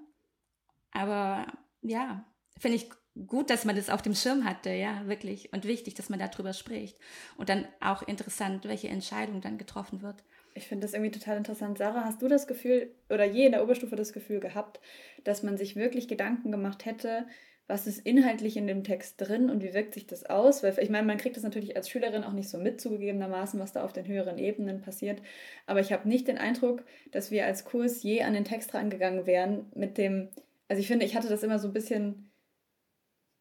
Aber 0.91 1.47
ja, 1.83 2.25
finde 2.59 2.79
ich 2.79 2.89
gut, 3.27 3.51
dass 3.51 3.67
man 3.67 3.77
das 3.77 3.91
auf 3.91 4.01
dem 4.01 4.15
Schirm 4.15 4.45
hatte, 4.45 4.71
ja, 4.71 5.07
wirklich. 5.07 5.53
Und 5.53 5.67
wichtig, 5.67 5.93
dass 5.95 6.09
man 6.09 6.19
darüber 6.19 6.55
spricht. 6.55 6.97
Und 7.37 7.51
dann 7.51 7.69
auch 7.81 8.01
interessant, 8.01 8.65
welche 8.65 8.89
Entscheidung 8.89 9.43
dann 9.43 9.59
getroffen 9.59 10.01
wird. 10.01 10.25
Ich 10.55 10.67
finde 10.67 10.87
das 10.87 10.95
irgendwie 10.95 11.11
total 11.11 11.37
interessant. 11.37 11.77
Sarah, 11.77 12.07
hast 12.07 12.23
du 12.23 12.29
das 12.29 12.47
Gefühl 12.47 12.91
oder 13.11 13.27
je 13.27 13.45
in 13.45 13.53
der 13.53 13.63
Oberstufe 13.63 13.97
das 13.97 14.15
Gefühl 14.15 14.41
gehabt, 14.41 14.81
dass 15.25 15.43
man 15.43 15.59
sich 15.59 15.77
wirklich 15.77 16.09
Gedanken 16.09 16.51
gemacht 16.51 16.87
hätte, 16.87 17.27
was 17.69 17.87
ist 17.87 18.05
inhaltlich 18.07 18.57
in 18.57 18.67
dem 18.67 18.83
Text 18.83 19.17
drin 19.19 19.51
und 19.51 19.63
wie 19.63 19.75
wirkt 19.75 19.93
sich 19.93 20.07
das 20.07 20.25
aus? 20.25 20.63
Weil 20.63 20.77
ich 20.81 20.89
meine, 20.89 21.07
man 21.07 21.19
kriegt 21.19 21.37
das 21.37 21.45
natürlich 21.45 21.77
als 21.77 21.91
Schülerin 21.91 22.25
auch 22.25 22.33
nicht 22.33 22.49
so 22.49 22.57
mit, 22.57 22.81
zugegebenermaßen, 22.81 23.61
was 23.61 23.73
da 23.73 23.85
auf 23.85 23.93
den 23.93 24.07
höheren 24.07 24.39
Ebenen 24.39 24.81
passiert. 24.81 25.21
Aber 25.67 25.81
ich 25.81 25.93
habe 25.93 26.09
nicht 26.09 26.29
den 26.29 26.39
Eindruck, 26.39 26.83
dass 27.13 27.31
wir 27.31 27.45
als 27.45 27.67
Kurs 27.67 28.03
je 28.03 28.23
an 28.23 28.33
den 28.33 28.47
Text 28.47 28.73
rangegangen 28.73 29.27
wären 29.27 29.67
mit 29.75 29.99
dem, 29.99 30.31
also 30.69 30.81
ich 30.81 30.89
finde, 30.89 31.05
ich 31.05 31.15
hatte 31.15 31.29
das 31.29 31.43
immer 31.43 31.59
so 31.59 31.69
ein 31.69 31.75
bisschen 31.75 32.31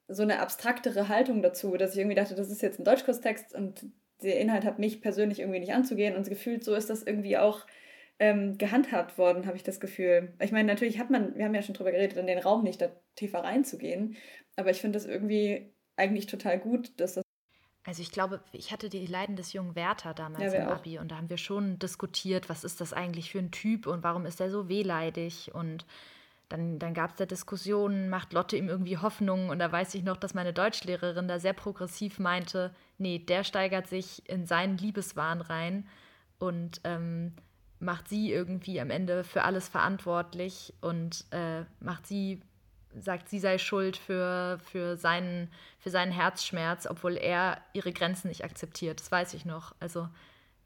so 0.09 0.23
eine 0.23 0.39
abstraktere 0.39 1.07
Haltung 1.07 1.41
dazu, 1.41 1.77
dass 1.77 1.93
ich 1.93 1.99
irgendwie 1.99 2.15
dachte, 2.15 2.35
das 2.35 2.51
ist 2.51 2.61
jetzt 2.61 2.79
ein 2.79 2.85
Deutschkurstext 2.85 3.55
und 3.55 3.85
der 4.21 4.41
Inhalt 4.41 4.65
hat 4.65 4.77
mich 4.77 5.01
persönlich 5.01 5.39
irgendwie 5.39 5.59
nicht 5.59 5.73
anzugehen 5.73 6.17
und 6.17 6.27
gefühlt 6.27 6.65
so 6.65 6.75
ist 6.75 6.89
das 6.89 7.03
irgendwie 7.03 7.37
auch 7.37 7.65
ähm, 8.19 8.57
gehandhabt 8.57 9.17
worden, 9.17 9.45
habe 9.45 9.57
ich 9.57 9.63
das 9.63 9.79
Gefühl. 9.79 10.33
Ich 10.41 10.51
meine, 10.51 10.67
natürlich 10.67 10.99
hat 10.99 11.09
man, 11.09 11.35
wir 11.35 11.45
haben 11.45 11.53
ja 11.53 11.61
schon 11.61 11.75
drüber 11.75 11.91
geredet, 11.91 12.17
in 12.17 12.27
den 12.27 12.39
Raum 12.39 12.63
nicht 12.63 12.81
da 12.81 12.89
tiefer 13.15 13.43
reinzugehen, 13.43 14.15
aber 14.55 14.71
ich 14.71 14.81
finde 14.81 14.97
das 14.97 15.05
irgendwie 15.05 15.71
eigentlich 15.95 16.25
total 16.25 16.59
gut, 16.59 16.99
dass 16.99 17.15
das. 17.15 17.23
Also 17.83 18.01
ich 18.01 18.11
glaube, 18.11 18.41
ich 18.51 18.71
hatte 18.71 18.89
die 18.89 19.05
Leiden 19.05 19.35
des 19.35 19.53
jungen 19.53 19.75
Werther 19.75 20.13
damals 20.13 20.53
ja, 20.53 20.63
im 20.63 20.67
Abi 20.67 20.97
auch. 20.97 21.03
und 21.03 21.11
da 21.11 21.17
haben 21.17 21.29
wir 21.29 21.37
schon 21.37 21.79
diskutiert, 21.79 22.49
was 22.49 22.63
ist 22.63 22.81
das 22.81 22.91
eigentlich 22.91 23.31
für 23.31 23.39
ein 23.39 23.51
Typ 23.51 23.87
und 23.87 24.03
warum 24.03 24.25
ist 24.25 24.41
er 24.41 24.49
so 24.49 24.67
wehleidig 24.67 25.53
und 25.53 25.85
dann, 26.49 26.79
dann 26.79 26.93
gab 26.93 27.11
es 27.11 27.17
da 27.17 27.25
Diskussionen, 27.25 28.09
macht 28.09 28.33
Lotte 28.33 28.57
ihm 28.57 28.69
irgendwie 28.69 28.97
Hoffnung 28.97 29.49
und 29.49 29.59
da 29.59 29.71
weiß 29.71 29.95
ich 29.95 30.03
noch, 30.03 30.17
dass 30.17 30.33
meine 30.33 30.53
Deutschlehrerin 30.53 31.27
da 31.27 31.39
sehr 31.39 31.53
progressiv 31.53 32.19
meinte, 32.19 32.73
nee, 32.97 33.19
der 33.19 33.43
steigert 33.43 33.87
sich 33.87 34.27
in 34.29 34.45
seinen 34.45 34.77
Liebeswahn 34.77 35.41
rein 35.41 35.87
und 36.39 36.81
ähm, 36.83 37.33
macht 37.79 38.07
sie 38.09 38.31
irgendwie 38.31 38.79
am 38.81 38.89
Ende 38.89 39.23
für 39.23 39.43
alles 39.43 39.67
verantwortlich 39.69 40.73
und 40.81 41.25
äh, 41.31 41.63
macht 41.79 42.07
sie, 42.07 42.41
sagt, 42.99 43.29
sie 43.29 43.39
sei 43.39 43.57
schuld 43.57 43.97
für, 43.97 44.59
für, 44.63 44.97
seinen, 44.97 45.49
für 45.79 45.89
seinen 45.89 46.11
Herzschmerz, 46.11 46.87
obwohl 46.87 47.17
er 47.17 47.61
ihre 47.73 47.93
Grenzen 47.93 48.29
nicht 48.29 48.43
akzeptiert. 48.43 48.99
Das 48.99 49.11
weiß 49.11 49.33
ich 49.35 49.45
noch. 49.45 49.75
Also 49.79 50.09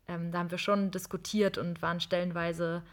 ähm, 0.08 0.32
da 0.32 0.40
haben 0.40 0.52
wir 0.52 0.58
schon 0.58 0.92
diskutiert 0.92 1.58
und 1.58 1.82
waren 1.82 2.00
stellenweise 2.00 2.84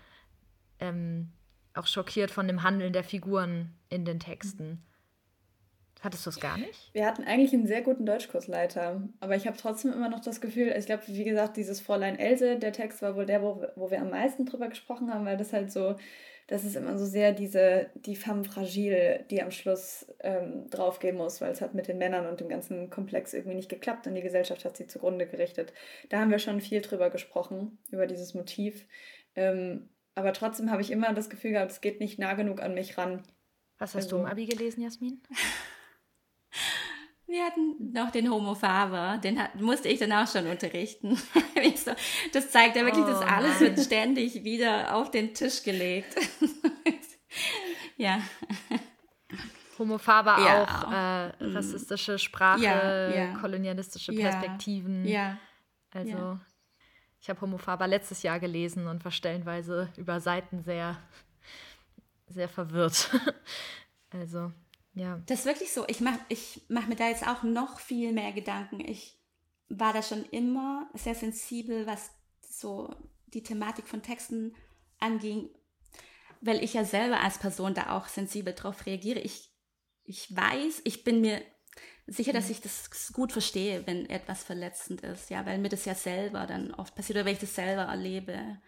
ähm, 0.80 1.32
auch 1.74 1.86
schockiert 1.86 2.30
von 2.30 2.48
dem 2.48 2.62
Handeln 2.62 2.92
der 2.92 3.04
Figuren 3.04 3.74
in 3.88 4.04
den 4.04 4.18
Texten. 4.20 4.82
Hattest 6.00 6.26
du 6.26 6.30
es 6.30 6.40
gar 6.40 6.56
nicht? 6.58 6.90
Wir 6.92 7.06
hatten 7.06 7.24
eigentlich 7.24 7.52
einen 7.52 7.66
sehr 7.66 7.82
guten 7.82 8.06
Deutschkursleiter, 8.06 9.02
aber 9.20 9.36
ich 9.36 9.46
habe 9.46 9.56
trotzdem 9.56 9.92
immer 9.92 10.08
noch 10.08 10.20
das 10.20 10.40
Gefühl, 10.40 10.74
ich 10.78 10.86
glaube, 10.86 11.02
wie 11.06 11.24
gesagt, 11.24 11.56
dieses 11.56 11.80
Fräulein 11.80 12.18
Else, 12.18 12.58
der 12.58 12.72
Text 12.72 13.02
war 13.02 13.16
wohl 13.16 13.26
der, 13.26 13.42
wo, 13.42 13.64
wo 13.74 13.90
wir 13.90 14.00
am 14.00 14.10
meisten 14.10 14.46
drüber 14.46 14.68
gesprochen 14.68 15.12
haben, 15.12 15.24
weil 15.24 15.36
das 15.36 15.52
halt 15.52 15.72
so 15.72 15.96
das 16.48 16.64
ist 16.64 16.76
immer 16.76 16.96
so 16.96 17.04
sehr 17.04 17.32
diese, 17.32 17.90
die 17.94 18.16
femme 18.16 18.42
fragile, 18.42 19.26
die 19.30 19.42
am 19.42 19.50
Schluss 19.50 20.06
ähm, 20.20 20.68
draufgehen 20.70 21.14
muss, 21.14 21.42
weil 21.42 21.52
es 21.52 21.60
hat 21.60 21.74
mit 21.74 21.88
den 21.88 21.98
Männern 21.98 22.26
und 22.26 22.40
dem 22.40 22.48
ganzen 22.48 22.88
Komplex 22.88 23.34
irgendwie 23.34 23.54
nicht 23.54 23.68
geklappt 23.68 24.06
und 24.06 24.14
die 24.14 24.22
Gesellschaft 24.22 24.64
hat 24.64 24.74
sie 24.74 24.86
zugrunde 24.86 25.26
gerichtet. 25.26 25.74
Da 26.08 26.20
haben 26.20 26.30
wir 26.30 26.38
schon 26.38 26.62
viel 26.62 26.80
drüber 26.80 27.10
gesprochen, 27.10 27.78
über 27.90 28.06
dieses 28.06 28.32
Motiv. 28.32 28.86
Ähm, 29.36 29.90
aber 30.14 30.32
trotzdem 30.32 30.70
habe 30.70 30.80
ich 30.80 30.90
immer 30.90 31.12
das 31.12 31.28
Gefühl 31.28 31.50
gehabt, 31.50 31.70
es 31.70 31.82
geht 31.82 32.00
nicht 32.00 32.18
nah 32.18 32.32
genug 32.32 32.62
an 32.62 32.72
mich 32.72 32.96
ran. 32.96 33.22
Was 33.76 33.94
hast 33.94 34.04
also, 34.04 34.16
du 34.16 34.22
im 34.22 34.28
Abi 34.30 34.46
gelesen, 34.46 34.82
Jasmin? 34.82 35.20
Wir 37.28 37.44
hatten 37.44 37.92
noch 37.92 38.10
den 38.10 38.30
Homo 38.30 38.54
Faber, 38.54 39.18
den 39.18 39.38
hat, 39.38 39.54
musste 39.56 39.88
ich 39.88 39.98
dann 39.98 40.12
auch 40.12 40.26
schon 40.26 40.46
unterrichten. 40.46 41.10
das 42.32 42.50
zeigt 42.50 42.74
ja 42.74 42.84
wirklich, 42.86 43.04
oh, 43.04 43.08
dass 43.08 43.20
alles 43.20 43.60
nein. 43.60 43.76
wird 43.76 43.80
ständig 43.80 44.44
wieder 44.44 44.94
auf 44.94 45.10
den 45.10 45.34
Tisch 45.34 45.62
gelegt. 45.62 46.16
ja. 47.98 48.22
Homo 49.78 49.98
Faber 49.98 50.38
ja. 50.38 50.62
auch 50.62 50.90
äh, 50.90 51.44
mhm. 51.44 51.56
rassistische 51.56 52.18
Sprache, 52.18 52.62
ja, 52.64 53.08
ja. 53.10 53.34
kolonialistische 53.34 54.12
Perspektiven. 54.12 55.06
Ja. 55.06 55.36
Also 55.90 56.38
ich 57.20 57.28
habe 57.28 57.42
Homo 57.42 57.58
Faber 57.58 57.86
letztes 57.86 58.22
Jahr 58.22 58.40
gelesen 58.40 58.86
und 58.86 59.04
war 59.04 59.12
stellenweise 59.12 59.92
über 59.98 60.18
Seiten 60.20 60.62
sehr, 60.62 60.96
sehr 62.26 62.48
verwirrt. 62.48 63.10
also 64.10 64.50
ja. 64.98 65.20
Das 65.26 65.40
ist 65.40 65.46
wirklich 65.46 65.72
so. 65.72 65.84
Ich 65.88 66.00
mache 66.00 66.20
ich 66.28 66.62
mach 66.68 66.86
mir 66.86 66.96
da 66.96 67.08
jetzt 67.08 67.26
auch 67.26 67.42
noch 67.42 67.80
viel 67.80 68.12
mehr 68.12 68.32
Gedanken. 68.32 68.80
Ich 68.80 69.18
war 69.68 69.92
da 69.92 70.02
schon 70.02 70.24
immer 70.26 70.88
sehr 70.94 71.14
sensibel, 71.14 71.86
was 71.86 72.10
so 72.40 72.94
die 73.26 73.42
Thematik 73.42 73.86
von 73.86 74.02
Texten 74.02 74.54
anging, 74.98 75.50
weil 76.40 76.62
ich 76.62 76.74
ja 76.74 76.84
selber 76.84 77.20
als 77.20 77.38
Person 77.38 77.74
da 77.74 77.96
auch 77.96 78.08
sensibel 78.08 78.54
drauf 78.54 78.86
reagiere. 78.86 79.20
Ich, 79.20 79.52
ich 80.04 80.34
weiß, 80.34 80.82
ich 80.84 81.04
bin 81.04 81.20
mir 81.20 81.42
sicher, 82.06 82.32
dass 82.32 82.46
mhm. 82.46 82.52
ich 82.52 82.60
das 82.62 83.12
gut 83.12 83.32
verstehe, 83.32 83.86
wenn 83.86 84.08
etwas 84.08 84.42
verletzend 84.42 85.02
ist, 85.02 85.30
ja, 85.30 85.44
weil 85.44 85.58
mir 85.58 85.68
das 85.68 85.84
ja 85.84 85.94
selber 85.94 86.46
dann 86.46 86.72
oft 86.74 86.94
passiert 86.94 87.18
oder 87.18 87.26
wenn 87.26 87.34
ich 87.34 87.40
das 87.40 87.54
selber 87.54 87.82
erlebe. 87.82 88.58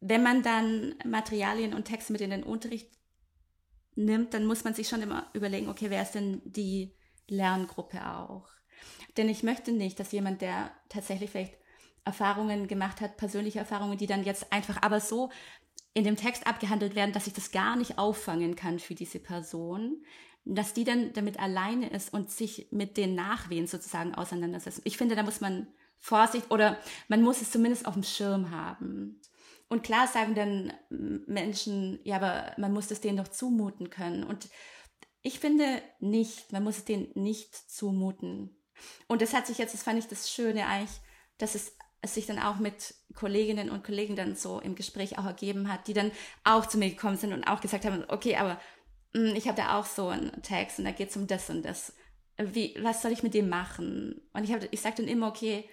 Wenn 0.00 0.22
man 0.22 0.42
dann 0.42 0.94
Materialien 1.04 1.74
und 1.74 1.84
Texte 1.84 2.12
mit 2.12 2.20
in 2.20 2.30
den 2.30 2.42
Unterricht 2.42 2.90
nimmt, 3.96 4.34
dann 4.34 4.46
muss 4.46 4.64
man 4.64 4.74
sich 4.74 4.88
schon 4.88 5.02
immer 5.02 5.26
überlegen, 5.34 5.68
okay, 5.68 5.90
wer 5.90 6.02
ist 6.02 6.14
denn 6.14 6.42
die 6.44 6.94
Lerngruppe 7.28 8.06
auch? 8.06 8.48
Denn 9.16 9.28
ich 9.28 9.42
möchte 9.42 9.72
nicht, 9.72 10.00
dass 10.00 10.12
jemand, 10.12 10.40
der 10.40 10.70
tatsächlich 10.88 11.30
vielleicht 11.30 11.54
Erfahrungen 12.04 12.68
gemacht 12.68 13.00
hat, 13.00 13.16
persönliche 13.16 13.60
Erfahrungen, 13.60 13.96
die 13.96 14.06
dann 14.06 14.24
jetzt 14.24 14.52
einfach 14.52 14.82
aber 14.82 15.00
so 15.00 15.30
in 15.94 16.04
dem 16.04 16.16
Text 16.16 16.46
abgehandelt 16.46 16.94
werden, 16.94 17.12
dass 17.12 17.26
ich 17.26 17.32
das 17.32 17.52
gar 17.52 17.76
nicht 17.76 17.98
auffangen 17.98 18.56
kann 18.56 18.78
für 18.78 18.94
diese 18.94 19.20
Person, 19.20 20.04
dass 20.44 20.74
die 20.74 20.84
dann 20.84 21.12
damit 21.12 21.38
alleine 21.38 21.88
ist 21.90 22.12
und 22.12 22.30
sich 22.30 22.68
mit 22.70 22.96
den 22.96 23.14
Nachwehen 23.14 23.66
sozusagen 23.66 24.14
auseinandersetzt. 24.14 24.82
Ich 24.84 24.98
finde, 24.98 25.16
da 25.16 25.22
muss 25.22 25.40
man 25.40 25.68
Vorsicht 25.98 26.50
oder 26.50 26.78
man 27.08 27.22
muss 27.22 27.40
es 27.40 27.50
zumindest 27.50 27.86
auf 27.86 27.94
dem 27.94 28.02
Schirm 28.02 28.50
haben. 28.50 29.20
Und 29.68 29.82
klar 29.82 30.06
sagen 30.06 30.34
dann 30.34 30.72
Menschen, 30.90 31.98
ja, 32.04 32.16
aber 32.16 32.52
man 32.58 32.72
muss 32.72 32.90
es 32.90 33.00
denen 33.00 33.16
doch 33.16 33.28
zumuten 33.28 33.90
können. 33.90 34.24
Und 34.24 34.48
ich 35.22 35.40
finde 35.40 35.82
nicht, 36.00 36.52
man 36.52 36.62
muss 36.62 36.78
es 36.78 36.84
denen 36.84 37.08
nicht 37.14 37.54
zumuten. 37.54 38.56
Und 39.08 39.22
das 39.22 39.32
hat 39.32 39.46
sich 39.46 39.58
jetzt, 39.58 39.74
das 39.74 39.82
fand 39.82 39.98
ich 39.98 40.06
das 40.06 40.30
Schöne 40.30 40.66
eigentlich, 40.66 41.00
dass 41.38 41.54
es, 41.54 41.76
sich 42.04 42.26
dann 42.26 42.38
auch 42.38 42.58
mit 42.58 42.94
Kolleginnen 43.14 43.70
und 43.70 43.82
Kollegen 43.82 44.14
dann 44.14 44.36
so 44.36 44.60
im 44.60 44.74
Gespräch 44.74 45.18
auch 45.18 45.24
ergeben 45.24 45.72
hat, 45.72 45.86
die 45.86 45.94
dann 45.94 46.12
auch 46.44 46.66
zu 46.66 46.76
mir 46.76 46.90
gekommen 46.90 47.16
sind 47.16 47.32
und 47.32 47.44
auch 47.44 47.62
gesagt 47.62 47.86
haben, 47.86 48.04
okay, 48.08 48.36
aber 48.36 48.60
mh, 49.14 49.30
hm, 49.30 49.36
ich 49.36 49.48
habe 49.48 49.56
da 49.56 49.78
auch 49.78 49.86
so 49.86 50.08
einen 50.08 50.42
Text 50.42 50.78
und 50.78 50.84
da 50.84 50.90
geht 50.90 51.08
es 51.08 51.16
um 51.16 51.26
das 51.26 51.48
und 51.48 51.62
das. 51.64 51.94
Wie, 52.36 52.76
was 52.82 53.00
soll 53.00 53.12
ich 53.12 53.22
mit 53.22 53.32
dem 53.32 53.48
machen? 53.48 54.20
Und 54.34 54.44
ich, 54.44 54.54
ich 54.70 54.80
sage 54.82 54.96
dann 54.96 55.08
immer, 55.08 55.28
okay, 55.28 55.66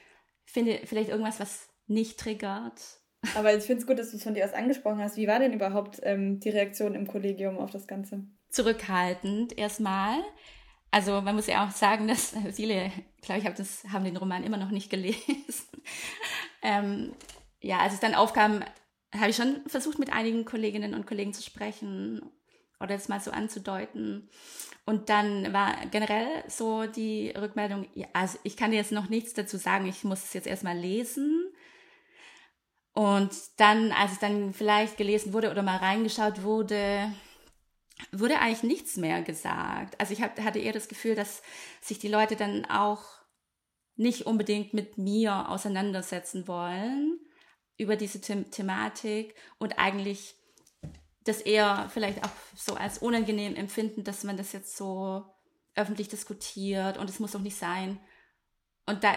finde 0.46 0.80
vielleicht 0.86 1.10
irgendwas, 1.10 1.42
was 1.42 1.68
nicht 1.88 2.18
triggert 2.18 3.01
aber 3.36 3.56
ich 3.56 3.64
finde 3.64 3.82
es 3.82 3.88
gut, 3.88 4.00
dass 4.00 4.12
du 4.12 4.18
es 4.18 4.24
von 4.24 4.34
dir 4.34 4.46
aus 4.46 4.54
angesprochen 4.54 5.00
hast. 5.00 5.18
Wie 5.18 5.28
war 5.28 5.40
denn 5.40 5.54
überhaupt 5.54 6.00
ähm, 6.04 6.40
die 6.40 6.50
Reaktion 6.50 6.96
im 6.96 7.08
Kollegium 7.08 7.58
auf 7.58 7.72
das 7.72 7.88
Ganze? 7.88 8.24
Zurückhaltend 8.50 9.58
erstmal. 9.58 10.20
Also 10.90 11.22
man 11.22 11.36
muss 11.36 11.48
ja 11.48 11.66
auch 11.66 11.72
sagen, 11.72 12.08
dass 12.08 12.34
viele, 12.54 12.92
glaube 13.22 13.40
ich, 13.40 13.46
hab 13.46 13.56
das, 13.56 13.84
haben 13.92 14.06
den 14.06 14.18
Roman 14.18 14.44
immer 14.44 14.58
noch 14.58 14.72
nicht 14.72 14.90
gelesen. 14.90 15.66
ähm, 16.62 17.14
ja, 17.62 17.80
als 17.80 17.94
es 17.94 18.00
dann 18.00 18.16
aufkam, 18.16 18.64
habe 19.16 19.30
ich 19.30 19.36
schon 19.36 19.62
versucht, 19.68 20.00
mit 20.00 20.12
einigen 20.12 20.46
Kolleginnen 20.46 20.94
und 20.94 21.06
Kollegen 21.06 21.34
zu 21.34 21.44
sprechen 21.44 22.22
oder 22.80 22.96
das 22.96 23.10
mal 23.10 23.20
so 23.20 23.32
anzudeuten. 23.32 24.30
Und 24.86 25.10
dann 25.10 25.54
war 25.54 25.76
generell 25.92 26.28
so 26.48 26.86
die 26.88 27.30
Rückmeldung, 27.30 27.88
also 28.14 28.40
ich 28.44 28.58
kann 28.58 28.72
dir 28.72 28.78
jetzt 28.78 28.92
noch 28.92 29.10
nichts 29.10 29.34
dazu 29.34 29.58
sagen, 29.58 29.86
ich 29.86 30.04
muss 30.04 30.24
es 30.24 30.34
jetzt 30.34 30.48
erstmal 30.48 30.78
lesen. 30.78 31.41
Und 32.94 33.32
dann, 33.58 33.92
als 33.92 34.14
es 34.14 34.20
dann 34.20 34.54
vielleicht 34.54 34.98
gelesen 34.98 35.34
wurde 35.34 35.50
oder 35.50 35.64
mal 35.64 35.78
reingeschaut 35.78 36.44
wurde, 36.44 37.12
wurde 38.12 38.40
eigentlich 38.40 38.64
nichts 38.64 38.98
mehr 38.98 39.22
gesagt. 39.22 40.00
Also 40.00 40.14
ich 40.14 40.22
hatte 40.22 40.60
eher 40.60 40.74
das 40.74 40.88
Gefühl, 40.88 41.16
dass 41.16 41.42
sich 41.82 42.00
die 42.00 42.10
Leute 42.10 42.36
dann 42.36 42.66
auch 42.66 43.04
nicht 43.96 44.26
unbedingt 44.26 44.74
mit 44.74 44.98
mir 44.98 45.50
auseinandersetzen 45.50 46.48
wollen 46.48 47.20
über 47.78 47.96
diese 47.96 48.20
The 48.20 48.44
Thematik 48.44 49.36
und 49.58 49.80
eigentlich 49.80 50.36
das 51.24 51.42
eher 51.42 51.90
vielleicht 51.94 52.24
auch 52.24 52.32
so 52.56 52.74
als 52.76 52.98
unangenehm 52.98 53.56
empfinden, 53.56 54.04
dass 54.04 54.24
man 54.24 54.38
das 54.38 54.54
jetzt 54.54 54.76
so 54.76 55.24
öffentlich 55.76 56.10
diskutiert 56.10 56.98
und 56.98 57.10
es 57.10 57.20
muss 57.20 57.32
doch 57.32 57.42
nicht 57.42 57.58
sein. 57.58 58.00
Und 58.92 59.06
da, 59.06 59.16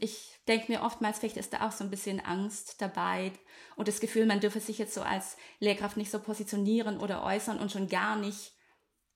ich 0.00 0.38
denke 0.48 0.70
mir 0.70 0.82
oftmals, 0.82 1.18
vielleicht 1.18 1.38
ist 1.38 1.54
da 1.54 1.66
auch 1.66 1.72
so 1.72 1.82
ein 1.82 1.88
bisschen 1.88 2.20
Angst 2.20 2.82
dabei 2.82 3.32
und 3.74 3.88
das 3.88 4.00
Gefühl, 4.00 4.26
man 4.26 4.40
dürfe 4.40 4.60
sich 4.60 4.76
jetzt 4.76 4.92
so 4.92 5.00
als 5.00 5.38
Lehrkraft 5.60 5.96
nicht 5.96 6.10
so 6.10 6.20
positionieren 6.20 7.00
oder 7.00 7.24
äußern 7.24 7.58
und 7.58 7.72
schon 7.72 7.88
gar 7.88 8.16
nicht 8.16 8.52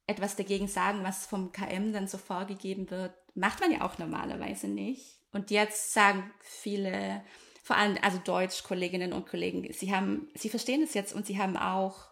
etwas 0.06 0.34
dagegen 0.34 0.66
sagen, 0.66 1.04
was 1.04 1.26
vom 1.26 1.52
KM 1.52 1.92
dann 1.92 2.08
so 2.08 2.16
vorgegeben 2.16 2.90
wird. 2.90 3.14
Macht 3.34 3.60
man 3.60 3.70
ja 3.70 3.82
auch 3.82 3.98
normalerweise 3.98 4.66
nicht. 4.66 5.18
Und 5.30 5.50
jetzt 5.50 5.92
sagen 5.92 6.32
viele, 6.40 7.22
vor 7.62 7.76
allem 7.76 7.98
also 8.00 8.16
Deutsch-Kolleginnen 8.16 9.12
und 9.12 9.28
Kollegen, 9.28 9.70
sie 9.74 9.94
haben, 9.94 10.30
sie 10.34 10.48
verstehen 10.48 10.82
es 10.82 10.94
jetzt 10.94 11.12
und 11.12 11.26
sie 11.26 11.38
haben 11.38 11.58
auch 11.58 12.08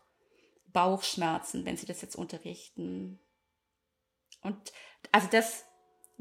Bauchschmerzen, 0.67 1.65
wenn 1.65 1.79
sie 1.79 1.87
das 1.87 2.03
jetzt 2.03 2.15
unterrichten. 2.15 3.19
Und 4.43 4.59
also 5.13 5.29
das 5.31 5.65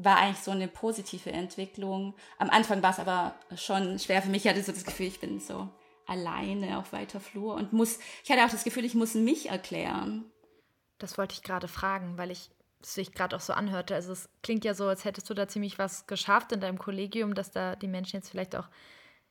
war 0.04 0.18
eigentlich 0.18 0.40
so 0.44 0.52
eine 0.52 0.68
positive 0.68 1.32
Entwicklung. 1.32 2.16
Am 2.38 2.50
Anfang 2.50 2.82
war 2.82 2.92
es 2.92 3.00
aber 3.00 3.36
schon 3.56 4.00
schwer 4.00 4.22
für 4.22 4.30
mich. 4.30 4.46
Ich 4.46 4.52
hatte 4.52 4.64
so 4.64 4.72
das 4.72 4.86
Gefühl, 4.86 5.08
ich 5.08 5.20
bin 5.20 5.40
so 5.40 5.68
alleine 6.08 6.80
auf 6.80 6.94
weiter 6.94 7.20
Flur 7.20 7.56
und 7.56 7.74
muss, 7.74 8.00
ich 8.24 8.32
hatte 8.32 8.44
auch 8.44 8.50
das 8.50 8.64
Gefühl, 8.64 8.86
ich 8.86 8.96
muss 8.96 9.14
mich 9.14 9.50
erklären. 9.50 10.26
Das 10.98 11.18
wollte 11.18 11.36
ich 11.36 11.44
gerade 11.44 11.68
fragen, 11.68 12.18
weil 12.18 12.32
ich 12.32 12.50
es 12.82 12.94
sich 12.96 13.12
gerade 13.12 13.36
auch 13.36 13.42
so 13.42 13.54
anhörte. 13.54 13.94
Also 13.94 14.14
es 14.14 14.30
klingt 14.42 14.64
ja 14.64 14.74
so, 14.74 14.88
als 14.88 15.04
hättest 15.04 15.30
du 15.30 15.34
da 15.34 15.48
ziemlich 15.48 15.78
was 15.78 16.08
geschafft 16.08 16.54
in 16.54 16.62
deinem 16.62 16.78
Kollegium, 16.78 17.36
dass 17.36 17.52
da 17.52 17.76
die 17.76 17.88
Menschen 17.88 18.18
jetzt 18.18 18.30
vielleicht 18.30 18.56
auch 18.56 18.70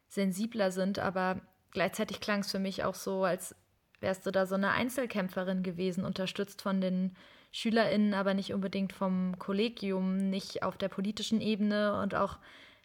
sensibler 0.08 0.70
sind, 0.70 0.98
aber 0.98 1.40
gleichzeitig 1.70 2.20
klang 2.20 2.40
es 2.40 2.50
für 2.50 2.58
mich 2.58 2.84
auch 2.84 2.94
so, 2.94 3.24
als 3.24 3.54
wärst 4.00 4.26
du 4.26 4.30
da 4.30 4.46
so 4.46 4.54
eine 4.54 4.72
Einzelkämpferin 4.72 5.62
gewesen, 5.62 6.04
unterstützt 6.04 6.62
von 6.62 6.80
den 6.80 7.16
SchülerInnen, 7.50 8.14
aber 8.14 8.34
nicht 8.34 8.52
unbedingt 8.52 8.92
vom 8.92 9.38
Kollegium, 9.38 10.16
nicht 10.30 10.62
auf 10.62 10.76
der 10.76 10.88
politischen 10.88 11.40
Ebene 11.40 12.00
und 12.00 12.14
auch 12.14 12.38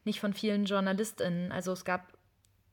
nicht 0.05 0.19
von 0.19 0.33
vielen 0.33 0.65
JournalistInnen. 0.65 1.51
Also 1.51 1.71
es 1.71 1.85
gab 1.85 2.13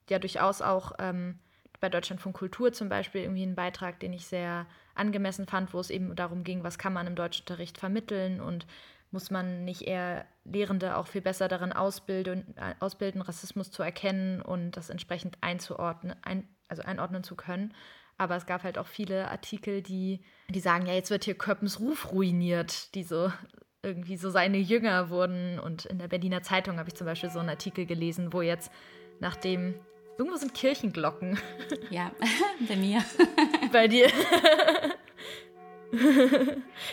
ja 0.09 0.19
durchaus 0.19 0.63
auch 0.63 0.93
ähm, 0.99 1.39
bei 1.81 1.89
Deutschlandfunk 1.89 2.37
Kultur 2.37 2.73
zum 2.73 2.89
Beispiel 2.89 3.23
irgendwie 3.23 3.43
einen 3.43 3.55
Beitrag, 3.55 4.01
den 4.01 4.13
ich 4.13 4.27
sehr 4.27 4.67
angemessen 4.95 5.47
fand, 5.47 5.73
wo 5.73 5.81
es 5.81 5.91
eben 5.91 6.15
darum 6.15 6.45
ging, 6.45 6.63
was 6.63 6.79
kann 6.79 6.93
man 6.93 7.07
im 7.07 7.15
Deutschunterricht 7.15 7.79
vermitteln 7.79 8.41
und 8.41 8.67
muss 9.11 9.31
man 9.31 9.65
nicht 9.65 9.83
eher 9.83 10.27
Lehrende 10.45 10.97
auch 10.97 11.07
viel 11.07 11.21
besser 11.21 11.49
darin 11.49 11.73
ausbilden, 11.73 12.55
ausbilden 12.79 13.23
Rassismus 13.23 13.71
zu 13.71 13.83
erkennen 13.83 14.41
und 14.41 14.73
das 14.73 14.91
entsprechend 14.91 15.39
einzuordnen, 15.41 16.15
ein, 16.23 16.47
also 16.69 16.83
einordnen 16.83 17.25
zu 17.25 17.35
können. 17.35 17.75
Aber 18.21 18.37
es 18.37 18.45
gab 18.45 18.65
halt 18.65 18.77
auch 18.77 18.87
viele 18.87 19.31
Artikel, 19.31 19.81
die, 19.81 20.21
die 20.51 20.61
sagen, 20.61 20.85
ja, 20.85 20.93
jetzt 20.93 21.11
wird 21.11 21.25
hier 21.25 21.33
Köppens 21.33 21.81
Ruf 21.81 22.13
ruiniert, 22.13 22.95
die 22.95 23.03
so 23.03 23.33
irgendwie 23.83 24.19
so 24.19 24.29
seine 24.29 24.59
Jünger 24.59 25.09
wurden. 25.09 25.59
Und 25.59 25.87
in 25.87 25.99
der 25.99 26.09
Berliner 26.09 26.43
Zeitung 26.43 26.79
habe 26.79 26.91
ich 26.91 26.95
zum 26.95 27.07
Beispiel 27.07 27.31
so 27.31 27.39
einen 27.39 27.49
Artikel 27.49 27.87
gelesen, 27.87 28.35
wo 28.35 28.43
jetzt 28.43 28.71
nachdem 29.21 29.75
irgendwo 30.19 30.37
sind 30.37 30.53
Kirchenglocken. 30.53 31.39
Ja, 31.91 32.11
bei 32.69 32.77
mir. 32.77 33.03
bei 33.73 33.89
dir. 33.89 34.09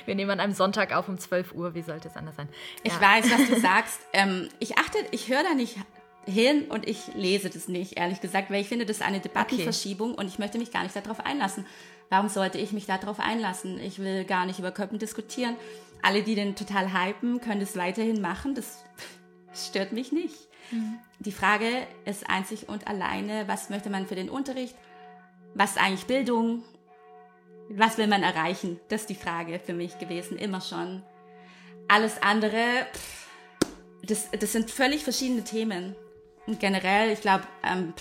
Wir 0.05 0.15
nehmen 0.15 0.32
an 0.32 0.39
einem 0.39 0.53
Sonntag 0.53 0.95
auf 0.95 1.09
um 1.09 1.17
12 1.17 1.51
Uhr. 1.53 1.75
Wie 1.75 1.82
sollte 1.82 2.07
es 2.07 2.15
anders 2.15 2.38
sein? 2.38 2.47
Ja. 2.86 2.93
Ich 2.93 3.01
weiß, 3.01 3.32
was 3.34 3.49
du 3.49 3.59
sagst. 3.59 3.99
Ähm, 4.13 4.47
ich 4.59 4.78
achte, 4.78 4.97
ich 5.11 5.28
höre 5.28 5.43
da 5.43 5.53
nicht 5.55 5.75
hin 6.28 6.65
und 6.65 6.88
ich 6.88 7.07
lese 7.15 7.49
das 7.49 7.67
nicht, 7.67 7.97
ehrlich 7.97 8.19
gesagt, 8.19 8.51
weil 8.51 8.61
ich 8.61 8.67
finde, 8.67 8.86
das 8.86 8.97
ist 8.97 9.03
eine 9.03 9.21
Debattenverschiebung 9.21 10.11
okay. 10.11 10.21
und 10.21 10.28
ich 10.28 10.39
möchte 10.39 10.57
mich 10.57 10.71
gar 10.71 10.84
nicht 10.84 10.95
darauf 10.95 11.25
einlassen. 11.25 11.65
Warum 12.09 12.30
sollte 12.30 12.57
ich 12.57 12.73
mich 12.73 12.86
darauf 12.86 13.19
einlassen? 13.19 13.80
Ich 13.80 13.99
will 13.99 14.25
gar 14.25 14.45
nicht 14.45 14.59
über 14.59 14.71
Köppen 14.71 14.99
diskutieren. 14.99 15.55
Alle, 16.01 16.23
die 16.23 16.36
den 16.36 16.55
total 16.55 16.93
hypen, 16.93 17.41
können 17.41 17.61
das 17.61 17.75
weiterhin 17.75 18.21
machen. 18.21 18.55
Das 18.55 18.84
stört 19.53 19.93
mich 19.93 20.11
nicht. 20.11 20.36
Mhm. 20.71 20.99
Die 21.19 21.32
Frage 21.32 21.88
ist 22.05 22.30
einzig 22.30 22.67
und 22.67 22.88
alleine, 22.88 23.47
was 23.47 23.69
möchte 23.69 23.89
man 23.89 24.05
für 24.05 24.15
den 24.15 24.30
Unterricht? 24.30 24.75
Was 25.53 25.71
ist 25.71 25.82
eigentlich 25.82 26.05
Bildung? 26.05 26.63
Was 27.69 27.97
will 27.97 28.07
man 28.07 28.23
erreichen? 28.23 28.80
Das 28.89 29.01
ist 29.01 29.09
die 29.09 29.15
Frage 29.15 29.59
für 29.59 29.73
mich 29.73 29.97
gewesen, 29.97 30.38
immer 30.38 30.61
schon. 30.61 31.03
Alles 31.88 32.21
andere, 32.21 32.86
das, 34.03 34.30
das 34.32 34.51
sind 34.51 34.69
völlig 34.71 35.03
verschiedene 35.03 35.43
Themen. 35.43 35.95
Und 36.47 36.59
generell, 36.59 37.11
ich 37.11 37.21
glaube, 37.21 37.43
ähm, 37.63 37.93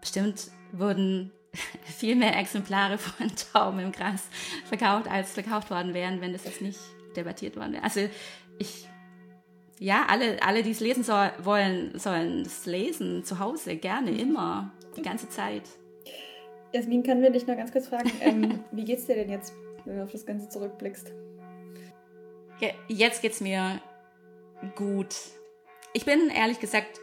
bestimmt 0.00 0.50
wurden 0.72 1.32
viel 1.84 2.14
mehr 2.14 2.36
Exemplare 2.38 2.98
von 2.98 3.30
Tauben 3.52 3.80
im 3.80 3.92
Gras 3.92 4.28
verkauft, 4.66 5.10
als 5.10 5.32
verkauft 5.32 5.70
worden 5.70 5.94
wären, 5.94 6.20
wenn 6.20 6.32
das 6.32 6.44
jetzt 6.44 6.60
nicht 6.60 6.78
debattiert 7.16 7.56
worden 7.56 7.72
wäre. 7.72 7.84
Also 7.84 8.08
ich, 8.58 8.88
ja, 9.78 10.06
alle, 10.08 10.42
alle 10.42 10.62
die 10.62 10.72
es 10.72 10.80
lesen 10.80 11.02
soll, 11.02 11.32
wollen, 11.42 11.98
sollen 11.98 12.42
es 12.42 12.66
lesen, 12.66 13.24
zu 13.24 13.38
Hause, 13.38 13.76
gerne, 13.76 14.10
immer, 14.10 14.72
die 14.96 15.02
ganze 15.02 15.28
Zeit. 15.28 15.62
Jasmin, 16.72 17.02
können 17.02 17.22
wir 17.22 17.30
dich 17.30 17.46
noch 17.46 17.56
ganz 17.56 17.72
kurz 17.72 17.88
fragen, 17.88 18.10
ähm, 18.20 18.60
wie 18.72 18.84
geht's 18.84 19.06
dir 19.06 19.14
denn 19.14 19.30
jetzt, 19.30 19.54
wenn 19.86 19.96
du 19.96 20.02
auf 20.02 20.12
das 20.12 20.26
Ganze 20.26 20.48
zurückblickst? 20.48 21.12
Jetzt 22.88 23.22
geht's 23.22 23.40
mir 23.40 23.80
gut. 24.74 25.14
Ich 25.92 26.04
bin 26.04 26.28
ehrlich 26.28 26.58
gesagt 26.58 27.00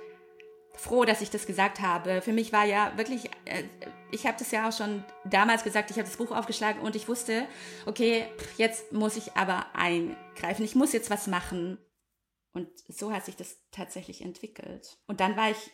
froh, 0.86 1.04
dass 1.04 1.22
ich 1.22 1.32
das 1.32 1.48
gesagt 1.48 1.82
habe. 1.82 2.22
Für 2.22 2.32
mich 2.32 2.54
war 2.54 2.64
ja 2.64 2.96
wirklich, 2.96 3.32
äh, 3.46 3.64
ich 4.12 4.28
habe 4.28 4.38
das 4.38 4.52
ja 4.52 4.70
auch 4.70 4.72
schon 4.72 5.04
damals 5.26 5.64
gesagt, 5.64 5.90
ich 5.90 5.98
habe 5.98 6.08
das 6.08 6.18
Buch 6.18 6.32
aufgeschlagen 6.32 6.82
und 6.82 6.96
ich 6.96 7.08
wusste, 7.08 7.48
okay, 7.88 8.28
jetzt 8.58 8.92
muss 8.92 9.18
ich 9.18 9.34
aber 9.34 9.76
eingreifen, 9.76 10.64
ich 10.64 10.76
muss 10.76 10.94
jetzt 10.94 11.10
was 11.10 11.26
machen. 11.26 11.80
Und 12.54 12.70
so 12.88 13.12
hat 13.12 13.26
sich 13.26 13.36
das 13.36 13.58
tatsächlich 13.72 14.22
entwickelt. 14.22 15.00
Und 15.08 15.20
dann 15.20 15.36
war 15.36 15.50
ich 15.50 15.72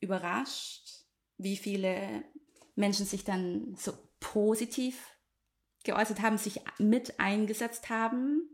überrascht, 0.00 1.06
wie 1.38 1.56
viele 1.56 2.24
Menschen 2.74 3.06
sich 3.06 3.24
dann 3.24 3.76
so 3.76 3.92
positiv 4.18 5.16
geäußert 5.84 6.20
haben, 6.20 6.36
sich 6.36 6.60
mit 6.78 7.20
eingesetzt 7.20 7.90
haben 7.90 8.48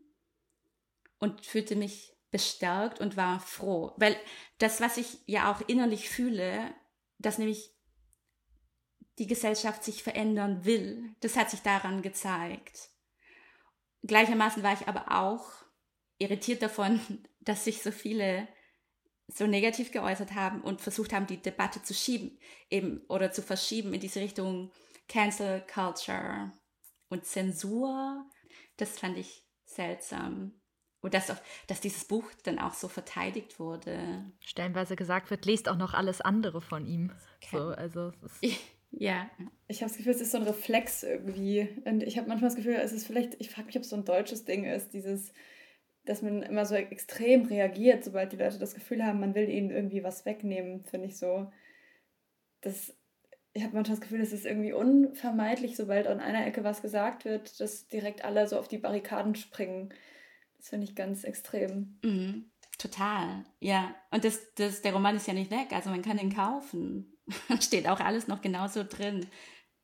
und 1.18 1.46
fühlte 1.46 1.76
mich 1.76 2.17
bestärkt 2.30 3.00
und 3.00 3.16
war 3.16 3.40
froh. 3.40 3.92
Weil 3.96 4.16
das, 4.58 4.80
was 4.80 4.96
ich 4.96 5.18
ja 5.26 5.52
auch 5.52 5.60
innerlich 5.66 6.08
fühle, 6.08 6.74
dass 7.18 7.38
nämlich 7.38 7.74
die 9.18 9.26
Gesellschaft 9.26 9.82
sich 9.82 10.02
verändern 10.02 10.64
will, 10.64 11.14
das 11.20 11.36
hat 11.36 11.50
sich 11.50 11.60
daran 11.60 12.02
gezeigt. 12.02 12.90
Gleichermaßen 14.02 14.62
war 14.62 14.74
ich 14.74 14.86
aber 14.86 15.10
auch 15.10 15.50
irritiert 16.18 16.62
davon, 16.62 17.00
dass 17.40 17.64
sich 17.64 17.82
so 17.82 17.90
viele 17.90 18.48
so 19.26 19.46
negativ 19.46 19.92
geäußert 19.92 20.34
haben 20.34 20.62
und 20.62 20.80
versucht 20.80 21.12
haben, 21.12 21.26
die 21.26 21.42
Debatte 21.42 21.82
zu 21.82 21.92
schieben, 21.92 22.38
eben 22.70 23.02
oder 23.08 23.30
zu 23.30 23.42
verschieben 23.42 23.92
in 23.92 24.00
diese 24.00 24.20
Richtung 24.20 24.72
Cancel 25.06 25.64
Culture 25.72 26.52
und 27.08 27.26
Zensur. 27.26 28.24
Das 28.78 28.98
fand 28.98 29.18
ich 29.18 29.44
seltsam. 29.64 30.57
Und 31.00 31.14
dass, 31.14 31.32
dass 31.68 31.80
dieses 31.80 32.04
Buch 32.04 32.24
dann 32.42 32.58
auch 32.58 32.74
so 32.74 32.88
verteidigt 32.88 33.60
wurde. 33.60 34.24
Stellenweise 34.40 34.96
gesagt 34.96 35.30
wird, 35.30 35.46
lest 35.46 35.68
auch 35.68 35.76
noch 35.76 35.94
alles 35.94 36.20
andere 36.20 36.60
von 36.60 36.86
ihm. 36.86 37.12
Okay. 37.36 37.56
So, 37.56 37.68
also 37.68 38.12
ja. 38.90 39.30
Ich 39.68 39.80
habe 39.80 39.90
das 39.90 39.96
Gefühl, 39.96 40.12
es 40.12 40.20
ist 40.20 40.32
so 40.32 40.38
ein 40.38 40.44
Reflex 40.44 41.04
irgendwie. 41.04 41.68
Und 41.84 42.02
ich 42.02 42.18
habe 42.18 42.28
manchmal 42.28 42.48
das 42.50 42.56
Gefühl, 42.56 42.74
es 42.74 42.92
ist 42.92 43.06
vielleicht, 43.06 43.40
ich 43.40 43.50
frage 43.50 43.66
mich, 43.66 43.76
ob 43.76 43.82
es 43.82 43.90
so 43.90 43.96
ein 43.96 44.04
deutsches 44.04 44.44
Ding 44.44 44.64
ist, 44.64 44.92
dieses, 44.92 45.32
dass 46.04 46.22
man 46.22 46.42
immer 46.42 46.64
so 46.64 46.74
extrem 46.74 47.44
reagiert, 47.44 48.02
sobald 48.02 48.32
die 48.32 48.36
Leute 48.36 48.58
das 48.58 48.74
Gefühl 48.74 49.04
haben, 49.04 49.20
man 49.20 49.34
will 49.34 49.48
ihnen 49.48 49.70
irgendwie 49.70 50.02
was 50.02 50.24
wegnehmen, 50.24 50.84
finde 50.84 51.06
ich 51.06 51.16
so. 51.16 51.52
Das, 52.60 52.92
ich 53.52 53.62
habe 53.62 53.74
manchmal 53.74 53.96
das 53.96 54.00
Gefühl, 54.00 54.20
es 54.20 54.32
ist 54.32 54.46
irgendwie 54.46 54.72
unvermeidlich, 54.72 55.76
sobald 55.76 56.08
an 56.08 56.18
einer 56.18 56.46
Ecke 56.46 56.64
was 56.64 56.82
gesagt 56.82 57.24
wird, 57.24 57.60
dass 57.60 57.86
direkt 57.86 58.24
alle 58.24 58.48
so 58.48 58.58
auf 58.58 58.66
die 58.66 58.78
Barrikaden 58.78 59.36
springen. 59.36 59.92
Das 60.58 60.68
finde 60.68 60.86
ich 60.86 60.94
ganz 60.94 61.24
extrem. 61.24 61.98
Mhm. 62.02 62.50
Total, 62.78 63.44
ja. 63.58 63.94
Und 64.10 64.24
das, 64.24 64.54
das, 64.54 64.82
der 64.82 64.92
Roman 64.92 65.16
ist 65.16 65.26
ja 65.26 65.34
nicht 65.34 65.50
weg, 65.50 65.72
also 65.72 65.90
man 65.90 66.02
kann 66.02 66.18
ihn 66.18 66.34
kaufen. 66.34 67.12
Steht 67.60 67.88
auch 67.88 68.00
alles 68.00 68.28
noch 68.28 68.40
genauso 68.40 68.84
drin. 68.84 69.26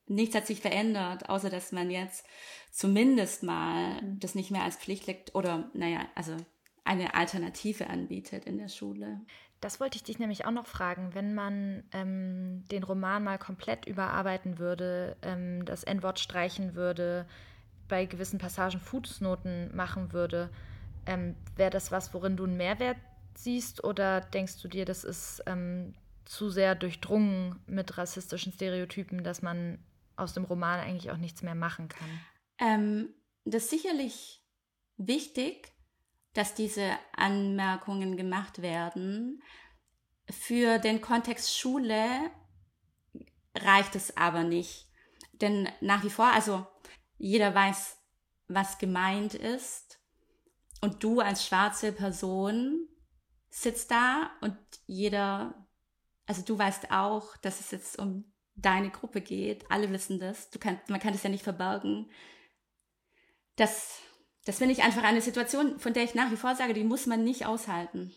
Nichts 0.07 0.37
hat 0.37 0.47
sich 0.47 0.61
verändert, 0.61 1.29
außer 1.29 1.51
dass 1.51 1.73
man 1.73 1.91
jetzt 1.91 2.27
zumindest 2.71 3.43
mal 3.43 4.01
mhm. 4.03 4.21
das 4.21 4.35
nicht 4.35 4.51
mehr 4.51 4.63
als 4.63 4.77
Pflicht 4.77 5.07
legt 5.07 5.35
oder, 5.35 5.71
naja, 5.75 6.07
also 6.15 6.37
eine 6.85 7.15
Alternative 7.15 7.89
anbietet 7.89 8.45
in 8.45 8.59
der 8.59 8.69
Schule. 8.69 9.21
Das 9.61 9.81
wollte 9.81 9.97
ich 9.97 10.05
dich 10.05 10.19
nämlich 10.19 10.45
auch 10.45 10.51
noch 10.51 10.67
fragen. 10.67 11.15
Wenn 11.15 11.35
man 11.35 11.85
ähm, 11.93 12.65
den 12.71 12.83
Roman 12.83 13.25
mal 13.25 13.39
komplett 13.39 13.87
überarbeiten 13.87 14.59
würde, 14.59 15.17
ähm, 15.23 15.65
das 15.65 15.85
N-Wort 15.85 16.21
streichen 16.21 16.75
würde, 16.75 17.27
bei 17.89 18.07
gewissen 18.07 18.39
Passagen 18.39 18.81
Fußnoten 18.81 19.75
machen 19.75 20.13
würde, 20.13 20.51
ähm, 21.07 21.37
wäre 21.57 21.71
das 21.71 21.93
was, 21.93 22.15
worin 22.15 22.37
du 22.37 22.45
einen 22.45 22.57
Mehrwert 22.57 22.97
siehst 23.35 23.85
oder 23.85 24.21
denkst 24.21 24.61
du 24.63 24.69
dir, 24.69 24.85
das 24.85 25.05
ist 25.05 25.43
ähm, 25.47 25.95
zu 26.25 26.51
sehr 26.51 26.75
durchdrungen 26.75 27.61
mit 27.67 27.99
rassistischen 27.99 28.53
Stereotypen, 28.53 29.25
dass 29.25 29.43
man 29.43 29.79
aus 30.17 30.33
dem 30.33 30.45
Roman 30.45 30.81
eigentlich 30.81 31.11
auch 31.11 31.17
nichts 31.17 31.43
mehr 31.43 31.55
machen 31.55 31.89
kann? 31.89 32.09
Ähm, 32.59 33.15
das 33.45 33.65
ist 33.65 33.71
sicherlich 33.71 34.43
wichtig, 34.97 35.73
dass 36.33 36.55
diese 36.55 36.91
Anmerkungen 37.17 38.17
gemacht 38.17 38.63
werden. 38.63 39.43
Für 40.31 40.79
den 40.79 41.01
Kontext 41.01 41.57
Schule 41.57 42.31
reicht 43.55 43.95
es 43.97 44.17
aber 44.17 44.43
nicht. 44.43 44.89
Denn 45.33 45.69
nach 45.81 46.05
wie 46.05 46.11
vor, 46.11 46.33
also 46.33 46.67
jeder 47.17 47.55
weiß, 47.55 47.97
was 48.49 48.79
gemeint 48.79 49.35
ist. 49.35 50.01
Und 50.81 51.03
du 51.03 51.21
als 51.21 51.47
schwarze 51.47 51.93
Person 51.93 52.89
sitzt 53.49 53.91
da 53.91 54.31
und 54.41 54.57
jeder, 54.87 55.67
also 56.27 56.43
du 56.43 56.59
weißt 56.59 56.91
auch, 56.91 57.37
dass 57.39 57.61
es 57.61 57.71
jetzt 57.71 57.99
um 57.99 58.25
deine 58.57 58.91
Gruppe 58.91 59.21
geht. 59.21 59.71
Alle 59.71 59.91
wissen 59.91 60.19
das. 60.19 60.51
Du 60.51 60.59
kannst, 60.59 60.89
man 60.91 61.01
kann 61.01 61.13
das 61.13 61.23
ja 61.23 61.31
nicht 61.31 61.45
verbergen. 61.45 62.11
Das, 63.57 64.01
das 64.45 64.59
finde 64.59 64.73
ich 64.73 64.83
einfach 64.83 65.05
eine 65.05 65.23
Situation, 65.23 65.79
von 65.79 65.93
der 65.93 66.05
ich 66.05 66.15
nach 66.15 66.31
wie 66.31 66.37
vor 66.37 66.55
sage, 66.55 66.75
die 66.75 66.85
muss 66.85 67.07
man 67.07 67.25
nicht 67.25 67.47
aushalten. 67.47 68.15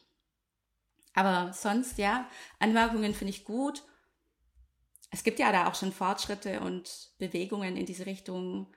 Aber 1.13 1.53
sonst, 1.53 1.97
ja, 1.97 2.29
Anmerkungen 2.59 3.13
finde 3.13 3.31
ich 3.31 3.43
gut. 3.45 3.83
Es 5.09 5.23
gibt 5.23 5.39
ja 5.39 5.51
da 5.51 5.67
auch 5.67 5.75
schon 5.75 5.91
Fortschritte 5.91 6.59
und 6.59 7.11
Bewegungen 7.17 7.77
in 7.77 7.85
diese 7.85 8.05
Richtung 8.05 8.71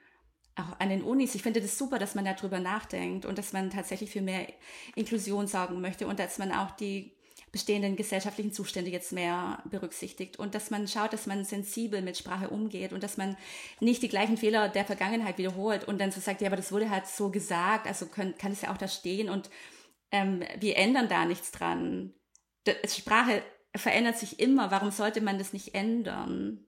auch 0.61 0.78
an 0.78 0.90
den 0.90 1.02
Unis, 1.02 1.34
ich 1.34 1.42
finde 1.42 1.61
das 1.61 1.78
super, 1.78 1.98
dass 1.98 2.14
man 2.14 2.24
darüber 2.24 2.61
nachdenkt 2.61 3.26
und 3.26 3.38
dass 3.38 3.52
man 3.52 3.70
tatsächlich 3.70 4.11
für 4.11 4.20
mehr 4.20 4.46
Inklusion 4.94 5.46
sorgen 5.46 5.80
möchte 5.80 6.06
und 6.06 6.18
dass 6.18 6.38
man 6.38 6.52
auch 6.52 6.70
die 6.72 7.12
bestehenden 7.52 7.96
gesellschaftlichen 7.96 8.52
Zustände 8.52 8.90
jetzt 8.90 9.12
mehr 9.12 9.62
berücksichtigt 9.68 10.38
und 10.38 10.54
dass 10.54 10.70
man 10.70 10.86
schaut, 10.86 11.12
dass 11.12 11.26
man 11.26 11.44
sensibel 11.44 12.00
mit 12.00 12.16
Sprache 12.16 12.48
umgeht 12.48 12.92
und 12.92 13.02
dass 13.02 13.16
man 13.16 13.36
nicht 13.80 14.02
die 14.02 14.08
gleichen 14.08 14.36
Fehler 14.36 14.68
der 14.68 14.84
Vergangenheit 14.84 15.36
wiederholt 15.38 15.84
und 15.84 16.00
dann 16.00 16.12
so 16.12 16.20
sagt, 16.20 16.40
ja, 16.40 16.46
aber 16.46 16.56
das 16.56 16.70
wurde 16.70 16.90
halt 16.90 17.06
so 17.06 17.30
gesagt, 17.30 17.86
also 17.86 18.06
können, 18.06 18.36
kann 18.38 18.52
es 18.52 18.62
ja 18.62 18.72
auch 18.72 18.76
da 18.76 18.86
stehen 18.86 19.28
und 19.28 19.50
ähm, 20.12 20.44
wir 20.58 20.76
ändern 20.76 21.08
da 21.08 21.24
nichts 21.24 21.50
dran. 21.50 22.14
Das, 22.64 22.96
Sprache 22.96 23.42
verändert 23.74 24.18
sich 24.18 24.38
immer, 24.38 24.70
warum 24.70 24.90
sollte 24.90 25.20
man 25.20 25.38
das 25.38 25.52
nicht 25.52 25.74
ändern? 25.74 26.64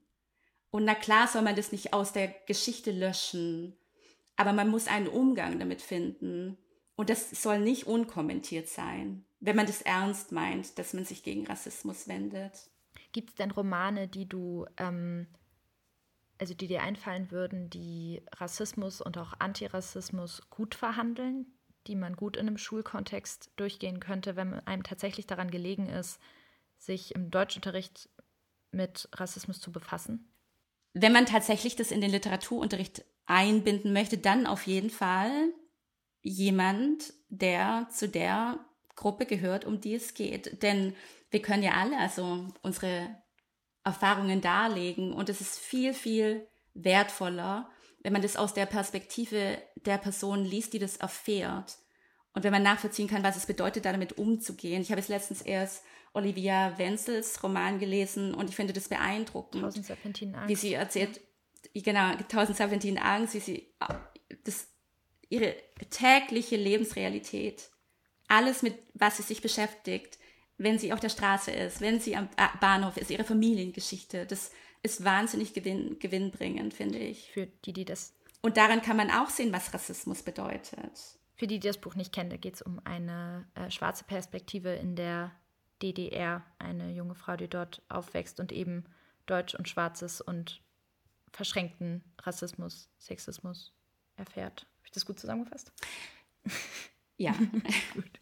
Und 0.70 0.84
na 0.84 0.94
klar 0.94 1.28
soll 1.28 1.42
man 1.42 1.54
das 1.54 1.70
nicht 1.70 1.92
aus 1.92 2.12
der 2.12 2.28
Geschichte 2.46 2.92
löschen, 2.92 3.76
aber 4.42 4.52
man 4.52 4.68
muss 4.68 4.88
einen 4.88 5.06
Umgang 5.06 5.60
damit 5.60 5.82
finden. 5.82 6.58
Und 6.96 7.10
das 7.10 7.30
soll 7.30 7.60
nicht 7.60 7.86
unkommentiert 7.86 8.68
sein, 8.68 9.24
wenn 9.38 9.54
man 9.54 9.66
das 9.66 9.82
ernst 9.82 10.32
meint, 10.32 10.78
dass 10.80 10.94
man 10.94 11.04
sich 11.04 11.22
gegen 11.22 11.46
Rassismus 11.46 12.08
wendet. 12.08 12.70
Gibt 13.12 13.30
es 13.30 13.36
denn 13.36 13.52
Romane, 13.52 14.08
die 14.08 14.28
du, 14.28 14.66
ähm, 14.78 15.28
also 16.38 16.54
die 16.54 16.66
dir 16.66 16.82
einfallen 16.82 17.30
würden, 17.30 17.70
die 17.70 18.22
Rassismus 18.32 19.00
und 19.00 19.16
auch 19.16 19.34
Antirassismus 19.38 20.42
gut 20.50 20.74
verhandeln, 20.74 21.46
die 21.86 21.94
man 21.94 22.16
gut 22.16 22.36
in 22.36 22.48
einem 22.48 22.58
Schulkontext 22.58 23.52
durchgehen 23.54 24.00
könnte, 24.00 24.34
wenn 24.34 24.54
einem 24.66 24.82
tatsächlich 24.82 25.28
daran 25.28 25.52
gelegen 25.52 25.88
ist, 25.88 26.20
sich 26.78 27.14
im 27.14 27.30
Deutschunterricht 27.30 28.10
mit 28.72 29.08
Rassismus 29.12 29.60
zu 29.60 29.70
befassen? 29.70 30.32
wenn 30.94 31.12
man 31.12 31.26
tatsächlich 31.26 31.76
das 31.76 31.90
in 31.90 32.00
den 32.00 32.10
Literaturunterricht 32.10 33.04
einbinden 33.26 33.92
möchte, 33.92 34.18
dann 34.18 34.46
auf 34.46 34.66
jeden 34.66 34.90
Fall 34.90 35.52
jemand, 36.22 37.12
der 37.28 37.88
zu 37.90 38.08
der 38.08 38.58
Gruppe 38.94 39.26
gehört, 39.26 39.64
um 39.64 39.80
die 39.80 39.94
es 39.94 40.14
geht. 40.14 40.62
Denn 40.62 40.94
wir 41.30 41.42
können 41.42 41.62
ja 41.62 41.72
alle 41.72 41.98
also 41.98 42.46
unsere 42.62 43.16
Erfahrungen 43.84 44.40
darlegen 44.40 45.12
und 45.12 45.28
es 45.28 45.40
ist 45.40 45.58
viel, 45.58 45.94
viel 45.94 46.46
wertvoller, 46.74 47.70
wenn 48.02 48.12
man 48.12 48.22
das 48.22 48.36
aus 48.36 48.54
der 48.54 48.66
Perspektive 48.66 49.58
der 49.76 49.98
Person 49.98 50.44
liest, 50.44 50.72
die 50.72 50.78
das 50.78 50.96
erfährt. 50.96 51.78
Und 52.34 52.44
wenn 52.44 52.52
man 52.52 52.62
nachvollziehen 52.62 53.08
kann, 53.08 53.22
was 53.22 53.36
es 53.36 53.46
bedeutet, 53.46 53.84
damit 53.84 54.18
umzugehen. 54.18 54.82
Ich 54.82 54.90
habe 54.90 55.00
jetzt 55.00 55.08
letztens 55.08 55.42
erst 55.42 55.84
Olivia 56.14 56.76
Wenzels 56.78 57.42
Roman 57.42 57.78
gelesen 57.78 58.34
und 58.34 58.48
ich 58.48 58.56
finde 58.56 58.72
das 58.72 58.88
beeindruckend. 58.88 59.62
Wie 60.48 60.54
sie 60.54 60.74
erzählt, 60.74 61.20
genau, 61.74 62.14
Tausend 62.28 62.56
Serpentinen 62.56 63.02
Angst, 63.02 63.34
wie 63.34 63.40
sie 63.40 63.74
das, 64.44 64.68
ihre 65.28 65.54
tägliche 65.90 66.56
Lebensrealität, 66.56 67.70
alles 68.28 68.62
mit 68.62 68.78
was 68.94 69.16
sie 69.16 69.22
sich 69.22 69.42
beschäftigt, 69.42 70.18
wenn 70.58 70.78
sie 70.78 70.92
auf 70.92 71.00
der 71.00 71.08
Straße 71.08 71.50
ist, 71.50 71.80
wenn 71.80 72.00
sie 72.00 72.16
am 72.16 72.28
Bahnhof 72.60 72.96
ist, 72.96 73.10
ihre 73.10 73.24
Familiengeschichte, 73.24 74.26
das 74.26 74.50
ist 74.82 75.04
wahnsinnig 75.04 75.54
gewinn, 75.54 75.98
gewinnbringend, 75.98 76.74
finde 76.74 76.98
ich. 76.98 77.30
Für 77.30 77.46
die, 77.46 77.72
die 77.72 77.84
das. 77.84 78.14
Und 78.40 78.56
daran 78.56 78.82
kann 78.82 78.96
man 78.96 79.10
auch 79.10 79.30
sehen, 79.30 79.52
was 79.52 79.72
Rassismus 79.72 80.22
bedeutet. 80.22 81.18
Für 81.36 81.46
die, 81.46 81.58
die 81.58 81.68
das 81.68 81.78
Buch 81.78 81.94
nicht 81.94 82.12
kennen, 82.12 82.30
da 82.30 82.36
geht 82.36 82.54
es 82.54 82.62
um 82.62 82.80
eine 82.84 83.46
äh, 83.54 83.70
schwarze 83.70 84.04
Perspektive 84.04 84.70
in 84.74 84.96
der 84.96 85.32
DDR, 85.82 86.44
eine 86.58 86.92
junge 86.92 87.14
Frau, 87.14 87.36
die 87.36 87.48
dort 87.48 87.82
aufwächst 87.88 88.40
und 88.40 88.52
eben 88.52 88.84
Deutsch 89.26 89.54
und 89.54 89.68
Schwarzes 89.68 90.20
und 90.20 90.60
verschränkten 91.32 92.02
Rassismus, 92.20 92.88
Sexismus 92.98 93.72
erfährt. 94.16 94.62
Habe 94.62 94.86
ich 94.86 94.90
das 94.92 95.06
gut 95.06 95.18
zusammengefasst? 95.18 95.72
Ja. 97.16 97.32
gut. 97.94 98.20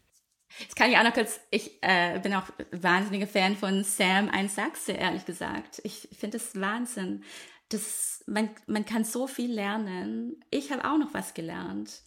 Jetzt 0.59 0.75
kann 0.75 0.91
ich 0.91 0.97
auch 0.97 1.03
noch 1.03 1.13
kurz, 1.13 1.39
ich 1.49 1.81
äh, 1.81 2.19
bin 2.19 2.33
auch 2.33 2.47
wahnsinniger 2.71 3.27
Fan 3.27 3.55
von 3.55 3.83
Sam 3.83 4.29
ein 4.29 4.49
Sachse, 4.49 4.91
ehrlich 4.91 5.25
gesagt. 5.25 5.81
Ich 5.83 6.09
finde 6.11 6.37
es 6.37 6.59
Wahnsinn. 6.59 7.23
Das, 7.69 8.23
man, 8.27 8.49
man 8.67 8.85
kann 8.85 9.05
so 9.05 9.27
viel 9.27 9.51
lernen. 9.51 10.43
Ich 10.49 10.71
habe 10.71 10.83
auch 10.85 10.97
noch 10.97 11.13
was 11.13 11.33
gelernt. 11.33 12.03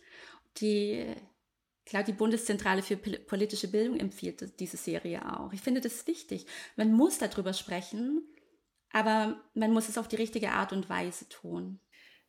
Die, 0.59 1.07
ich 1.85 1.91
glaube, 1.91 2.05
die 2.05 2.13
Bundeszentrale 2.13 2.83
für 2.83 2.97
politische 2.97 3.69
Bildung 3.69 3.99
empfiehlt 3.99 4.61
diese 4.61 4.77
Serie 4.77 5.23
auch. 5.39 5.53
Ich 5.53 5.63
finde 5.63 5.81
das 5.81 6.07
wichtig. 6.07 6.47
Man 6.77 6.93
muss 6.93 7.19
darüber 7.19 7.55
sprechen, 7.55 8.23
aber 8.95 9.41
man 9.55 9.73
muss 9.73 9.89
es 9.89 9.99
auf 9.99 10.07
die 10.07 10.17
richtige 10.17 10.53
Art 10.53 10.73
und 10.73 10.89
Weise 10.89 11.29
tun. 11.29 11.81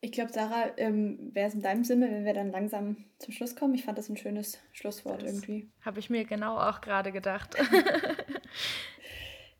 Ich 0.01 0.11
glaube, 0.11 0.34
Sarah, 0.34 0.72
ähm, 0.78 1.30
wäre 1.32 1.47
es 1.47 1.53
in 1.53 1.61
deinem 1.61 1.84
Sinne, 1.84 2.09
wenn 2.09 2.26
wir 2.26 2.34
dann 2.34 2.51
langsam 2.51 3.05
zum 3.20 3.34
Schluss 3.34 3.55
kommen? 3.55 3.76
Ich 3.76 3.86
fand 3.86 3.99
das 3.99 4.09
ein 4.09 4.18
schönes 4.18 4.59
Schlusswort 4.74 5.22
das 5.22 5.32
irgendwie. 5.32 5.72
Habe 5.82 5.99
ich 5.99 6.09
mir 6.09 6.26
genau 6.26 6.57
auch 6.57 6.82
gerade 6.82 7.11
gedacht. 7.11 7.55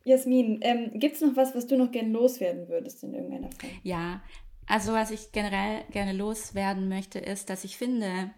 Jasmin, 0.04 0.60
ähm, 0.62 1.00
gibt 1.00 1.16
es 1.16 1.22
noch 1.22 1.36
was, 1.36 1.56
was 1.56 1.68
du 1.68 1.78
noch 1.78 1.92
gerne 1.92 2.10
loswerden 2.10 2.68
würdest 2.70 3.04
in 3.04 3.14
irgendeiner 3.14 3.52
Form? 3.52 3.72
Ja, 3.84 4.24
also 4.68 4.94
was 4.94 5.12
ich 5.12 5.32
generell 5.32 5.84
gerne 5.92 6.14
loswerden 6.14 6.90
möchte, 6.90 7.20
ist, 7.20 7.52
dass 7.52 7.64
ich 7.64 7.78
finde, 7.78 8.32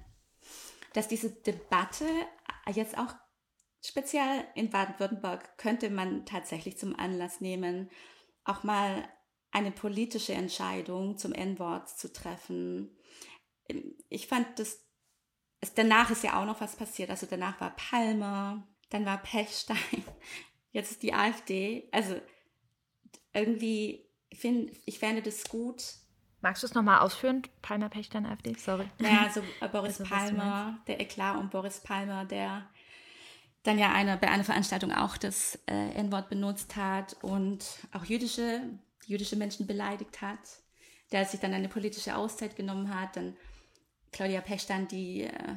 dass 0.93 1.07
diese 1.07 1.31
Debatte 1.31 2.05
jetzt 2.73 2.97
auch 2.97 3.15
speziell 3.81 4.43
in 4.55 4.69
Baden-Württemberg 4.69 5.57
könnte 5.57 5.89
man 5.89 6.25
tatsächlich 6.25 6.77
zum 6.77 6.97
Anlass 6.97 7.39
nehmen, 7.39 7.89
auch 8.47 8.63
mal 8.63 9.07
eine 9.51 9.71
politische 9.71 10.33
Entscheidung 10.33 11.17
zum 11.17 11.33
N-Wort 11.33 11.89
zu 11.89 12.11
treffen. 12.11 12.95
Ich 14.09 14.27
fand 14.27 14.59
das, 14.59 14.85
danach 15.75 16.11
ist 16.11 16.23
ja 16.23 16.39
auch 16.39 16.45
noch 16.45 16.61
was 16.61 16.75
passiert. 16.75 17.09
Also 17.09 17.27
danach 17.29 17.59
war 17.59 17.75
Palmer, 17.75 18.67
dann 18.89 19.05
war 19.05 19.17
Pechstein, 19.17 19.77
jetzt 20.71 20.91
ist 20.91 21.03
die 21.03 21.13
AfD. 21.13 21.89
Also 21.91 22.19
irgendwie, 23.33 24.09
find, 24.33 24.71
ich 24.85 24.99
fände 24.99 25.21
das 25.21 25.43
gut. 25.45 25.83
Magst 26.41 26.61
du 26.61 26.67
es 26.67 26.73
nochmal 26.75 26.99
ausführen? 26.99 27.41
Palmer, 27.61 27.89
Pechstein, 27.89 28.25
AfD? 28.25 28.53
Sorry. 28.53 28.89
Naja, 28.99 29.23
also 29.25 29.41
Boris 29.71 29.99
also, 29.99 30.03
Palmer, 30.03 30.79
der 30.87 30.99
Eklat 30.99 31.37
um 31.37 31.49
Boris 31.49 31.79
Palmer, 31.79 32.25
der 32.25 32.69
dann 33.67 33.77
ja 33.77 33.91
eine, 33.91 34.17
bei 34.17 34.29
einer 34.29 34.43
Veranstaltung 34.43 34.91
auch 34.91 35.17
das 35.17 35.59
äh, 35.67 35.91
N-Wort 35.91 36.29
benutzt 36.29 36.75
hat 36.75 37.17
und 37.21 37.65
auch 37.91 38.05
jüdische 38.05 38.61
jüdische 39.07 39.37
Menschen 39.37 39.65
beleidigt 39.65 40.21
hat, 40.21 40.39
der 41.11 41.25
sich 41.25 41.39
dann 41.39 41.53
eine 41.53 41.69
politische 41.69 42.15
Auszeit 42.15 42.55
genommen 42.55 42.93
hat, 42.93 43.15
dann 43.15 43.35
Claudia 44.11 44.41
Pechstein, 44.41 44.87
die 44.87 45.23
äh, 45.23 45.55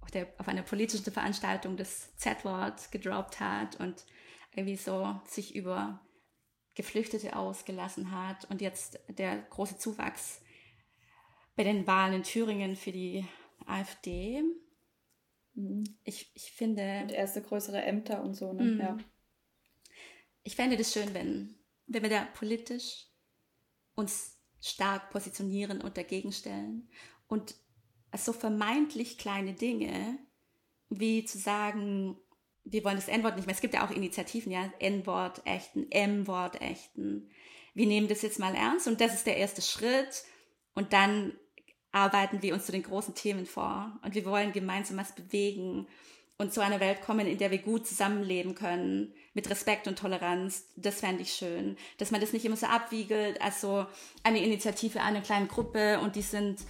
auf, 0.00 0.10
der, 0.10 0.28
auf 0.38 0.48
einer 0.48 0.62
politischen 0.62 1.12
Veranstaltung 1.12 1.76
das 1.76 2.16
Z-Wort 2.16 2.90
gedroppt 2.92 3.40
hat 3.40 3.78
und 3.80 4.06
irgendwie 4.52 4.76
so 4.76 5.20
sich 5.26 5.54
über 5.54 6.00
Geflüchtete 6.74 7.36
ausgelassen 7.36 8.12
hat 8.12 8.48
und 8.50 8.60
jetzt 8.60 8.98
der 9.08 9.38
große 9.50 9.76
Zuwachs 9.76 10.40
bei 11.56 11.64
den 11.64 11.86
Wahlen 11.86 12.14
in 12.14 12.22
Thüringen 12.22 12.76
für 12.76 12.92
die 12.92 13.26
AfD. 13.66 14.42
Mhm. 15.60 15.84
Ich, 16.04 16.30
ich 16.34 16.52
finde. 16.52 17.00
Und 17.02 17.12
erste 17.12 17.42
größere 17.42 17.82
Ämter 17.82 18.22
und 18.22 18.34
so, 18.34 18.52
ne? 18.52 18.62
Mhm. 18.62 18.80
Ja. 18.80 18.98
Ich 20.42 20.56
fände 20.56 20.76
das 20.76 20.92
schön, 20.92 21.12
wenn 21.14 21.60
wenn 21.90 22.02
wir 22.02 22.10
da 22.10 22.24
politisch 22.24 23.06
uns 23.94 24.38
stark 24.62 25.10
positionieren 25.10 25.80
und 25.80 25.96
dagegen 25.96 26.32
stellen 26.32 26.88
und 27.26 27.56
so 28.16 28.32
vermeintlich 28.32 29.18
kleine 29.18 29.54
Dinge, 29.54 30.18
wie 30.88 31.24
zu 31.24 31.38
sagen, 31.38 32.16
wir 32.64 32.84
wollen 32.84 32.96
das 32.96 33.08
N-Wort 33.08 33.36
nicht 33.36 33.46
mehr. 33.46 33.54
Es 33.54 33.60
gibt 33.60 33.74
ja 33.74 33.86
auch 33.86 33.90
Initiativen, 33.90 34.52
ja, 34.52 34.72
N-Wort 34.78 35.42
ächten, 35.44 35.90
M-Wort 35.90 36.60
ächten. 36.60 37.30
Wir 37.74 37.86
nehmen 37.86 38.08
das 38.08 38.22
jetzt 38.22 38.38
mal 38.38 38.54
ernst 38.54 38.86
und 38.86 39.00
das 39.00 39.14
ist 39.14 39.26
der 39.26 39.36
erste 39.36 39.62
Schritt 39.62 40.24
und 40.74 40.92
dann 40.92 41.36
arbeiten 41.92 42.42
wir 42.42 42.54
uns 42.54 42.66
zu 42.66 42.72
den 42.72 42.82
großen 42.82 43.14
Themen 43.14 43.46
vor 43.46 43.98
und 44.02 44.14
wir 44.14 44.24
wollen 44.24 44.52
gemeinsam 44.52 44.96
was 44.96 45.14
bewegen 45.14 45.86
und 46.38 46.54
zu 46.54 46.62
einer 46.62 46.80
Welt 46.80 47.02
kommen, 47.02 47.26
in 47.26 47.36
der 47.36 47.50
wir 47.50 47.58
gut 47.58 47.86
zusammenleben 47.86 48.54
können, 48.54 49.12
mit 49.34 49.50
Respekt 49.50 49.86
und 49.86 49.98
Toleranz, 49.98 50.64
das 50.74 51.00
fände 51.00 51.22
ich 51.22 51.34
schön. 51.34 51.76
Dass 51.98 52.10
man 52.10 52.20
das 52.20 52.32
nicht 52.32 52.46
immer 52.46 52.56
so 52.56 52.66
abwiegelt, 52.66 53.40
also 53.42 53.86
eine 54.22 54.42
Initiative 54.42 55.02
einer 55.02 55.20
kleinen 55.20 55.48
Gruppe 55.48 56.00
und 56.00 56.16
die 56.16 56.22
sind 56.22 56.60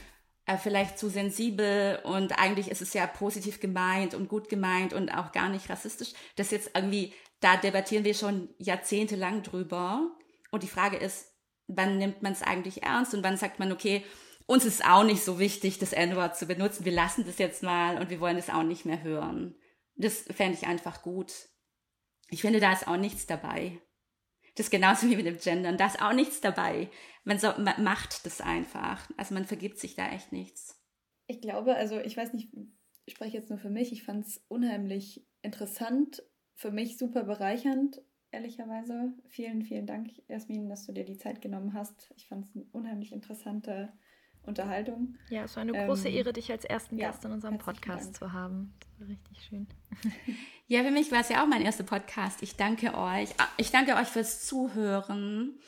äh, 0.46 0.56
vielleicht 0.56 0.98
zu 0.98 1.08
sensibel 1.08 2.00
und 2.02 2.38
eigentlich 2.38 2.68
ist 2.68 2.82
es 2.82 2.94
ja 2.94 3.06
positiv 3.06 3.60
gemeint 3.60 4.14
und 4.14 4.28
gut 4.28 4.48
gemeint 4.48 4.92
und 4.92 5.10
auch 5.10 5.30
gar 5.30 5.48
nicht 5.48 5.70
rassistisch. 5.70 6.14
Das 6.34 6.50
jetzt 6.50 6.72
irgendwie, 6.74 7.12
da 7.38 7.56
debattieren 7.56 8.04
wir 8.04 8.14
schon 8.14 8.48
jahrzehntelang 8.58 9.44
drüber. 9.44 10.10
Und 10.50 10.64
die 10.64 10.68
Frage 10.68 10.96
ist, 10.96 11.28
wann 11.68 11.98
nimmt 11.98 12.22
man 12.22 12.32
es 12.32 12.42
eigentlich 12.42 12.82
ernst 12.82 13.14
und 13.14 13.22
wann 13.22 13.36
sagt 13.36 13.60
man, 13.60 13.70
okay, 13.70 14.04
uns 14.50 14.64
ist 14.64 14.84
auch 14.84 15.04
nicht 15.04 15.22
so 15.22 15.38
wichtig, 15.38 15.78
das 15.78 15.92
N-Wort 15.92 16.36
zu 16.36 16.44
benutzen. 16.44 16.84
Wir 16.84 16.92
lassen 16.92 17.24
das 17.24 17.38
jetzt 17.38 17.62
mal 17.62 17.98
und 17.98 18.10
wir 18.10 18.18
wollen 18.18 18.36
es 18.36 18.50
auch 18.50 18.64
nicht 18.64 18.84
mehr 18.84 19.00
hören. 19.04 19.54
Das 19.94 20.22
fände 20.22 20.58
ich 20.58 20.66
einfach 20.66 21.02
gut. 21.02 21.32
Ich 22.30 22.40
finde, 22.40 22.58
da 22.58 22.72
ist 22.72 22.88
auch 22.88 22.96
nichts 22.96 23.26
dabei. 23.26 23.80
Das 24.56 24.66
ist 24.66 24.70
genauso 24.70 25.08
wie 25.08 25.14
mit 25.14 25.26
dem 25.26 25.38
Gendern. 25.38 25.78
Da 25.78 25.86
ist 25.86 26.02
auch 26.02 26.12
nichts 26.12 26.40
dabei. 26.40 26.90
Man, 27.22 27.38
so, 27.38 27.52
man 27.58 27.84
macht 27.84 28.26
das 28.26 28.40
einfach. 28.40 29.08
Also 29.16 29.34
man 29.34 29.44
vergibt 29.44 29.78
sich 29.78 29.94
da 29.94 30.10
echt 30.10 30.32
nichts. 30.32 30.82
Ich 31.28 31.40
glaube, 31.40 31.76
also 31.76 32.00
ich 32.00 32.16
weiß 32.16 32.32
nicht, 32.32 32.52
ich 33.04 33.14
spreche 33.14 33.36
jetzt 33.36 33.50
nur 33.50 33.58
für 33.60 33.70
mich. 33.70 33.92
Ich 33.92 34.02
fand 34.02 34.26
es 34.26 34.44
unheimlich 34.48 35.24
interessant, 35.42 36.24
für 36.56 36.72
mich 36.72 36.98
super 36.98 37.22
bereichernd, 37.22 38.02
ehrlicherweise. 38.32 39.12
Vielen, 39.28 39.62
vielen 39.62 39.86
Dank, 39.86 40.10
Jasmin, 40.26 40.68
dass 40.68 40.86
du 40.86 40.92
dir 40.92 41.04
die 41.04 41.18
Zeit 41.18 41.40
genommen 41.40 41.72
hast. 41.72 42.12
Ich 42.16 42.26
fand 42.26 42.46
es 42.46 42.56
eine 42.56 42.64
unheimlich 42.72 43.12
interessante 43.12 43.92
Unterhaltung. 44.42 45.16
Ja, 45.28 45.44
es 45.44 45.56
war 45.56 45.62
eine 45.62 45.72
große 45.72 46.08
ähm, 46.08 46.16
Ehre, 46.16 46.32
dich 46.32 46.50
als 46.50 46.64
ersten 46.64 46.98
ja, 46.98 47.08
Gast 47.08 47.24
in 47.24 47.32
unserem 47.32 47.58
Podcast 47.58 48.06
Dank. 48.06 48.16
zu 48.16 48.32
haben. 48.32 48.74
Das 48.80 49.00
war 49.00 49.08
richtig 49.08 49.42
schön. 49.42 49.68
ja, 50.66 50.82
für 50.82 50.90
mich 50.90 51.12
war 51.12 51.20
es 51.20 51.28
ja 51.28 51.42
auch 51.42 51.46
mein 51.46 51.62
erster 51.62 51.84
Podcast. 51.84 52.42
Ich 52.42 52.56
danke 52.56 52.94
euch. 52.94 53.30
Ich 53.58 53.70
danke 53.70 53.94
euch 53.96 54.08
fürs 54.08 54.44
Zuhören 54.46 55.58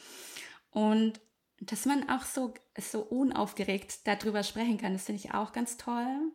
und 0.70 1.20
dass 1.60 1.86
man 1.86 2.08
auch 2.08 2.22
so, 2.22 2.54
so 2.76 3.02
unaufgeregt 3.02 4.06
darüber 4.06 4.42
sprechen 4.42 4.78
kann. 4.78 4.92
Das 4.92 5.04
finde 5.04 5.20
ich 5.22 5.32
auch 5.32 5.52
ganz 5.52 5.76
toll. 5.76 6.32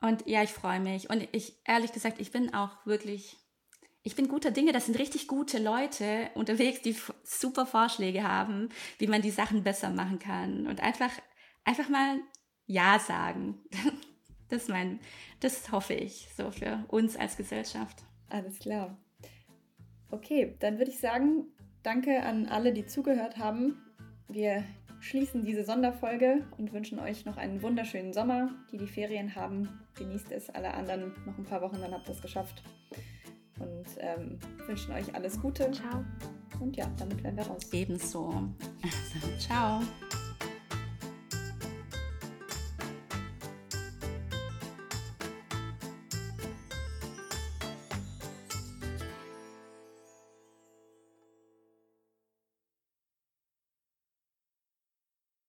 Und 0.00 0.26
ja, 0.26 0.42
ich 0.42 0.50
freue 0.50 0.80
mich. 0.80 1.08
Und 1.08 1.26
ich, 1.32 1.60
ehrlich 1.64 1.92
gesagt, 1.92 2.20
ich 2.20 2.32
bin 2.32 2.52
auch 2.52 2.84
wirklich 2.84 3.38
ich 4.04 4.16
bin 4.16 4.28
guter 4.28 4.50
Dinge, 4.50 4.72
das 4.72 4.86
sind 4.86 4.98
richtig 4.98 5.28
gute 5.28 5.58
Leute 5.58 6.30
unterwegs, 6.34 6.82
die 6.82 6.96
super 7.22 7.66
Vorschläge 7.66 8.24
haben, 8.24 8.68
wie 8.98 9.06
man 9.06 9.22
die 9.22 9.30
Sachen 9.30 9.62
besser 9.62 9.90
machen 9.90 10.18
kann. 10.18 10.66
Und 10.66 10.82
einfach, 10.82 11.10
einfach 11.64 11.88
mal 11.88 12.18
Ja 12.66 12.98
sagen. 12.98 13.58
Das 14.48 14.68
mein, 14.68 15.00
das 15.40 15.72
hoffe 15.72 15.94
ich 15.94 16.28
so 16.36 16.50
für 16.50 16.84
uns 16.88 17.16
als 17.16 17.38
Gesellschaft. 17.38 18.04
Alles 18.28 18.58
klar. 18.58 18.98
Okay, 20.10 20.56
dann 20.60 20.76
würde 20.76 20.90
ich 20.90 20.98
sagen, 20.98 21.46
danke 21.82 22.22
an 22.22 22.44
alle, 22.48 22.74
die 22.74 22.84
zugehört 22.84 23.38
haben. 23.38 23.80
Wir 24.28 24.62
schließen 25.00 25.46
diese 25.46 25.64
Sonderfolge 25.64 26.46
und 26.58 26.74
wünschen 26.74 26.98
euch 26.98 27.24
noch 27.24 27.38
einen 27.38 27.62
wunderschönen 27.62 28.12
Sommer. 28.12 28.50
Die 28.70 28.76
die 28.76 28.88
Ferien 28.88 29.34
haben, 29.34 29.70
genießt 29.94 30.30
es. 30.32 30.50
Alle 30.50 30.74
anderen 30.74 31.14
noch 31.24 31.38
ein 31.38 31.44
paar 31.44 31.62
Wochen, 31.62 31.80
dann 31.80 31.94
habt 31.94 32.06
ihr 32.08 32.14
es 32.14 32.20
geschafft 32.20 32.62
und 33.62 33.86
ähm, 33.98 34.38
wünschen 34.66 34.92
euch 34.92 35.14
alles 35.14 35.40
Gute. 35.40 35.70
Ciao. 35.70 36.04
Und 36.60 36.76
ja, 36.76 36.86
damit 36.98 37.22
werden 37.22 37.36
wir 37.36 37.46
raus. 37.46 37.72
Ebenso. 37.72 38.28
Also, 38.82 39.36
ciao. 39.38 39.80